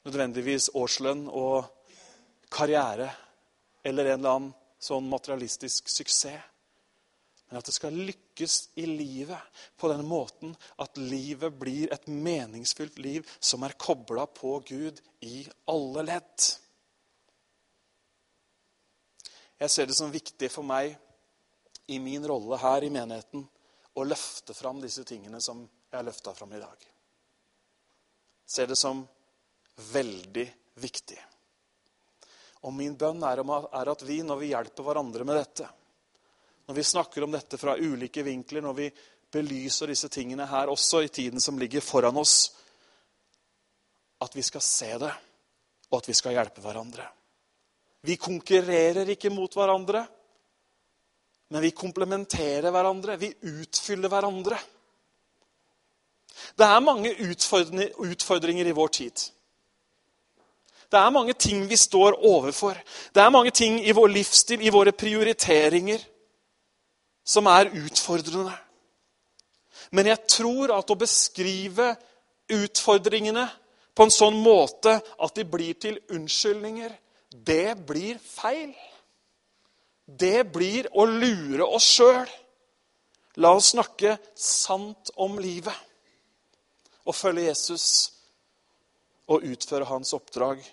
nødvendigvis 0.03 0.73
årslønn 0.75 1.29
og 1.31 1.69
karriere 2.51 3.13
eller 3.87 4.11
en 4.11 4.17
eller 4.19 4.33
annen 4.35 4.55
sånn 4.79 5.09
materialistisk 5.09 5.89
suksess. 5.89 6.53
Men 7.47 7.61
at 7.61 7.67
det 7.69 7.77
skal 7.77 7.95
lykkes 7.95 8.55
i 8.75 8.83
livet 8.89 9.59
på 9.79 9.87
den 9.87 10.03
måten 10.03 10.51
at 10.83 10.99
livet 10.99 11.55
blir 11.55 11.93
et 11.95 12.09
meningsfylt 12.11 12.97
liv 12.99 13.27
som 13.39 13.63
er 13.63 13.77
kobla 13.79 14.25
på 14.27 14.57
Gud 14.67 14.99
i 15.23 15.45
alle 15.71 16.03
ledd. 16.09 16.47
Jeg 19.63 19.71
ser 19.71 19.87
det 19.87 19.95
som 19.95 20.11
viktig 20.11 20.51
for 20.51 20.67
meg 20.67 20.97
i 21.87 22.01
min 22.03 22.27
rolle 22.27 22.59
her 22.59 22.83
i 22.83 22.91
menigheten 22.91 23.47
å 23.97 24.03
løfte 24.05 24.53
fram 24.53 24.83
disse 24.83 25.07
tingene 25.07 25.39
som 25.41 25.63
jeg 25.63 25.95
har 25.95 26.05
løfta 26.05 26.35
fram 26.35 26.51
i 26.53 26.61
dag. 26.61 26.83
Jeg 28.43 28.55
ser 28.57 28.67
det 28.67 28.77
som 28.77 29.05
veldig 29.95 30.45
viktig. 30.83 31.17
Og 32.67 32.73
min 32.75 32.97
bønn 32.99 33.23
er, 33.23 33.39
at 33.87 34.01
vi, 34.03 34.19
når 34.27 34.41
vi 34.41 34.51
hjelper 34.51 34.83
hverandre 34.83 35.23
med 35.27 35.39
dette, 35.39 35.67
når 36.67 36.75
vi 36.75 36.83
snakker 36.83 37.23
om 37.23 37.31
dette 37.31 37.59
fra 37.59 37.77
ulike 37.79 38.25
vinkler, 38.27 38.65
når 38.65 38.75
vi 38.75 38.87
belyser 39.31 39.87
disse 39.87 40.09
tingene 40.11 40.47
her 40.49 40.67
også 40.71 40.99
i 41.05 41.11
tiden 41.13 41.39
som 41.43 41.59
ligger 41.59 41.83
foran 41.83 42.19
oss, 42.19 42.51
at 44.19 44.35
vi 44.35 44.43
skal 44.43 44.63
se 44.65 44.91
det, 44.99 45.13
og 45.87 46.01
at 46.01 46.09
vi 46.09 46.15
skal 46.17 46.35
hjelpe 46.35 46.63
hverandre. 46.63 47.05
Vi 48.03 48.17
konkurrerer 48.19 49.07
ikke 49.15 49.31
mot 49.31 49.53
hverandre, 49.55 50.03
men 51.47 51.63
vi 51.63 51.71
komplementerer 51.71 52.67
hverandre. 52.75 53.15
Vi 53.21 53.31
utfyller 53.63 54.11
hverandre. 54.11 54.59
Det 56.59 56.67
er 56.67 56.83
mange 56.83 57.13
utfordringer 57.15 58.67
i 58.67 58.75
vår 58.75 58.93
tid. 58.99 59.23
Det 60.87 60.99
er 60.99 61.11
mange 61.11 61.33
ting 61.33 61.65
vi 61.67 61.77
står 61.77 62.15
overfor. 62.25 62.77
Det 63.13 63.21
er 63.21 63.33
mange 63.33 63.51
ting 63.51 63.79
i 63.83 63.91
vår 63.91 64.07
livsstil, 64.07 64.61
i 64.63 64.71
våre 64.71 64.93
prioriteringer, 64.95 65.99
som 67.27 67.47
er 67.51 67.73
utfordrende. 67.75 68.53
Men 69.91 70.07
jeg 70.07 70.23
tror 70.31 70.71
at 70.77 70.91
å 70.91 70.99
beskrive 70.99 71.91
utfordringene 72.51 73.43
på 73.95 74.07
en 74.07 74.13
sånn 74.13 74.37
måte 74.39 74.93
at 74.95 75.35
de 75.35 75.43
blir 75.47 75.75
til 75.81 75.99
unnskyldninger, 76.13 76.93
det 77.31 77.75
blir 77.87 78.19
feil. 78.23 78.71
Det 80.07 80.45
blir 80.53 80.87
å 80.95 81.03
lure 81.09 81.67
oss 81.67 81.87
sjøl. 81.97 82.27
La 83.43 83.51
oss 83.57 83.73
snakke 83.73 84.15
sant 84.39 85.11
om 85.19 85.35
livet 85.41 85.75
og 87.07 87.15
følge 87.15 87.49
Jesus 87.49 87.87
og 89.27 89.43
utføre 89.43 89.87
hans 89.87 90.13
oppdrag 90.15 90.63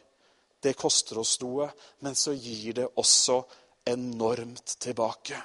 det 0.65 0.73
koster 0.81 1.19
oss 1.21 1.37
noe, 1.43 1.67
men 2.01 2.15
så 2.17 2.33
gir 2.33 2.73
det 2.79 2.87
også 2.97 3.43
enormt 3.85 4.79
tilbake. 4.81 5.41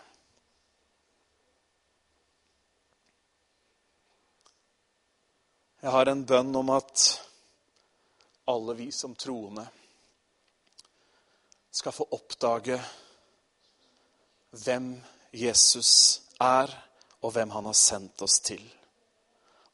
Jeg 5.82 5.91
har 5.91 6.11
en 6.11 6.24
bønn 6.28 6.55
om 6.59 6.72
at 6.76 7.03
alle 8.51 8.78
vi 8.80 8.88
som 8.95 9.11
troende 9.15 9.65
skal 11.72 11.95
få 11.95 12.07
oppdage 12.15 12.80
hvem 14.63 14.89
Jesus 15.36 15.91
er, 16.39 16.72
og 17.20 17.36
hvem 17.36 17.51
han 17.51 17.67
har 17.67 17.76
sendt 17.76 18.24
oss 18.24 18.39
til. 18.39 18.63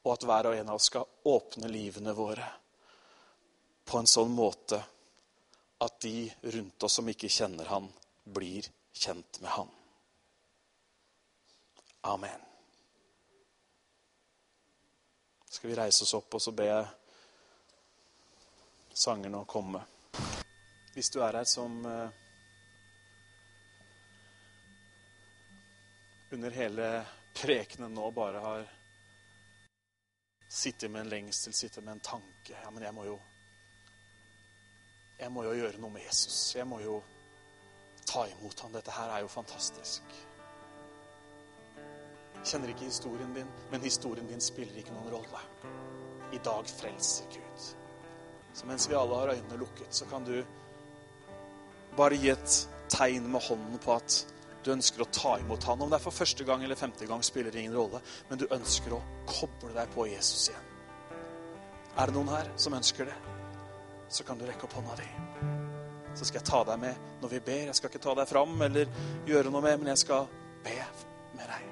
Og 0.05 0.15
at 0.15 0.25
hver 0.25 0.49
og 0.49 0.57
en 0.57 0.73
av 0.73 0.81
oss 0.81 0.89
skal 0.89 1.05
åpne 1.29 1.69
livene 1.69 2.17
våre 2.17 2.49
på 3.85 4.01
en 4.01 4.09
sånn 4.09 4.33
måte 4.33 4.81
at 5.77 5.99
de 6.01 6.33
rundt 6.41 6.83
oss 6.83 6.99
som 6.99 7.09
ikke 7.09 7.29
kjenner 7.29 7.65
han, 7.69 7.89
blir 8.23 8.67
kjent 8.93 9.41
med 9.41 9.49
han. 9.49 9.71
Amen. 12.01 12.41
Skal 15.49 15.69
vi 15.69 15.75
reise 15.75 16.03
oss 16.03 16.13
opp, 16.13 16.33
og 16.35 16.41
så 16.41 16.51
be 16.55 16.69
sangerne 18.95 19.41
å 19.43 19.49
komme. 19.49 19.81
Hvis 20.95 21.11
du 21.11 21.19
er 21.19 21.35
her 21.41 21.47
som 21.49 21.81
eh, 21.85 22.21
under 26.31 26.55
hele 26.55 26.89
prekenen 27.35 27.93
nå 27.95 28.11
bare 28.15 28.43
har 28.43 28.67
sittet 30.47 30.91
med 30.91 31.01
en 31.01 31.11
lengsel, 31.11 31.53
sittet 31.53 31.83
med 31.83 31.97
en 31.97 31.99
tanke 31.99 32.55
Ja, 32.61 32.71
men 32.71 32.83
jeg 32.83 32.95
må 32.95 33.03
jo 33.09 33.17
Jeg 35.19 35.31
må 35.31 35.45
jo 35.45 35.55
gjøre 35.55 35.79
noe 35.79 35.93
med 35.93 36.03
Jesus. 36.03 36.37
Jeg 36.57 36.67
må 36.67 36.81
jo 36.83 36.99
ta 38.05 38.25
imot 38.29 38.59
ham. 38.65 38.73
Dette 38.75 38.93
her 38.95 39.13
er 39.15 39.23
jo 39.23 39.31
fantastisk. 39.31 40.17
Jeg 42.35 42.51
kjenner 42.51 42.73
ikke 42.73 42.89
historien 42.89 43.31
din, 43.33 43.49
men 43.71 43.85
historien 43.85 44.27
din 44.29 44.43
spiller 44.43 44.75
ikke 44.77 44.93
noen 44.93 45.13
rolle. 45.15 45.41
I 46.35 46.41
dag 46.45 46.67
frelser 46.69 47.29
Gud. 47.33 47.67
Så 48.55 48.67
mens 48.67 48.89
vi 48.89 48.95
alle 48.95 49.17
har 49.19 49.33
øynene 49.33 49.59
lukket, 49.59 49.91
så 49.95 50.05
kan 50.11 50.23
du 50.27 50.37
bare 51.97 52.19
gi 52.19 52.29
et 52.31 52.61
tegn 52.91 53.31
med 53.31 53.43
hånden 53.43 53.79
på 53.81 53.95
at 53.95 54.19
du 54.65 54.71
ønsker 54.73 55.03
å 55.03 55.09
ta 55.13 55.35
imot 55.39 55.63
han. 55.69 55.81
Om 55.81 55.91
det 55.91 55.99
er 55.99 56.05
for 56.05 56.15
første 56.15 56.45
gang 56.47 56.63
eller 56.63 56.79
femte 56.79 57.07
gang, 57.07 57.23
spiller 57.23 57.55
ingen 57.55 57.75
rolle. 57.77 58.01
Men 58.29 58.41
du 58.41 58.47
ønsker 58.51 58.95
å 58.97 59.03
koble 59.29 59.73
deg 59.75 59.91
på 59.95 60.07
Jesus 60.09 60.49
igjen. 60.49 60.71
Er 61.95 62.09
det 62.09 62.17
noen 62.17 62.33
her 62.33 62.49
som 62.59 62.75
ønsker 62.75 63.07
det, 63.07 63.15
så 64.09 64.23
kan 64.23 64.37
du 64.37 64.45
rekke 64.45 64.67
opp 64.67 64.73
hånda 64.73 64.95
di. 64.99 65.07
Så 66.15 66.25
skal 66.25 66.39
jeg 66.39 66.47
ta 66.47 66.63
deg 66.63 66.79
med 66.79 67.21
når 67.21 67.31
vi 67.33 67.39
ber. 67.43 67.63
Jeg 67.69 67.75
skal 67.75 67.91
ikke 67.91 68.03
ta 68.03 68.13
deg 68.15 68.29
fram 68.29 68.61
eller 68.61 68.91
gjøre 69.27 69.51
noe 69.51 69.63
med, 69.65 69.79
men 69.81 69.91
jeg 69.91 70.03
skal 70.05 70.27
be 70.63 70.77
med 71.35 71.49
deg. 71.51 71.71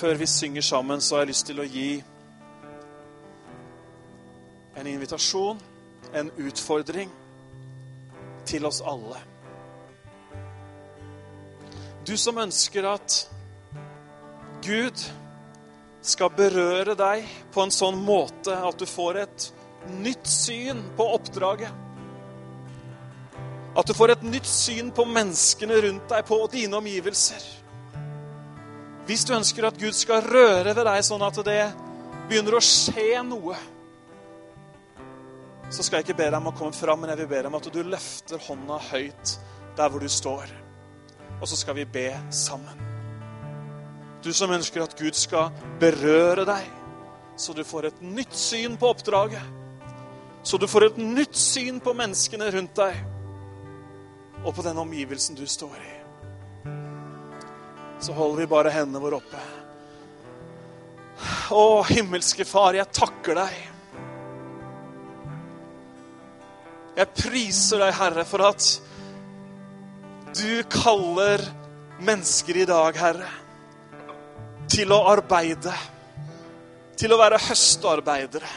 Før 0.00 0.14
vi 0.16 0.26
synger 0.26 0.64
sammen, 0.64 1.00
så 1.00 1.16
har 1.16 1.26
jeg 1.26 1.32
lyst 1.34 1.46
til 1.46 1.60
å 1.60 1.66
gi 1.68 1.88
en 4.80 4.86
invitasjon, 4.86 5.58
en 6.16 6.30
utfordring 6.40 7.10
til 8.48 8.64
oss 8.66 8.80
alle. 8.80 9.18
Du 12.06 12.16
som 12.16 12.38
ønsker 12.40 12.86
at 12.88 13.26
Gud 14.64 15.04
skal 16.02 16.32
berøre 16.36 16.96
deg 16.96 17.28
på 17.52 17.64
en 17.64 17.72
sånn 17.72 17.98
måte 18.04 18.54
at 18.56 18.80
du 18.80 18.86
får 18.88 19.20
et 19.22 19.46
nytt 20.00 20.28
syn 20.28 20.82
på 20.96 21.06
oppdraget. 21.16 21.72
At 23.78 23.86
du 23.86 23.94
får 23.94 24.16
et 24.16 24.24
nytt 24.26 24.48
syn 24.48 24.90
på 24.92 25.06
menneskene 25.06 25.78
rundt 25.86 26.08
deg, 26.10 26.24
på 26.26 26.38
dine 26.52 26.80
omgivelser. 26.80 27.44
Hvis 29.06 29.24
du 29.26 29.34
ønsker 29.36 29.66
at 29.66 29.78
Gud 29.80 29.96
skal 29.96 30.24
røre 30.26 30.74
ved 30.74 30.84
deg 30.86 31.04
sånn 31.06 31.22
at 31.24 31.38
det 31.46 31.62
begynner 32.28 32.58
å 32.58 32.64
skje 32.64 33.22
noe, 33.26 33.56
så 35.70 35.86
skal 35.86 36.00
jeg 36.00 36.08
ikke 36.08 36.18
be 36.18 36.28
deg 36.32 36.38
om 36.40 36.50
å 36.50 36.56
komme 36.58 36.74
fram, 36.74 37.00
men 37.02 37.12
jeg 37.12 37.22
vil 37.22 37.30
be 37.30 37.40
deg 37.40 37.50
om 37.52 37.58
at 37.60 37.70
du 37.70 37.80
løfter 37.86 38.42
hånda 38.48 38.80
høyt 38.90 39.36
der 39.78 39.90
hvor 39.90 40.02
du 40.02 40.10
står. 40.10 40.50
Og 41.38 41.46
så 41.48 41.56
skal 41.56 41.78
vi 41.78 41.86
be 41.88 42.08
sammen. 42.34 42.89
Du 44.20 44.32
som 44.36 44.52
ønsker 44.52 44.84
at 44.84 44.96
Gud 44.98 45.16
skal 45.16 45.48
berøre 45.80 46.44
deg, 46.48 46.66
så 47.40 47.54
du 47.56 47.62
får 47.64 47.88
et 47.88 48.02
nytt 48.04 48.36
syn 48.36 48.76
på 48.80 48.90
oppdraget. 48.92 49.56
Så 50.42 50.58
du 50.60 50.66
får 50.68 50.90
et 50.90 51.00
nytt 51.00 51.36
syn 51.36 51.80
på 51.84 51.94
menneskene 51.96 52.50
rundt 52.52 52.76
deg, 52.76 53.00
og 54.44 54.54
på 54.56 54.64
den 54.64 54.80
omgivelsen 54.80 55.36
du 55.36 55.46
står 55.48 55.80
i. 55.80 55.94
Så 58.00 58.16
holder 58.16 58.42
vi 58.42 58.48
bare 58.48 58.72
hendene 58.72 59.02
våre 59.02 59.20
oppe. 59.20 59.40
Å, 61.52 61.82
himmelske 61.88 62.46
Far, 62.48 62.76
jeg 62.76 62.88
takker 62.96 63.36
deg. 63.40 63.58
Jeg 67.00 67.12
priser 67.16 67.80
deg, 67.84 67.92
Herre, 67.96 68.24
for 68.28 68.44
at 68.48 68.70
du 70.36 70.62
kaller 70.72 71.44
mennesker 72.00 72.62
i 72.62 72.66
dag, 72.68 72.96
Herre, 72.96 73.28
til 74.70 74.92
å 74.94 75.04
arbeide. 75.10 75.74
Til 77.00 77.14
å 77.14 77.18
være 77.20 77.40
høstarbeidere. 77.48 78.50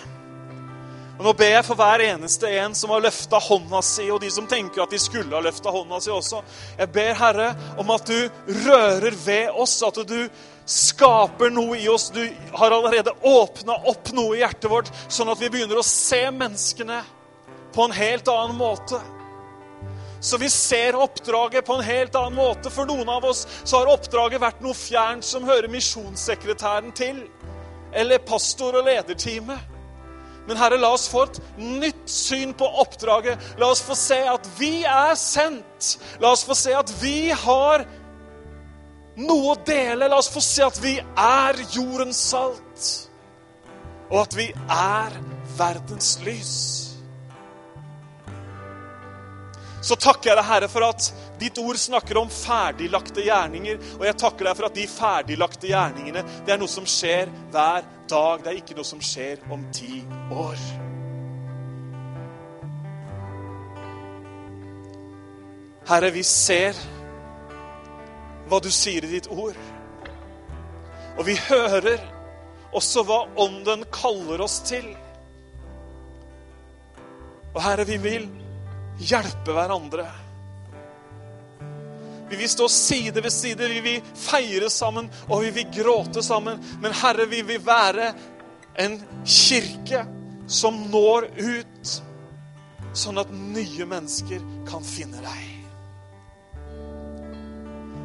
Og 1.13 1.27
Nå 1.27 1.33
ber 1.37 1.51
jeg 1.53 1.65
for 1.67 1.77
hver 1.77 2.01
eneste 2.07 2.49
en 2.57 2.73
som 2.75 2.91
har 2.91 3.03
løfta 3.03 3.37
hånda 3.39 3.83
si, 3.85 4.07
og 4.11 4.19
de 4.23 4.31
som 4.33 4.47
tenker 4.49 4.81
at 4.83 4.93
de 4.93 4.99
skulle 4.99 5.35
ha 5.35 5.43
løfta 5.45 5.71
hånda 5.71 5.99
si 6.01 6.11
også. 6.11 6.41
Jeg 6.79 6.89
ber, 6.95 7.13
Herre, 7.19 7.51
om 7.79 7.93
at 7.93 8.09
du 8.09 8.17
rører 8.65 9.13
ved 9.25 9.61
oss, 9.61 9.77
at 9.85 10.01
du 10.09 10.17
skaper 10.65 11.53
noe 11.53 11.77
i 11.77 11.87
oss. 11.91 12.09
Du 12.15 12.23
har 12.57 12.73
allerede 12.73 13.13
åpna 13.21 13.77
opp 13.91 14.09
noe 14.17 14.39
i 14.39 14.41
hjertet 14.41 14.71
vårt, 14.71 14.89
sånn 15.07 15.29
at 15.31 15.41
vi 15.43 15.51
begynner 15.53 15.79
å 15.79 15.85
se 15.85 16.25
menneskene 16.33 17.03
på 17.73 17.85
en 17.85 17.95
helt 17.95 18.33
annen 18.33 18.57
måte. 18.57 18.99
Så 20.23 20.37
vi 20.37 20.49
ser 20.49 20.95
oppdraget 20.95 21.65
på 21.65 21.73
en 21.73 21.83
helt 21.83 22.15
annen 22.15 22.37
måte. 22.39 22.71
For 22.71 22.87
noen 22.87 23.09
av 23.11 23.25
oss 23.27 23.41
så 23.63 23.81
har 23.81 23.89
oppdraget 23.91 24.39
vært 24.39 24.61
noe 24.63 24.77
fjernt 24.77 25.27
som 25.27 25.43
hører 25.43 25.67
misjonssekretæren 25.67 26.93
til. 26.95 27.25
Eller 27.91 28.23
pastor- 28.23 28.77
og 28.79 28.87
lederteamet. 28.87 29.59
Men 30.47 30.57
Herre, 30.57 30.77
la 30.79 30.93
oss 30.95 31.09
få 31.11 31.25
et 31.27 31.41
nytt 31.59 32.07
syn 32.07 32.53
på 32.55 32.67
oppdraget. 32.85 33.51
La 33.59 33.67
oss 33.71 33.83
få 33.83 33.95
se 33.99 34.21
at 34.27 34.47
vi 34.59 34.85
er 34.87 35.11
sendt. 35.19 35.97
La 36.23 36.31
oss 36.31 36.45
få 36.47 36.55
se 36.55 36.71
at 36.75 36.95
vi 37.01 37.27
har 37.43 37.83
noe 39.19 39.57
å 39.57 39.59
dele. 39.67 40.07
La 40.07 40.23
oss 40.23 40.31
få 40.31 40.43
se 40.43 40.63
at 40.63 40.79
vi 40.83 40.97
er 41.03 41.63
jordens 41.75 42.23
salt. 42.31 42.89
Og 44.07 44.21
at 44.23 44.39
vi 44.39 44.47
er 44.71 45.19
verdens 45.59 46.15
lys. 46.23 46.82
Så 49.83 49.97
takker 49.99 50.29
jeg 50.31 50.39
deg, 50.39 50.47
Herre, 50.47 50.69
for 50.71 50.85
at 50.87 51.09
ditt 51.41 51.57
ord 51.59 51.75
snakker 51.79 52.15
om 52.21 52.29
ferdiglagte 52.31 53.25
gjerninger. 53.25 53.81
Og 53.97 54.05
jeg 54.07 54.15
takker 54.21 54.47
deg 54.47 54.55
for 54.55 54.69
at 54.69 54.77
de 54.77 54.85
ferdiglagte 54.87 55.67
gjerningene, 55.67 56.23
det 56.47 56.55
er 56.55 56.61
noe 56.61 56.71
som 56.71 56.87
skjer 56.87 57.31
hver 57.51 57.83
dag. 58.07 58.43
Det 58.45 58.51
er 58.51 58.59
ikke 58.61 58.77
noe 58.77 58.87
som 58.87 59.03
skjer 59.03 59.43
om 59.51 59.65
ti 59.75 59.99
år. 60.31 60.63
Herre, 65.89 66.13
vi 66.15 66.23
ser 66.23 66.79
hva 68.47 68.61
du 68.63 68.69
sier 68.71 69.03
i 69.03 69.11
ditt 69.17 69.27
ord. 69.27 69.57
Og 71.17 71.27
vi 71.27 71.35
hører 71.49 71.99
også 72.73 73.03
hva 73.03 73.19
Ånden 73.43 73.83
kaller 73.91 74.41
oss 74.47 74.61
til. 74.63 74.87
Og 77.51 77.59
Herre, 77.61 77.83
vi 77.85 77.99
vil 78.01 78.29
hjelpe 78.99 79.55
hverandre. 79.55 80.07
Vi 82.29 82.35
vil 82.35 82.49
stå 82.49 82.69
side 82.69 83.21
ved 83.21 83.33
side, 83.33 83.67
vi 83.69 83.81
vil 83.81 84.01
feire 84.15 84.69
sammen, 84.69 85.09
og 85.27 85.43
vi 85.43 85.51
vil 85.51 85.67
gråte 85.73 86.23
sammen. 86.23 86.61
Men 86.81 86.95
Herre, 86.97 87.27
vi 87.29 87.41
vil 87.45 87.61
være 87.61 88.13
en 88.81 88.97
kirke 89.25 90.05
som 90.47 90.79
når 90.89 91.27
ut, 91.37 91.91
sånn 92.93 93.21
at 93.21 93.29
nye 93.33 93.85
mennesker 93.85 94.41
kan 94.69 94.85
finne 94.85 95.21
deg. 95.21 95.49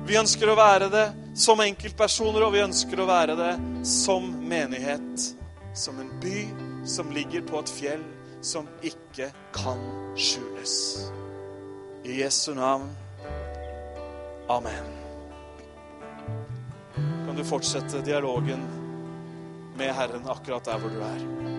Vi 0.09 0.17
ønsker 0.17 0.49
å 0.49 0.57
være 0.57 0.93
det 0.93 1.07
som 1.37 1.61
enkeltpersoner, 1.61 2.45
og 2.45 2.53
vi 2.53 2.65
ønsker 2.65 3.01
å 3.01 3.09
være 3.09 3.37
det 3.39 3.55
som 3.89 4.29
menighet. 4.49 5.33
Som 5.77 6.01
en 6.01 6.13
by 6.21 6.47
som 6.89 7.13
ligger 7.15 7.45
på 7.47 7.61
et 7.61 7.71
fjell 7.71 8.05
som 8.41 8.69
ikke 8.83 9.31
kan 9.55 9.83
skjules. 10.17 10.75
I 12.05 12.21
Jesu 12.23 12.55
navn. 12.55 12.91
Amen. 14.49 14.95
Kan 17.27 17.37
du 17.37 17.45
fortsette 17.45 18.01
dialogen 18.07 18.65
med 19.79 19.95
Herren 19.95 20.29
akkurat 20.29 20.65
der 20.65 20.79
hvor 20.79 20.91
du 20.91 21.01
er? 21.05 21.58